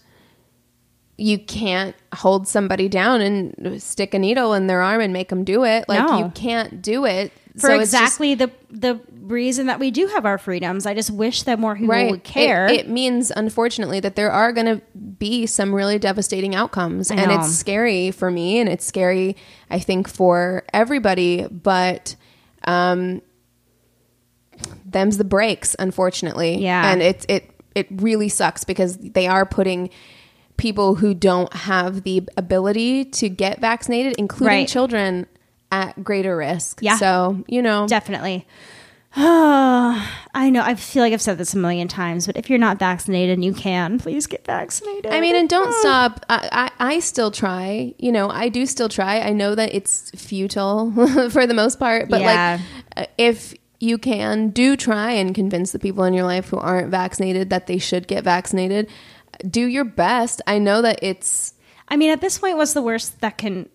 you 1.18 1.38
can't 1.38 1.96
hold 2.14 2.48
somebody 2.48 2.90
down 2.90 3.22
and 3.22 3.82
stick 3.82 4.14
a 4.14 4.20
needle 4.20 4.54
in 4.54 4.68
their 4.68 4.82
arm 4.82 5.00
and 5.02 5.14
make 5.14 5.30
them 5.30 5.44
do 5.44 5.64
it. 5.64 5.88
Like 5.88 6.00
No. 6.08 6.18
you 6.20 6.32
can't 6.34 6.82
do 6.82 7.06
it 7.06 7.32
For 7.56 7.68
So 7.68 7.80
it's 7.80 7.92
just- 7.92 8.04
exactly 8.04 8.34
the 8.36 8.50
the 8.72 9.00
reason 9.22 9.68
that 9.68 9.80
we 9.80 9.92
do 9.92 10.08
have 10.08 10.26
our 10.26 10.38
freedoms. 10.40 10.86
I 10.88 10.94
just 10.96 11.12
wish 11.12 11.44
that 11.44 11.60
more 11.60 11.76
people 11.76 12.10
would 12.10 12.24
care. 12.24 12.66
It, 12.68 12.82
it 12.82 12.90
means, 12.90 13.32
unfortunately, 13.34 14.00
that 14.02 14.16
there 14.18 14.32
are 14.32 14.52
going 14.52 14.66
to 14.66 14.82
be 14.98 15.46
some 15.46 15.74
really 15.74 15.98
devastating 16.00 16.56
outcomes, 16.56 17.10
and 17.12 17.32
it's 17.32 17.56
scary 17.56 18.10
for 18.12 18.30
me, 18.32 18.58
and 18.60 18.68
it's 18.68 18.84
scary, 18.84 19.38
I 19.70 19.80
think, 19.80 20.10
for 20.10 20.64
everybody. 20.74 21.48
But 21.50 22.16
um, 22.66 23.22
them's 24.86 25.18
the 25.18 25.24
breaks, 25.24 25.76
unfortunately. 25.80 26.58
Yeah. 26.58 26.92
and 26.92 27.02
it 27.02 27.26
it 27.30 27.50
it 27.76 27.88
really 27.92 28.30
sucks 28.30 28.64
because 28.64 28.98
they 28.98 29.28
are 29.28 29.46
putting 29.46 29.90
people 30.58 30.96
who 30.96 31.14
don't 31.14 31.52
have 31.54 32.04
the 32.04 32.24
ability 32.38 33.06
to 33.06 33.30
get 33.30 33.60
vaccinated, 33.62 34.16
including 34.18 34.48
Right. 34.60 34.68
children, 34.68 35.26
at 35.72 36.04
greater 36.04 36.38
risk. 36.38 36.80
Yeah. 36.82 36.98
So 36.98 37.44
you 37.48 37.62
know, 37.62 37.88
Definitely. 37.88 38.46
I 39.16 40.50
know. 40.52 40.64
I 40.64 40.74
feel 40.76 41.04
like 41.04 41.14
I've 41.14 41.22
said 41.22 41.38
this 41.38 41.54
a 41.54 41.58
million 41.58 41.88
times, 41.88 42.26
but 42.26 42.36
if 42.36 42.50
you're 42.50 42.58
not 42.60 42.80
vaccinated 42.80 43.34
and 43.36 43.46
you 43.46 43.54
can, 43.54 44.00
please 44.00 44.26
get 44.28 44.44
vaccinated. 44.46 45.12
I 45.14 45.22
mean, 45.22 45.36
and 45.36 45.48
don't 45.48 45.72
stop. 45.82 46.26
I, 46.30 46.70
I, 46.80 46.96
I 46.96 47.00
still 47.00 47.30
try. 47.32 47.94
You 48.00 48.12
know, 48.12 48.30
I 48.30 48.50
do 48.50 48.66
still 48.66 48.90
try. 48.90 49.20
I 49.20 49.32
know 49.32 49.54
that 49.56 49.74
it's 49.74 50.10
futile 50.12 50.92
for 51.30 51.46
the 51.46 51.54
most 51.54 51.80
part, 51.80 52.10
but 52.10 52.22
Yeah. 52.22 52.60
like, 52.96 53.08
uh, 53.08 53.12
if 53.20 53.54
you 53.80 53.98
can, 53.98 54.50
do 54.50 54.76
try 54.76 55.12
and 55.12 55.36
convince 55.36 55.72
the 55.74 55.80
people 55.80 56.04
in 56.06 56.14
your 56.14 56.24
life 56.26 56.50
who 56.50 56.58
aren't 56.58 56.90
vaccinated 56.90 57.50
that 57.52 57.68
they 57.68 57.78
should 57.78 58.08
get 58.08 58.24
vaccinated. 58.24 58.90
Do 59.50 59.66
your 59.66 59.84
best. 59.84 60.42
I 60.48 60.60
know 60.60 60.82
that 60.82 61.00
it's. 61.02 61.54
I 61.88 61.98
mean, 61.98 62.12
at 62.12 62.22
this 62.22 62.38
point, 62.40 62.58
what's 62.58 62.74
the 62.74 62.82
worst 62.82 63.20
that 63.22 63.38
can? 63.38 63.70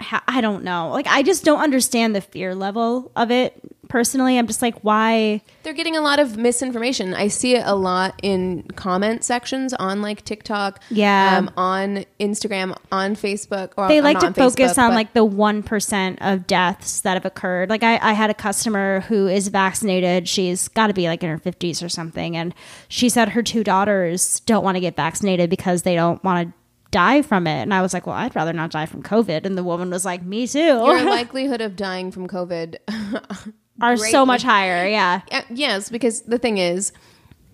Ha- 0.00 0.24
I 0.26 0.40
don't 0.40 0.64
know. 0.64 0.90
Like, 0.90 1.06
I 1.06 1.22
just 1.22 1.44
don't 1.44 1.60
understand 1.60 2.14
the 2.16 2.20
fear 2.20 2.54
level 2.54 3.12
of 3.14 3.30
it. 3.30 3.60
Personally, 3.90 4.38
I'm 4.38 4.46
just 4.46 4.62
like, 4.62 4.80
why? 4.82 5.42
They're 5.64 5.74
getting 5.74 5.96
a 5.96 6.00
lot 6.00 6.18
of 6.18 6.36
misinformation. 6.38 7.12
I 7.12 7.28
see 7.28 7.56
it 7.56 7.62
a 7.66 7.74
lot 7.74 8.18
in 8.22 8.62
comment 8.76 9.24
sections 9.24 9.74
on 9.74 10.00
like 10.00 10.24
TikTok, 10.24 10.80
Yeah. 10.90 11.36
um, 11.38 11.50
on 11.56 12.04
Instagram, 12.18 12.76
on 12.90 13.16
Facebook. 13.16 13.72
Or 13.76 13.88
they 13.88 14.00
like 14.00 14.20
to 14.20 14.32
focus 14.32 14.74
Facebook, 14.74 14.78
on 14.78 14.94
like 14.94 15.12
the 15.12 15.26
1% 15.26 16.18
of 16.20 16.46
deaths 16.46 17.00
that 17.00 17.14
have 17.14 17.24
occurred. 17.26 17.68
Like 17.68 17.82
I, 17.82 17.98
I 18.00 18.12
had 18.12 18.30
a 18.30 18.34
customer 18.34 19.00
who 19.00 19.26
is 19.26 19.48
vaccinated. 19.48 20.28
She's 20.28 20.68
got 20.68 20.86
to 20.86 20.94
be 20.94 21.08
like 21.08 21.22
in 21.22 21.28
her 21.28 21.38
50s 21.38 21.84
or 21.84 21.88
something. 21.88 22.36
And 22.36 22.54
she 22.88 23.08
said 23.08 23.30
her 23.30 23.42
two 23.42 23.64
daughters 23.64 24.40
don't 24.46 24.62
want 24.64 24.76
to 24.76 24.80
get 24.80 24.96
vaccinated 24.96 25.50
because 25.50 25.82
they 25.82 25.96
don't 25.96 26.22
want 26.22 26.48
to 26.48 26.54
die 26.92 27.22
from 27.22 27.46
it. 27.46 27.62
And 27.62 27.72
I 27.72 27.82
was 27.82 27.92
like, 27.94 28.06
well, 28.06 28.16
I'd 28.16 28.34
rather 28.34 28.52
not 28.52 28.70
die 28.70 28.86
from 28.86 29.02
COVID. 29.02 29.44
And 29.46 29.56
the 29.56 29.62
woman 29.62 29.90
was 29.90 30.04
like, 30.04 30.22
me 30.24 30.46
too. 30.46 30.58
your 30.58 31.02
likelihood 31.10 31.60
of 31.60 31.76
dying 31.76 32.10
from 32.10 32.26
COVID 32.26 32.78
Are 33.80 33.96
so 33.96 34.26
much 34.26 34.42
higher. 34.42 34.86
Yeah. 34.86 35.22
Uh, 35.30 35.42
yes, 35.50 35.88
because 35.88 36.22
the 36.22 36.38
thing 36.38 36.58
is, 36.58 36.92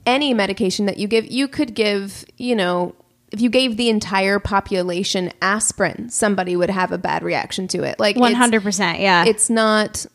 any 0.05 0.35
medication 0.35 0.87
that 0.87 0.99
you 0.99 1.09
give, 1.09 1.31
you 1.31 1.49
could 1.49 1.75
give, 1.75 2.25
you 2.37 2.55
know, 2.55 2.95
if 3.33 3.41
you 3.41 3.51
gave 3.51 3.77
the 3.77 3.89
entire 3.89 4.39
population 4.39 5.33
aspirin, 5.43 6.09
somebody 6.11 6.57
would 6.57 6.71
have 6.71 6.93
a 6.93 6.99
bad 6.99 7.23
reaction 7.23 7.69
to 7.69 7.83
it. 7.83 7.99
Like 7.99 8.17
100%. 8.17 9.01
Yeah. 9.01 9.25
It's 9.25 9.51
not. 9.51 10.07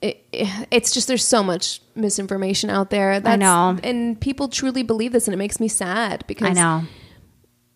It, 0.00 0.24
it's 0.70 0.92
just 0.92 1.08
there's 1.08 1.24
so 1.24 1.42
much 1.42 1.82
misinformation 1.96 2.70
out 2.70 2.90
there. 2.90 3.18
That's, 3.18 3.40
know. 3.40 3.76
and 3.82 4.20
people 4.20 4.48
truly 4.48 4.84
believe 4.84 5.10
this, 5.12 5.26
and 5.26 5.34
it 5.34 5.38
makes 5.38 5.58
me 5.58 5.66
sad 5.66 6.24
because 6.28 6.50
I 6.50 6.52
know. 6.52 6.82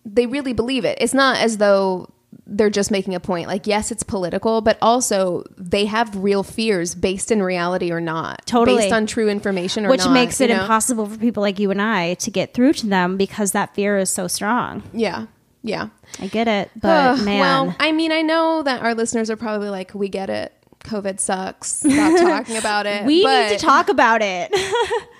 they 0.05 0.27
really 0.27 0.53
believe 0.53 0.85
it. 0.85 0.99
It's 1.01 1.15
not 1.15 1.39
as 1.39 1.57
though 1.57 2.12
they're 2.55 2.71
just 2.71 2.91
making 2.91 3.15
a 3.15 3.21
point. 3.21 3.49
Like, 3.49 3.67
yes, 3.67 3.91
it's 3.91 4.03
political, 4.03 4.61
but 4.61 4.77
also 4.83 5.43
they 5.57 5.87
have 5.87 6.15
real 6.17 6.43
fears 6.43 6.95
based 6.95 7.31
in 7.33 7.43
reality 7.43 7.91
or 7.91 8.01
not. 8.01 8.45
Totally. 8.47 8.83
Based 8.83 8.93
on 8.93 9.07
true 9.07 9.29
information 9.29 9.87
or 9.87 9.89
Which 9.91 10.05
not, 10.05 10.13
makes 10.13 10.41
it 10.41 10.51
know? 10.51 10.61
impossible 10.61 11.07
for 11.07 11.17
people 11.19 11.41
like 11.43 11.59
you 11.59 11.71
and 11.71 11.81
I 11.81 12.15
to 12.15 12.31
get 12.31 12.53
through 12.55 12.75
to 12.75 12.87
them 12.87 13.17
because 13.17 13.53
that 13.53 13.75
fear 13.75 13.97
is 13.97 14.11
so 14.11 14.29
strong. 14.29 14.83
Yeah. 14.93 15.27
Yeah. 15.63 15.89
I 16.21 16.27
get 16.27 16.47
it. 16.49 16.71
But 16.77 17.21
man. 17.21 17.41
Well, 17.41 17.77
I 17.81 17.93
mean, 17.93 18.13
I 18.13 18.23
know 18.23 18.63
that 18.63 18.83
our 18.83 18.95
listeners 18.95 19.31
are 19.31 19.37
probably 19.37 19.69
like, 19.71 19.95
we 19.95 20.09
get 20.09 20.29
it. 20.29 20.53
COVID 20.81 21.21
sucks. 21.21 21.69
Stop 21.77 22.19
talking 22.19 22.57
about 22.57 22.87
it. 22.95 23.05
we 23.05 23.23
But- 23.23 23.51
need 23.51 23.59
to 23.59 23.65
talk 23.65 23.89
about 23.89 24.21
it. 24.23 24.53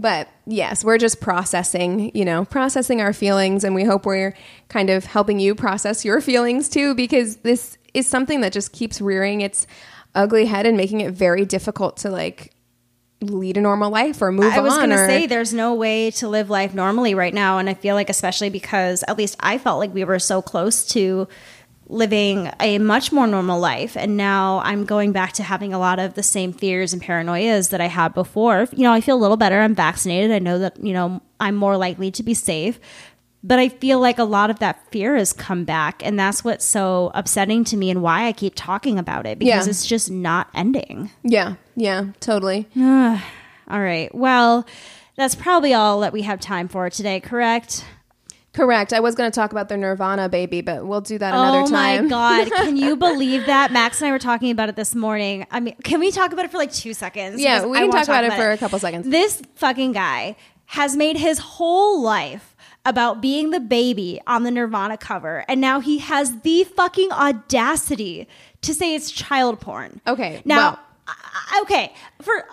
But 0.00 0.28
yes, 0.46 0.82
we're 0.82 0.96
just 0.96 1.20
processing, 1.20 2.10
you 2.14 2.24
know, 2.24 2.46
processing 2.46 3.02
our 3.02 3.12
feelings. 3.12 3.64
And 3.64 3.74
we 3.74 3.84
hope 3.84 4.06
we're 4.06 4.34
kind 4.68 4.88
of 4.88 5.04
helping 5.04 5.38
you 5.38 5.54
process 5.54 6.04
your 6.06 6.22
feelings 6.22 6.70
too, 6.70 6.94
because 6.94 7.36
this 7.36 7.76
is 7.92 8.06
something 8.06 8.40
that 8.40 8.52
just 8.52 8.72
keeps 8.72 9.00
rearing 9.00 9.42
its 9.42 9.66
ugly 10.14 10.46
head 10.46 10.64
and 10.64 10.76
making 10.76 11.02
it 11.02 11.12
very 11.12 11.44
difficult 11.44 11.98
to 11.98 12.08
like 12.08 12.52
lead 13.20 13.58
a 13.58 13.60
normal 13.60 13.90
life 13.90 14.22
or 14.22 14.32
move 14.32 14.46
on. 14.46 14.52
I 14.52 14.60
was 14.60 14.76
going 14.76 14.88
to 14.88 14.96
say 14.96 15.26
there's 15.26 15.52
no 15.52 15.74
way 15.74 16.10
to 16.12 16.28
live 16.28 16.48
life 16.48 16.72
normally 16.72 17.14
right 17.14 17.34
now. 17.34 17.58
And 17.58 17.68
I 17.68 17.74
feel 17.74 17.94
like, 17.94 18.08
especially 18.08 18.48
because 18.48 19.04
at 19.06 19.18
least 19.18 19.36
I 19.40 19.58
felt 19.58 19.78
like 19.78 19.92
we 19.92 20.04
were 20.04 20.18
so 20.18 20.40
close 20.40 20.86
to 20.94 21.28
living 21.90 22.50
a 22.60 22.78
much 22.78 23.10
more 23.12 23.26
normal 23.26 23.58
life. 23.60 23.96
And 23.96 24.16
now 24.16 24.60
I'm 24.64 24.84
going 24.84 25.12
back 25.12 25.32
to 25.34 25.42
having 25.42 25.74
a 25.74 25.78
lot 25.78 25.98
of 25.98 26.14
the 26.14 26.22
same 26.22 26.52
fears 26.52 26.92
and 26.92 27.02
paranoias 27.02 27.70
that 27.70 27.80
I 27.80 27.86
had 27.88 28.14
before. 28.14 28.66
You 28.72 28.84
know, 28.84 28.92
I 28.92 29.00
feel 29.00 29.16
a 29.16 29.18
little 29.20 29.36
better. 29.36 29.60
I'm 29.60 29.74
vaccinated. 29.74 30.30
I 30.30 30.38
know 30.38 30.58
that, 30.60 30.82
you 30.82 30.92
know, 30.92 31.20
I'm 31.40 31.56
more 31.56 31.76
likely 31.76 32.10
to 32.12 32.22
be 32.22 32.32
safe. 32.34 32.78
But 33.42 33.58
I 33.58 33.70
feel 33.70 33.98
like 34.00 34.18
a 34.18 34.24
lot 34.24 34.50
of 34.50 34.58
that 34.58 34.90
fear 34.92 35.16
has 35.16 35.32
come 35.32 35.64
back. 35.64 36.04
And 36.04 36.18
that's 36.18 36.44
what's 36.44 36.64
so 36.64 37.10
upsetting 37.14 37.64
to 37.64 37.76
me 37.76 37.90
and 37.90 38.02
why 38.02 38.26
I 38.26 38.32
keep 38.32 38.52
talking 38.54 38.98
about 38.98 39.26
it 39.26 39.38
because 39.38 39.66
Yeah. 39.66 39.70
it's 39.70 39.86
just 39.86 40.10
not 40.10 40.48
ending. 40.54 41.10
yeah, 41.22 41.54
yeah, 41.74 42.04
totally. 42.20 42.68
All 42.78 43.80
right. 43.80 44.14
Well, 44.14 44.66
that's 45.16 45.34
probably 45.34 45.72
all 45.74 46.00
that 46.00 46.12
we 46.12 46.22
have 46.22 46.40
time 46.40 46.68
for 46.68 46.88
today, 46.90 47.20
correct? 47.20 47.84
Correct. 48.52 48.92
I 48.92 49.00
was 49.00 49.14
going 49.14 49.30
to 49.30 49.34
talk 49.34 49.52
about 49.52 49.68
the 49.68 49.76
Nirvana 49.76 50.28
baby, 50.28 50.60
but 50.60 50.84
we'll 50.84 51.00
do 51.00 51.18
that 51.18 51.32
another 51.34 51.60
oh 51.60 51.66
time. 51.70 51.98
Oh 51.98 52.02
my 52.08 52.48
god! 52.48 52.52
Can 52.52 52.76
you 52.76 52.96
believe 52.96 53.46
that? 53.46 53.70
Max 53.72 54.00
and 54.00 54.08
I 54.08 54.12
were 54.12 54.18
talking 54.18 54.50
about 54.50 54.68
it 54.68 54.76
this 54.76 54.94
morning. 54.94 55.46
I 55.50 55.60
mean, 55.60 55.76
can 55.84 56.00
we 56.00 56.10
talk 56.10 56.32
about 56.32 56.44
it 56.44 56.50
for 56.50 56.58
like 56.58 56.72
two 56.72 56.92
seconds? 56.92 57.40
Yeah, 57.40 57.64
we 57.64 57.78
I 57.78 57.82
can 57.82 57.90
talk 57.90 58.04
about 58.04 58.24
it 58.24 58.32
for 58.32 58.50
a 58.50 58.58
couple 58.58 58.78
seconds. 58.80 59.08
This 59.08 59.40
fucking 59.54 59.92
guy 59.92 60.36
has 60.66 60.96
made 60.96 61.16
his 61.16 61.38
whole 61.38 62.00
life 62.02 62.56
about 62.84 63.20
being 63.20 63.50
the 63.50 63.60
baby 63.60 64.20
on 64.26 64.42
the 64.42 64.50
Nirvana 64.50 64.96
cover, 64.96 65.44
and 65.48 65.60
now 65.60 65.78
he 65.80 65.98
has 65.98 66.40
the 66.40 66.64
fucking 66.64 67.12
audacity 67.12 68.26
to 68.62 68.74
say 68.74 68.94
it's 68.96 69.10
child 69.12 69.60
porn. 69.60 70.00
Okay, 70.08 70.42
now, 70.44 70.56
well- 70.56 70.80
I- 71.06 71.60
okay, 71.62 71.92
for 72.20 72.44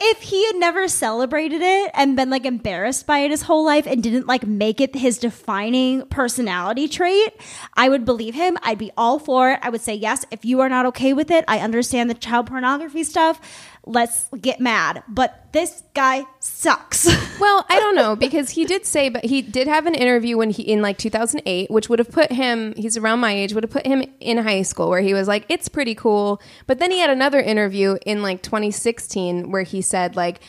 if 0.00 0.22
he 0.22 0.46
had 0.46 0.56
never 0.56 0.88
celebrated 0.88 1.60
it 1.60 1.90
and 1.94 2.16
been 2.16 2.30
like 2.30 2.46
embarrassed 2.46 3.06
by 3.06 3.18
it 3.18 3.30
his 3.30 3.42
whole 3.42 3.64
life 3.64 3.86
and 3.86 4.02
didn't 4.02 4.26
like 4.26 4.46
make 4.46 4.80
it 4.80 4.94
his 4.94 5.18
defining 5.18 6.06
personality 6.06 6.88
trait, 6.88 7.34
I 7.74 7.90
would 7.90 8.06
believe 8.06 8.34
him. 8.34 8.56
I'd 8.62 8.78
be 8.78 8.92
all 8.96 9.18
for 9.18 9.52
it. 9.52 9.60
I 9.62 9.68
would 9.68 9.82
say, 9.82 9.94
yes, 9.94 10.24
if 10.30 10.44
you 10.44 10.60
are 10.60 10.70
not 10.70 10.86
okay 10.86 11.12
with 11.12 11.30
it, 11.30 11.44
I 11.46 11.58
understand 11.58 12.08
the 12.08 12.14
child 12.14 12.46
pornography 12.46 13.04
stuff. 13.04 13.40
Let's 13.86 14.28
get 14.40 14.60
mad. 14.60 15.02
But 15.08 15.52
this 15.52 15.82
guy 15.94 16.24
sucks. 16.38 17.08
Well, 17.40 17.64
I 17.70 17.80
don't 17.80 17.94
know 17.94 18.16
because 18.16 18.50
he 18.50 18.66
did 18.66 18.84
say, 18.84 19.08
but 19.08 19.24
he 19.24 19.40
did 19.40 19.66
have 19.66 19.86
an 19.86 19.94
interview 19.94 20.36
when 20.36 20.50
he 20.50 20.62
in 20.62 20.82
like 20.82 20.98
2008, 20.98 21.70
which 21.70 21.88
would 21.88 21.98
have 21.98 22.10
put 22.10 22.30
him. 22.30 22.74
He's 22.76 22.98
around 22.98 23.20
my 23.20 23.32
age, 23.32 23.54
would 23.54 23.64
have 23.64 23.70
put 23.70 23.86
him 23.86 24.04
in 24.20 24.36
high 24.36 24.60
school, 24.60 24.90
where 24.90 25.00
he 25.00 25.14
was 25.14 25.26
like, 25.26 25.46
"It's 25.48 25.66
pretty 25.66 25.94
cool." 25.94 26.42
But 26.66 26.80
then 26.80 26.90
he 26.90 26.98
had 26.98 27.08
another 27.08 27.40
interview 27.40 27.96
in 28.04 28.20
like 28.20 28.42
2016 28.42 29.50
where 29.50 29.62
he 29.62 29.80
said 29.80 30.16
like. 30.16 30.40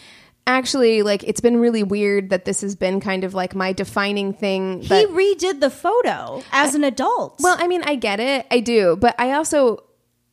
Actually, 0.48 1.04
like 1.04 1.24
it's 1.24 1.40
been 1.40 1.58
really 1.58 1.84
weird 1.84 2.32
that 2.32 2.46
this 2.46 2.62
has 2.62 2.76
been 2.76 3.00
kind 3.00 3.24
of 3.24 3.36
like 3.36 3.54
my 3.56 3.72
defining 3.72 4.34
thing. 4.34 4.82
he 4.82 5.06
redid 5.06 5.60
the 5.60 5.70
photo 5.70 6.44
as 6.52 6.74
an 6.74 6.84
adult. 6.84 7.36
well, 7.40 7.56
I 7.60 7.68
mean, 7.68 7.84
I 7.86 7.96
get 7.96 8.20
it. 8.20 8.48
I 8.50 8.60
do. 8.60 8.98
But 9.00 9.16
I 9.20 9.34
also 9.34 9.84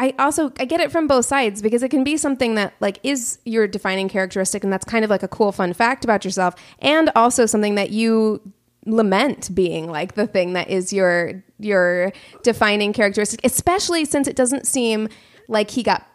I 0.00 0.14
also 0.18 0.52
I 0.60 0.64
get 0.64 0.80
it 0.80 0.92
from 0.92 1.06
both 1.06 1.26
sides 1.26 1.60
because 1.60 1.82
it 1.82 1.88
can 1.88 2.04
be 2.04 2.16
something 2.16 2.54
that 2.54 2.74
like 2.80 2.98
is 3.02 3.38
your 3.44 3.66
defining 3.66 4.08
characteristic 4.08 4.62
and 4.62 4.72
that's 4.72 4.84
kind 4.84 5.04
of 5.04 5.10
like 5.10 5.22
a 5.22 5.28
cool 5.28 5.50
fun 5.50 5.72
fact 5.72 6.04
about 6.04 6.24
yourself 6.24 6.54
and 6.78 7.10
also 7.16 7.46
something 7.46 7.74
that 7.74 7.90
you 7.90 8.40
lament 8.86 9.54
being 9.54 9.90
like 9.90 10.14
the 10.14 10.26
thing 10.26 10.52
that 10.52 10.70
is 10.70 10.92
your 10.92 11.42
your 11.58 12.12
defining 12.42 12.92
characteristic 12.92 13.40
especially 13.42 14.04
since 14.04 14.28
it 14.28 14.36
doesn't 14.36 14.66
seem 14.66 15.08
like 15.48 15.70
he 15.70 15.82
got 15.82 16.07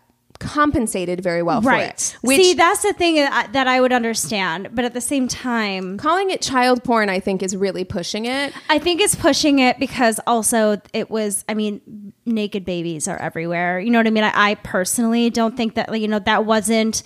compensated 0.44 1.22
very 1.22 1.42
well 1.42 1.62
for 1.62 1.70
right. 1.70 1.90
it. 1.90 2.18
Which 2.22 2.38
See, 2.38 2.54
that's 2.54 2.84
the 2.84 2.94
thing 2.94 3.16
that 3.16 3.54
that 3.54 3.68
I 3.68 3.82
would 3.82 3.94
understand, 3.94 4.70
but 4.74 4.86
at 4.86 4.94
the 4.94 5.02
same 5.02 5.28
time, 5.28 5.98
calling 5.98 6.30
it 6.30 6.42
child 6.42 6.84
porn 6.84 7.10
I 7.10 7.20
think 7.20 7.42
is 7.42 7.56
really 7.56 7.84
pushing 7.84 8.26
it. 8.26 8.54
I 8.70 8.80
think 8.80 9.02
it's 9.02 9.16
pushing 9.16 9.60
it 9.60 9.80
because 9.80 10.20
also 10.28 10.82
it 10.94 11.10
was, 11.10 11.44
I 11.48 11.54
mean, 11.54 12.14
naked 12.26 12.66
babies 12.66 13.08
are 13.08 13.18
everywhere. 13.18 13.80
You 13.80 13.92
know 13.92 14.00
what 14.00 14.08
I 14.08 14.12
mean? 14.12 14.24
I, 14.24 14.52
I 14.52 14.56
personally 14.56 15.30
don't 15.30 15.58
think 15.58 15.76
that, 15.76 16.00
you 16.00 16.08
know, 16.08 16.20
that 16.20 16.46
wasn't 16.46 17.04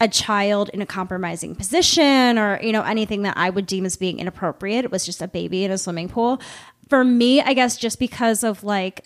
a 0.00 0.08
child 0.08 0.68
in 0.70 0.82
a 0.82 0.86
compromising 0.86 1.54
position 1.54 2.38
or, 2.38 2.60
you 2.60 2.72
know, 2.72 2.82
anything 2.82 3.22
that 3.22 3.36
I 3.36 3.50
would 3.50 3.66
deem 3.66 3.86
as 3.86 3.96
being 3.96 4.18
inappropriate. 4.18 4.84
It 4.84 4.90
was 4.90 5.06
just 5.06 5.22
a 5.22 5.28
baby 5.28 5.64
in 5.64 5.70
a 5.70 5.78
swimming 5.78 6.08
pool. 6.08 6.40
For 6.88 7.04
me, 7.04 7.40
I 7.40 7.54
guess 7.54 7.76
just 7.76 7.98
because 8.00 8.42
of 8.42 8.64
like 8.64 9.04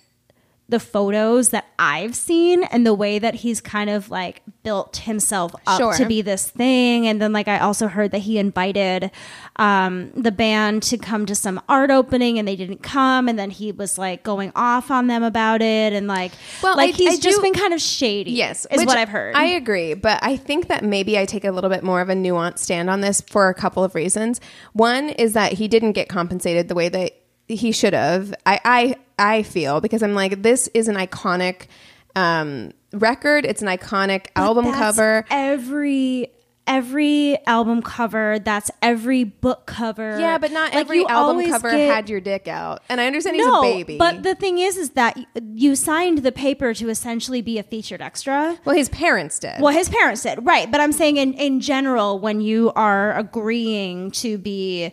the 0.69 0.81
photos 0.81 1.51
that 1.51 1.64
I've 1.79 2.17
seen 2.17 2.64
and 2.64 2.85
the 2.85 2.93
way 2.93 3.21
that 3.21 3.35
he's 3.37 3.61
kind 3.61 3.89
of 3.89 4.11
like 4.11 4.43
built 4.64 4.97
himself 4.97 5.55
up 5.64 5.79
Sure. 5.79 5.93
to 5.95 6.07
be 6.07 6.23
this 6.23 6.51
thing. 6.51 7.07
And 7.07 7.23
then 7.23 7.33
like 7.33 7.47
I 7.47 7.61
also 7.61 7.87
heard 7.87 8.11
that 8.11 8.19
he 8.19 8.37
invited 8.39 9.12
um, 9.57 10.11
the 10.17 10.33
band 10.33 10.83
to 10.85 10.99
come 10.99 11.25
to 11.27 11.35
some 11.37 11.61
art 11.69 11.91
opening 11.93 12.39
and 12.41 12.49
they 12.49 12.57
didn't 12.57 12.83
come. 12.83 13.29
And 13.29 13.39
then 13.39 13.51
he 13.51 13.71
was 13.71 13.97
like 13.97 14.25
going 14.25 14.51
off 14.57 14.91
on 14.91 15.07
them 15.07 15.23
about 15.23 15.62
it. 15.62 15.93
And 15.93 16.09
like, 16.09 16.33
Well, 16.62 16.77
like 16.77 16.95
I- 16.95 16.97
he's 16.99 17.19
I 17.19 17.21
just 17.21 17.37
do- 17.39 17.43
been 17.43 17.55
kind 17.55 17.73
of 17.73 17.81
shady. 17.81 18.33
Yes, 18.33 18.67
is 18.71 18.85
what 18.85 18.99
I've 18.99 19.09
heard. 19.09 19.37
I 19.37 19.45
agree, 19.45 19.95
but 19.95 20.19
I 20.23 20.37
think 20.37 20.67
that 20.69 20.83
maybe 20.85 21.17
I 21.19 21.27
take 21.27 21.45
a 21.45 21.53
little 21.53 21.71
bit 21.71 21.85
more 21.85 22.01
of 22.01 22.09
a 22.09 22.14
nuanced 22.14 22.59
stand 22.59 22.91
on 22.91 23.01
this 23.03 23.21
for 23.21 23.49
a 23.49 23.55
couple 23.55 23.85
of 23.85 23.95
reasons. 23.95 24.41
One 24.73 25.11
is 25.11 25.35
that 25.35 25.53
he 25.53 25.69
didn't 25.69 25.93
get 25.93 26.09
compensated 26.09 26.67
the 26.69 26.75
way 26.75 26.89
that 26.89 27.12
he 27.49 27.71
should 27.71 27.93
have. 27.93 28.35
I 28.45 28.61
I 28.64 28.97
I 29.19 29.43
feel 29.43 29.81
because 29.81 30.03
I'm 30.03 30.14
like 30.14 30.43
this 30.43 30.69
is 30.75 30.89
an 30.89 30.97
iconic 30.97 31.67
um, 32.14 32.73
record. 32.93 33.45
It's 33.45 33.62
an 33.62 33.69
iconic 33.69 34.27
album 34.37 34.67
That's 34.67 34.79
cover. 34.79 35.25
Every 35.31 36.31
every 36.67 37.39
album 37.47 37.81
cover, 37.81 38.39
that's 38.41 38.71
every 38.83 39.25
book 39.25 39.67
cover. 39.67 40.19
Yeah, 40.19 40.39
but 40.39 40.51
not 40.51 40.73
Like, 40.75 40.81
every 40.81 41.07
album 41.07 41.49
cover 41.49 41.71
get- 41.71 41.95
had 41.95 42.11
your 42.11 42.21
dick 42.21 42.49
out. 42.49 42.83
And 42.89 43.01
I 43.01 43.07
understand 43.07 43.39
no, 43.39 43.62
he's 43.62 43.73
a 43.73 43.77
baby. 43.77 43.99
But 43.99 44.23
the 44.25 44.35
thing 44.35 44.59
is, 44.59 44.77
is 44.77 44.91
that 44.91 45.17
you 45.55 45.77
signed 45.77 46.19
the 46.19 46.33
paper 46.33 46.75
to 46.75 46.89
essentially 46.89 47.41
be 47.41 47.59
a 47.59 47.62
featured 47.62 48.03
extra. 48.03 48.59
well, 48.64 48.75
his 48.75 48.89
parents 48.89 49.39
did. 49.39 49.61
Well, 49.61 49.73
his 49.73 49.89
parents 49.89 50.23
did, 50.23 50.45
right? 50.45 50.71
But 50.71 50.81
I'm 50.81 50.93
saying 50.93 51.17
in 51.19 51.35
in 51.35 51.61
general, 51.61 52.19
when 52.19 52.41
you 52.41 52.73
are 52.75 53.17
agreeing 53.17 54.11
to 54.12 54.37
be 54.39 54.93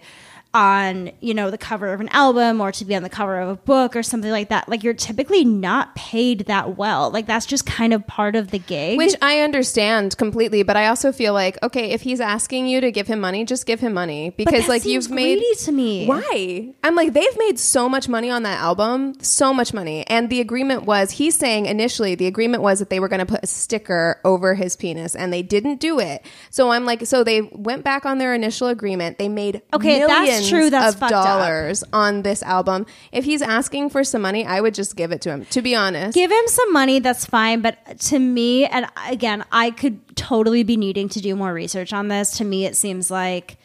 on, 0.54 1.12
you 1.20 1.34
know, 1.34 1.50
the 1.50 1.58
cover 1.58 1.94
of 1.94 2.00
an 2.00 2.10
album 2.10 2.62
or 2.62 2.72
to 2.72 2.86
be 2.86 2.96
on 2.96 3.02
the 3.02 3.10
cover 3.10 3.40
of 3.40 3.50
a 3.50 3.56
book 3.56 3.96
or 3.96 4.04
something 4.04 4.30
like 4.30 4.50
that, 4.50 4.70
like 4.70 4.84
you're 4.84 4.94
typically 4.94 5.44
not 5.44 5.96
paid 5.96 6.42
that 6.42 6.78
well. 6.78 7.10
Like 7.10 7.26
that's 7.26 7.46
just 7.46 7.66
kind 7.66 7.94
of 7.94 8.06
part 8.06 8.36
of 8.36 8.52
the 8.52 8.60
gig. 8.60 8.98
Which 8.98 9.16
I 9.22 9.40
understand 9.40 10.16
completely, 10.18 10.62
but 10.64 10.78
I 10.78 10.88
also 10.88 11.12
feel 11.12 11.34
like 11.34 11.58
okay, 11.64 11.92
if 11.92 12.02
he's 12.02 12.20
asking 12.20 12.68
you 12.68 12.82
to 12.82 12.92
give 12.92 13.08
him 13.08 13.20
money, 13.20 13.46
just 13.46 13.66
give 13.66 13.80
him 13.80 13.94
money 13.94 14.30
because 14.32 14.68
like 14.68 14.86
you've 14.86 15.10
made 15.10 15.42
to 15.60 15.72
me. 15.72 16.06
Why? 16.06 16.74
I'm 16.84 16.96
like 16.96 17.14
they've 17.14 17.38
made 17.38 17.58
so 17.58 17.90
much 17.90 18.08
money 18.08 18.30
on 18.30 18.44
that 18.44 18.60
album, 18.60 19.16
so 19.22 19.54
much 19.54 19.74
money, 19.74 20.06
and 20.08 20.30
the 20.30 20.40
agreement 20.40 20.84
was 20.84 21.12
he's 21.12 21.36
saying 21.36 21.66
initially 21.66 22.16
the 22.16 22.28
agreement 22.28 22.62
was 22.62 22.80
that 22.80 22.90
they 22.90 23.00
were 23.00 23.08
going 23.08 23.20
to 23.20 23.26
put 23.26 23.44
a 23.44 23.48
sticker 23.48 24.20
over 24.24 24.54
his 24.54 24.76
penis, 24.76 25.16
and 25.16 25.34
they 25.34 25.42
didn't 25.42 25.80
do 25.80 26.00
it. 26.00 26.24
So 26.52 26.70
I'm 26.70 26.86
like, 26.86 27.06
so 27.08 27.24
they 27.24 27.42
went 27.42 27.84
back 27.84 28.06
on 28.06 28.20
their 28.20 28.34
initial 28.36 28.68
agreement. 28.68 29.18
They 29.18 29.30
made 29.30 29.62
Okay, 29.74 30.02
if 30.02 30.08
that's 30.44 30.50
true, 30.50 30.70
that's 30.70 30.94
of 30.96 31.00
fucked 31.00 31.14
up. 31.14 31.26
dollars 31.26 31.84
on 31.94 32.22
this 32.22 32.44
album. 32.44 32.86
If 33.12 33.26
he's 33.26 33.42
asking 33.42 33.90
for 33.90 34.04
some 34.04 34.22
money, 34.22 34.46
I 34.46 34.62
would 34.62 34.74
just 34.74 34.96
give 34.96 35.12
it 35.12 35.22
to 35.22 35.30
him. 35.30 35.46
To 35.46 35.62
be 35.62 35.76
honest, 35.76 36.16
Give 36.16 36.32
him 36.32 36.48
some 36.48 36.74
money, 36.74 37.00
that's 37.00 37.26
fine. 37.26 37.62
But 37.62 38.00
to 38.02 38.20
me, 38.20 38.66
and 38.66 38.86
again, 39.08 39.44
I 39.52 39.72
could 39.72 40.16
totally 40.16 40.64
be 40.64 40.78
needing 40.78 41.10
to 41.10 41.22
do 41.22 41.36
more 41.36 41.54
research 41.54 41.94
on 41.94 42.08
this. 42.08 42.38
To 42.38 42.44
me, 42.44 42.66
it 42.66 42.76
seems 42.76 43.10
like, 43.10 43.58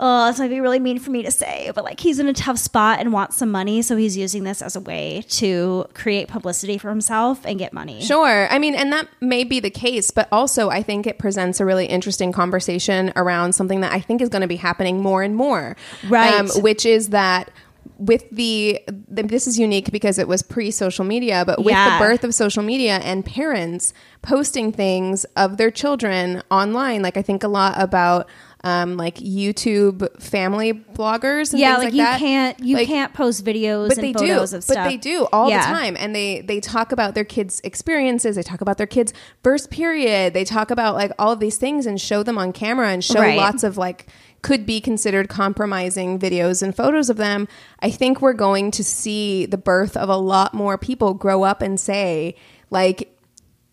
oh, 0.00 0.26
this 0.26 0.38
might 0.40 0.48
be 0.48 0.60
really 0.60 0.80
mean 0.80 0.98
for 0.98 1.10
me 1.10 1.22
to 1.22 1.30
say, 1.30 1.70
but 1.74 1.84
like 1.84 2.00
he's 2.00 2.18
in 2.18 2.26
a 2.26 2.32
tough 2.32 2.58
spot 2.58 2.98
and 2.98 3.12
wants 3.12 3.36
some 3.36 3.50
money. 3.50 3.80
So 3.80 3.96
he's 3.96 4.16
using 4.16 4.42
this 4.44 4.60
as 4.60 4.74
a 4.74 4.80
way 4.80 5.24
to 5.30 5.86
create 5.94 6.26
publicity 6.28 6.78
for 6.78 6.88
himself 6.90 7.44
and 7.44 7.58
get 7.58 7.72
money. 7.72 8.00
Sure. 8.02 8.48
I 8.50 8.58
mean, 8.58 8.74
and 8.74 8.92
that 8.92 9.08
may 9.20 9.44
be 9.44 9.60
the 9.60 9.70
case, 9.70 10.10
but 10.10 10.28
also 10.32 10.68
I 10.68 10.82
think 10.82 11.06
it 11.06 11.18
presents 11.18 11.60
a 11.60 11.64
really 11.64 11.86
interesting 11.86 12.32
conversation 12.32 13.12
around 13.14 13.54
something 13.54 13.82
that 13.82 13.92
I 13.92 14.00
think 14.00 14.20
is 14.20 14.28
going 14.28 14.42
to 14.42 14.48
be 14.48 14.56
happening 14.56 15.00
more 15.00 15.22
and 15.22 15.36
more. 15.36 15.76
Um, 16.04 16.10
Right. 16.10 16.50
which 16.62 16.84
is 16.84 17.10
that 17.10 17.50
with 17.98 18.28
the, 18.30 18.80
the 19.08 19.22
this 19.22 19.46
is 19.46 19.58
unique 19.58 19.92
because 19.92 20.18
it 20.18 20.26
was 20.26 20.42
pre 20.42 20.70
social 20.72 21.04
media, 21.04 21.44
but 21.46 21.58
with 21.60 21.68
Yeah. 21.72 21.98
the 21.98 22.04
birth 22.04 22.24
of 22.24 22.34
social 22.34 22.62
media 22.62 22.98
and 23.04 23.24
parents 23.24 23.94
posting 24.22 24.72
things 24.72 25.24
of 25.36 25.56
their 25.58 25.70
children 25.70 26.42
online, 26.50 27.02
like 27.02 27.16
I 27.16 27.22
think 27.22 27.44
a 27.44 27.48
lot 27.48 27.74
about 27.80 28.28
um, 28.64 28.96
like 28.96 29.16
YouTube 29.18 30.20
family 30.20 30.72
bloggers. 30.72 31.52
And 31.52 31.60
Yeah, 31.60 31.76
things 31.76 31.78
like, 31.78 31.84
like 31.84 31.92
you 31.94 32.02
that. 32.02 32.18
can't 32.18 32.60
you 32.60 32.76
Like- 32.78 32.86
can't 32.88 33.12
post 33.14 33.44
videos 33.44 33.88
but 33.90 33.98
and 33.98 34.06
they 34.06 34.12
do 34.14 34.32
of 34.40 34.48
stuff. 34.48 34.66
but 34.66 34.84
they 34.88 34.96
do 34.96 35.28
all 35.32 35.48
Yeah. 35.50 35.60
the 35.68 35.72
time 35.78 35.96
and 36.00 36.16
they 36.16 36.40
they 36.40 36.58
talk 36.60 36.90
about 36.90 37.14
their 37.14 37.24
kids 37.24 37.60
experiences 37.62 38.36
they 38.36 38.42
talk 38.42 38.60
about 38.62 38.78
their 38.78 38.86
kids 38.86 39.12
first 39.42 39.70
period 39.70 40.32
they 40.34 40.44
talk 40.44 40.70
about 40.70 40.94
like 40.94 41.12
all 41.18 41.30
of 41.32 41.40
these 41.40 41.56
things 41.58 41.84
and 41.86 42.00
show 42.00 42.22
them 42.22 42.38
on 42.38 42.52
camera 42.52 42.88
and 42.88 43.04
show 43.04 43.20
Right. 43.20 43.36
lots 43.36 43.62
of 43.62 43.76
like 43.76 44.06
could 44.42 44.64
be 44.66 44.80
considered 44.80 45.28
compromising 45.28 46.18
videos 46.18 46.62
and 46.62 46.74
photos 46.74 47.08
of 47.10 47.16
them 47.18 47.46
i 47.80 47.90
think 47.90 48.20
we're 48.22 48.32
going 48.32 48.70
to 48.72 48.82
see 48.82 49.46
the 49.46 49.58
birth 49.58 49.96
of 49.96 50.08
a 50.08 50.16
lot 50.16 50.54
more 50.54 50.76
people 50.78 51.12
grow 51.14 51.42
up 51.44 51.60
and 51.62 51.78
say 51.78 52.34
like 52.70 53.13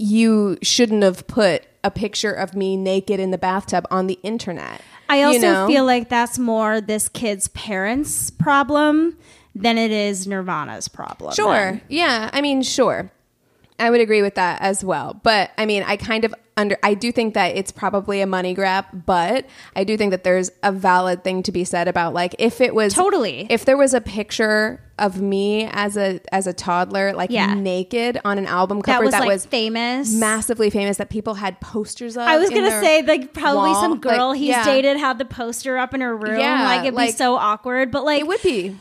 you 0.02 0.58
shouldn't 0.62 1.04
have 1.04 1.28
put 1.28 1.64
a 1.84 1.92
picture 1.92 2.32
of 2.32 2.56
me 2.56 2.76
naked 2.78 3.20
in 3.20 3.32
the 3.32 3.38
bathtub 3.38 3.86
on 3.90 4.08
the 4.08 4.20
internet 4.24 4.82
I 5.10 5.20
You 5.20 5.26
also 5.26 5.40
know? 5.40 5.68
feel 5.68 5.84
like 5.86 6.08
that's 6.08 6.40
more 6.40 6.80
this 6.80 7.10
kid's 7.10 7.50
parents' 7.50 8.30
problem 8.30 9.18
than 9.54 9.78
it 9.78 9.92
is 9.92 10.26
Nirvana's 10.26 10.88
problem. 10.88 11.34
Sure. 11.34 11.54
then. 11.54 11.82
Yeah. 11.90 12.30
I 12.32 12.40
mean, 12.40 12.62
sure. 12.62 13.12
I 13.78 13.90
would 13.90 14.00
agree 14.00 14.22
with 14.22 14.36
that 14.36 14.62
as 14.62 14.86
well. 14.86 15.20
But 15.22 15.52
I 15.58 15.66
mean, 15.66 15.84
I 15.84 15.98
kind 15.98 16.24
of 16.24 16.34
under, 16.62 16.78
I 16.84 16.94
do 16.94 17.12
think 17.12 17.34
that 17.34 17.56
it's 17.58 17.72
probably 17.72 18.22
a 18.22 18.26
money 18.28 18.54
grab, 18.54 18.86
but 19.06 19.46
I 19.76 19.84
do 19.84 19.98
think 19.98 20.12
that 20.12 20.24
there's 20.24 20.50
a 20.64 20.72
valid 20.72 21.24
thing 21.24 21.44
to 21.44 21.52
be 21.52 21.64
said 21.66 21.88
about 21.88 22.14
like 22.14 22.36
if 22.40 22.62
it 22.62 22.74
was 22.74 22.94
Totally. 22.94 23.48
if 23.50 23.66
there 23.66 23.78
was 23.78 23.94
a 23.94 24.00
picture 24.02 24.80
of 25.00 25.20
me 25.20 25.68
as 25.72 25.98
a 25.98 26.20
as 26.32 26.46
a 26.48 26.54
toddler 26.54 27.12
like 27.14 27.32
Yeah. 27.32 27.54
naked 27.56 28.20
on 28.24 28.38
an 28.38 28.46
album 28.46 28.78
That 28.80 28.86
cover 28.86 29.06
was, 29.06 29.12
that 29.12 29.22
like, 29.22 29.30
was 29.30 29.46
famous. 29.46 30.14
massively 30.14 30.70
famous 30.70 30.98
that 30.98 31.10
people 31.10 31.34
had 31.34 31.60
posters 31.60 32.16
of 32.16 32.24
I 32.24 32.38
was 32.38 32.50
in 32.50 32.56
gonna 32.58 32.70
their 32.70 32.84
say 32.84 33.02
like 33.02 33.34
probably 33.34 33.72
wall. 33.72 33.82
some 33.82 34.00
girl 34.00 34.30
Like, 34.30 34.40
he's 34.40 34.50
yeah. 34.50 34.64
dated 34.64 34.98
had 34.98 35.18
the 35.18 35.26
poster 35.26 35.78
up 35.78 35.94
in 35.96 36.02
her 36.02 36.16
room. 36.16 36.40
Yeah, 36.40 36.64
like 36.64 36.86
it'd 36.86 36.96
be 36.98 37.12
so 37.12 37.36
awkward. 37.36 37.90
But 37.92 38.06
like 38.06 38.20
it 38.22 38.28
would 38.28 38.42
be 38.44 38.76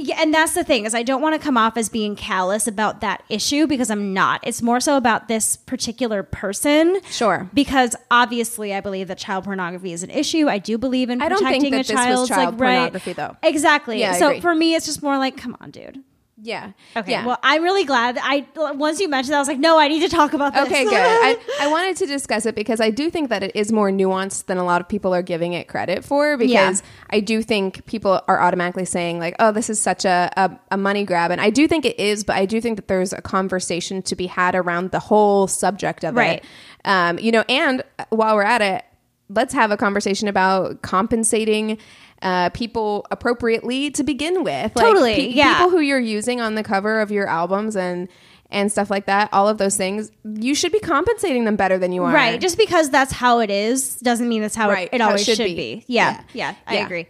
Yeah, 0.00 0.22
and 0.22 0.32
that's 0.32 0.54
the 0.54 0.62
thing 0.62 0.86
is 0.86 0.94
I 0.94 1.02
don't 1.02 1.20
want 1.20 1.34
to 1.34 1.44
come 1.44 1.56
off 1.56 1.76
as 1.76 1.88
being 1.88 2.14
callous 2.14 2.68
about 2.68 3.00
that 3.00 3.24
issue 3.28 3.66
because 3.66 3.90
I'm 3.90 4.14
not. 4.14 4.40
It's 4.44 4.62
more 4.62 4.78
so 4.78 4.96
about 4.96 5.26
this 5.26 5.56
particular 5.56 6.22
person. 6.22 7.00
Sure. 7.10 7.50
Because 7.52 7.96
obviously 8.10 8.72
I 8.72 8.80
believe 8.80 9.08
that 9.08 9.18
child 9.18 9.44
pornography 9.44 9.92
is 9.92 10.04
an 10.04 10.10
issue. 10.10 10.48
I 10.48 10.58
do 10.58 10.78
believe 10.78 11.10
in 11.10 11.20
I 11.20 11.28
don't 11.28 11.38
think 11.38 11.48
protecting 11.48 11.70
that 11.72 11.76
a 11.76 11.82
this 11.82 11.90
was 11.90 12.04
child's 12.04 12.28
child 12.28 12.54
like 12.54 12.60
right. 12.60 12.76
pornography, 12.76 13.12
though. 13.12 13.36
Exactly. 13.42 14.00
Yeah, 14.00 14.12
I 14.12 14.18
so 14.18 14.28
agree. 14.28 14.40
for 14.40 14.54
me 14.54 14.74
it's 14.76 14.86
just 14.86 15.02
more 15.02 15.18
like 15.18 15.36
come 15.36 15.56
on, 15.60 15.72
dude. 15.72 16.02
Yeah. 16.40 16.70
Okay. 16.96 17.10
Yeah. 17.10 17.26
Well, 17.26 17.38
I'm 17.42 17.64
really 17.64 17.84
glad. 17.84 18.16
that 18.16 18.22
I 18.24 18.46
once 18.74 19.00
you 19.00 19.08
mentioned 19.08 19.32
that, 19.32 19.38
I 19.38 19.40
was 19.40 19.48
like, 19.48 19.58
no, 19.58 19.76
I 19.78 19.88
need 19.88 20.00
to 20.00 20.08
talk 20.08 20.34
about 20.34 20.54
this. 20.54 20.66
Okay, 20.66 20.84
good. 20.88 20.92
I, 20.94 21.36
I 21.60 21.66
wanted 21.68 21.96
to 21.96 22.06
discuss 22.06 22.46
it 22.46 22.54
because 22.54 22.80
I 22.80 22.90
do 22.90 23.10
think 23.10 23.28
that 23.30 23.42
it 23.42 23.50
is 23.56 23.72
more 23.72 23.90
nuanced 23.90 24.46
than 24.46 24.56
a 24.56 24.64
lot 24.64 24.80
of 24.80 24.88
people 24.88 25.12
are 25.12 25.22
giving 25.22 25.54
it 25.54 25.66
credit 25.66 26.04
for. 26.04 26.36
Because 26.36 26.52
Yeah. 26.80 26.86
I 27.10 27.18
do 27.20 27.42
think 27.42 27.84
people 27.86 28.22
are 28.28 28.40
automatically 28.40 28.84
saying 28.84 29.18
like, 29.18 29.34
"Oh, 29.40 29.50
this 29.50 29.68
is 29.68 29.80
such 29.80 30.04
a, 30.04 30.30
a 30.36 30.58
a 30.70 30.76
money 30.76 31.04
grab," 31.04 31.32
and 31.32 31.40
I 31.40 31.50
do 31.50 31.66
think 31.66 31.84
it 31.84 31.98
is. 31.98 32.22
But 32.22 32.36
I 32.36 32.46
do 32.46 32.60
think 32.60 32.76
that 32.76 32.86
there's 32.86 33.12
a 33.12 33.20
conversation 33.20 34.00
to 34.02 34.14
be 34.14 34.28
had 34.28 34.54
around 34.54 34.92
the 34.92 35.00
whole 35.00 35.48
subject 35.48 36.04
of 36.04 36.14
Right. 36.14 36.38
it. 36.38 36.44
Um, 36.84 37.18
you 37.18 37.32
know, 37.32 37.44
and 37.48 37.82
while 38.10 38.36
we're 38.36 38.42
at 38.44 38.62
it, 38.62 38.84
let's 39.28 39.52
have 39.54 39.72
a 39.72 39.76
conversation 39.76 40.28
about 40.28 40.82
compensating. 40.82 41.78
Uh, 42.20 42.48
people 42.50 43.06
appropriately 43.12 43.90
to 43.92 44.02
begin 44.02 44.42
with, 44.42 44.74
Like, 44.74 44.84
Totally, 44.86 45.28
yeah. 45.30 45.54
People 45.54 45.70
who 45.70 45.78
you're 45.78 46.00
using 46.00 46.40
on 46.40 46.56
the 46.56 46.64
cover 46.64 47.00
of 47.00 47.10
your 47.12 47.28
albums 47.28 47.76
and 47.76 48.08
and 48.50 48.72
stuff 48.72 48.90
like 48.90 49.04
that, 49.04 49.28
all 49.30 49.46
of 49.46 49.58
those 49.58 49.76
things, 49.76 50.10
you 50.24 50.54
should 50.54 50.72
be 50.72 50.80
compensating 50.80 51.44
them 51.44 51.54
better 51.54 51.76
than 51.76 51.92
you 51.92 52.02
are. 52.02 52.12
Right. 52.14 52.40
Just 52.40 52.56
because 52.56 52.88
that's 52.88 53.12
how 53.12 53.40
it 53.40 53.50
is 53.50 53.96
doesn't 53.96 54.26
mean 54.26 54.40
that's 54.40 54.54
how 54.56 54.70
Right, 54.70 54.88
it, 54.90 54.94
it 54.96 55.00
how 55.02 55.08
it 55.08 55.10
always 55.10 55.24
should 55.26 55.36
should, 55.36 55.44
be. 55.44 55.54
be. 55.54 55.84
Yeah. 55.86 56.12
Yeah. 56.12 56.22
Yeah. 56.32 56.54
I 56.66 56.74
Yeah. 56.76 56.86
agree. 56.86 57.06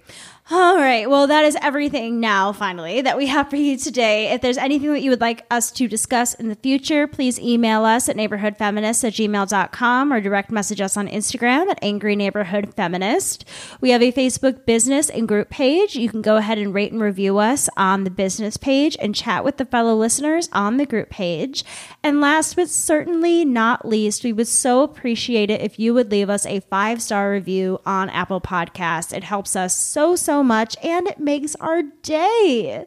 All 0.51 0.76
right. 0.76 1.11
Well, 1.11 1.26
that 1.26 1.44
is 1.44 1.59
everything 1.61 2.20
now, 2.20 2.55
finally, 2.55 3.03
that 3.03 3.18
we 3.18 3.26
have 3.26 3.51
for 3.51 3.57
you 3.57 3.76
today. 3.76 4.32
If 4.32 4.40
there's 4.40 4.57
anything 4.57 4.90
that 4.94 5.03
you 5.03 5.11
would 5.11 5.20
like 5.20 5.44
us 5.51 5.70
to 5.72 5.86
discuss 5.86 6.32
in 6.32 6.49
the 6.49 6.55
future, 6.55 7.07
please 7.07 7.38
email 7.38 7.84
us 7.84 8.09
at 8.09 8.16
neighborhoodfeminist 8.16 9.05
at 9.05 9.12
gmail.com 9.12 10.11
or 10.11 10.22
direct 10.22 10.51
message 10.51 10.80
us 10.80 10.96
on 10.96 11.07
Instagram 11.07 11.68
at 11.68 11.78
Angry 11.82 12.16
Neighborhood 12.16 12.72
Feminist. 12.74 13.44
We 13.82 13.90
have 13.90 14.01
a 14.01 14.11
Facebook 14.11 14.64
business 14.64 15.11
and 15.11 15.28
group 15.28 15.51
page. 15.51 15.96
You 15.96 16.09
can 16.09 16.22
go 16.22 16.36
ahead 16.36 16.57
and 16.57 16.72
rate 16.72 16.92
and 16.92 17.03
review 17.03 17.36
us 17.36 17.68
on 17.76 18.05
the 18.05 18.11
business 18.11 18.57
page 18.57 18.96
and 19.03 19.14
chat 19.14 19.44
with 19.44 19.59
the 19.59 19.66
fellow 19.66 19.94
listeners 19.94 20.49
on 20.55 20.78
the 20.78 20.86
group 20.86 21.11
page. 21.11 21.62
And 22.03 22.22
last 22.22 22.57
but 22.57 22.70
certainly 22.70 23.44
not 23.44 23.86
least, 23.86 24.24
we 24.24 24.32
would 24.32 24.49
so 24.49 24.80
appreciate 24.80 25.51
it 25.51 25.61
if 25.61 25.78
you 25.78 25.92
would 25.92 26.11
leave 26.11 26.30
us 26.30 26.46
a 26.46 26.61
five 26.61 27.03
star 27.03 27.32
review 27.32 27.80
on 27.84 28.09
Apple 28.09 28.40
Podcasts. 28.40 29.14
It 29.14 29.24
helps 29.24 29.55
us 29.55 29.78
so, 29.78 30.16
so 30.16 30.38
much 30.43 30.76
and 30.82 31.07
it 31.09 31.18
makes 31.18 31.55
our 31.57 31.82
day. 32.03 32.84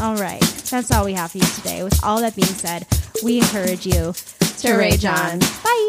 All 0.00 0.16
right, 0.16 0.40
that's 0.70 0.90
all 0.90 1.04
we 1.04 1.12
have 1.14 1.32
for 1.32 1.38
you 1.38 1.44
today. 1.44 1.82
With 1.82 2.02
all 2.04 2.20
that 2.20 2.34
being 2.34 2.46
said, 2.46 2.86
we 3.22 3.38
encourage 3.38 3.86
you 3.86 4.12
To 4.60 4.74
rage 4.76 5.04
on. 5.04 5.38
Bye. 5.38 5.88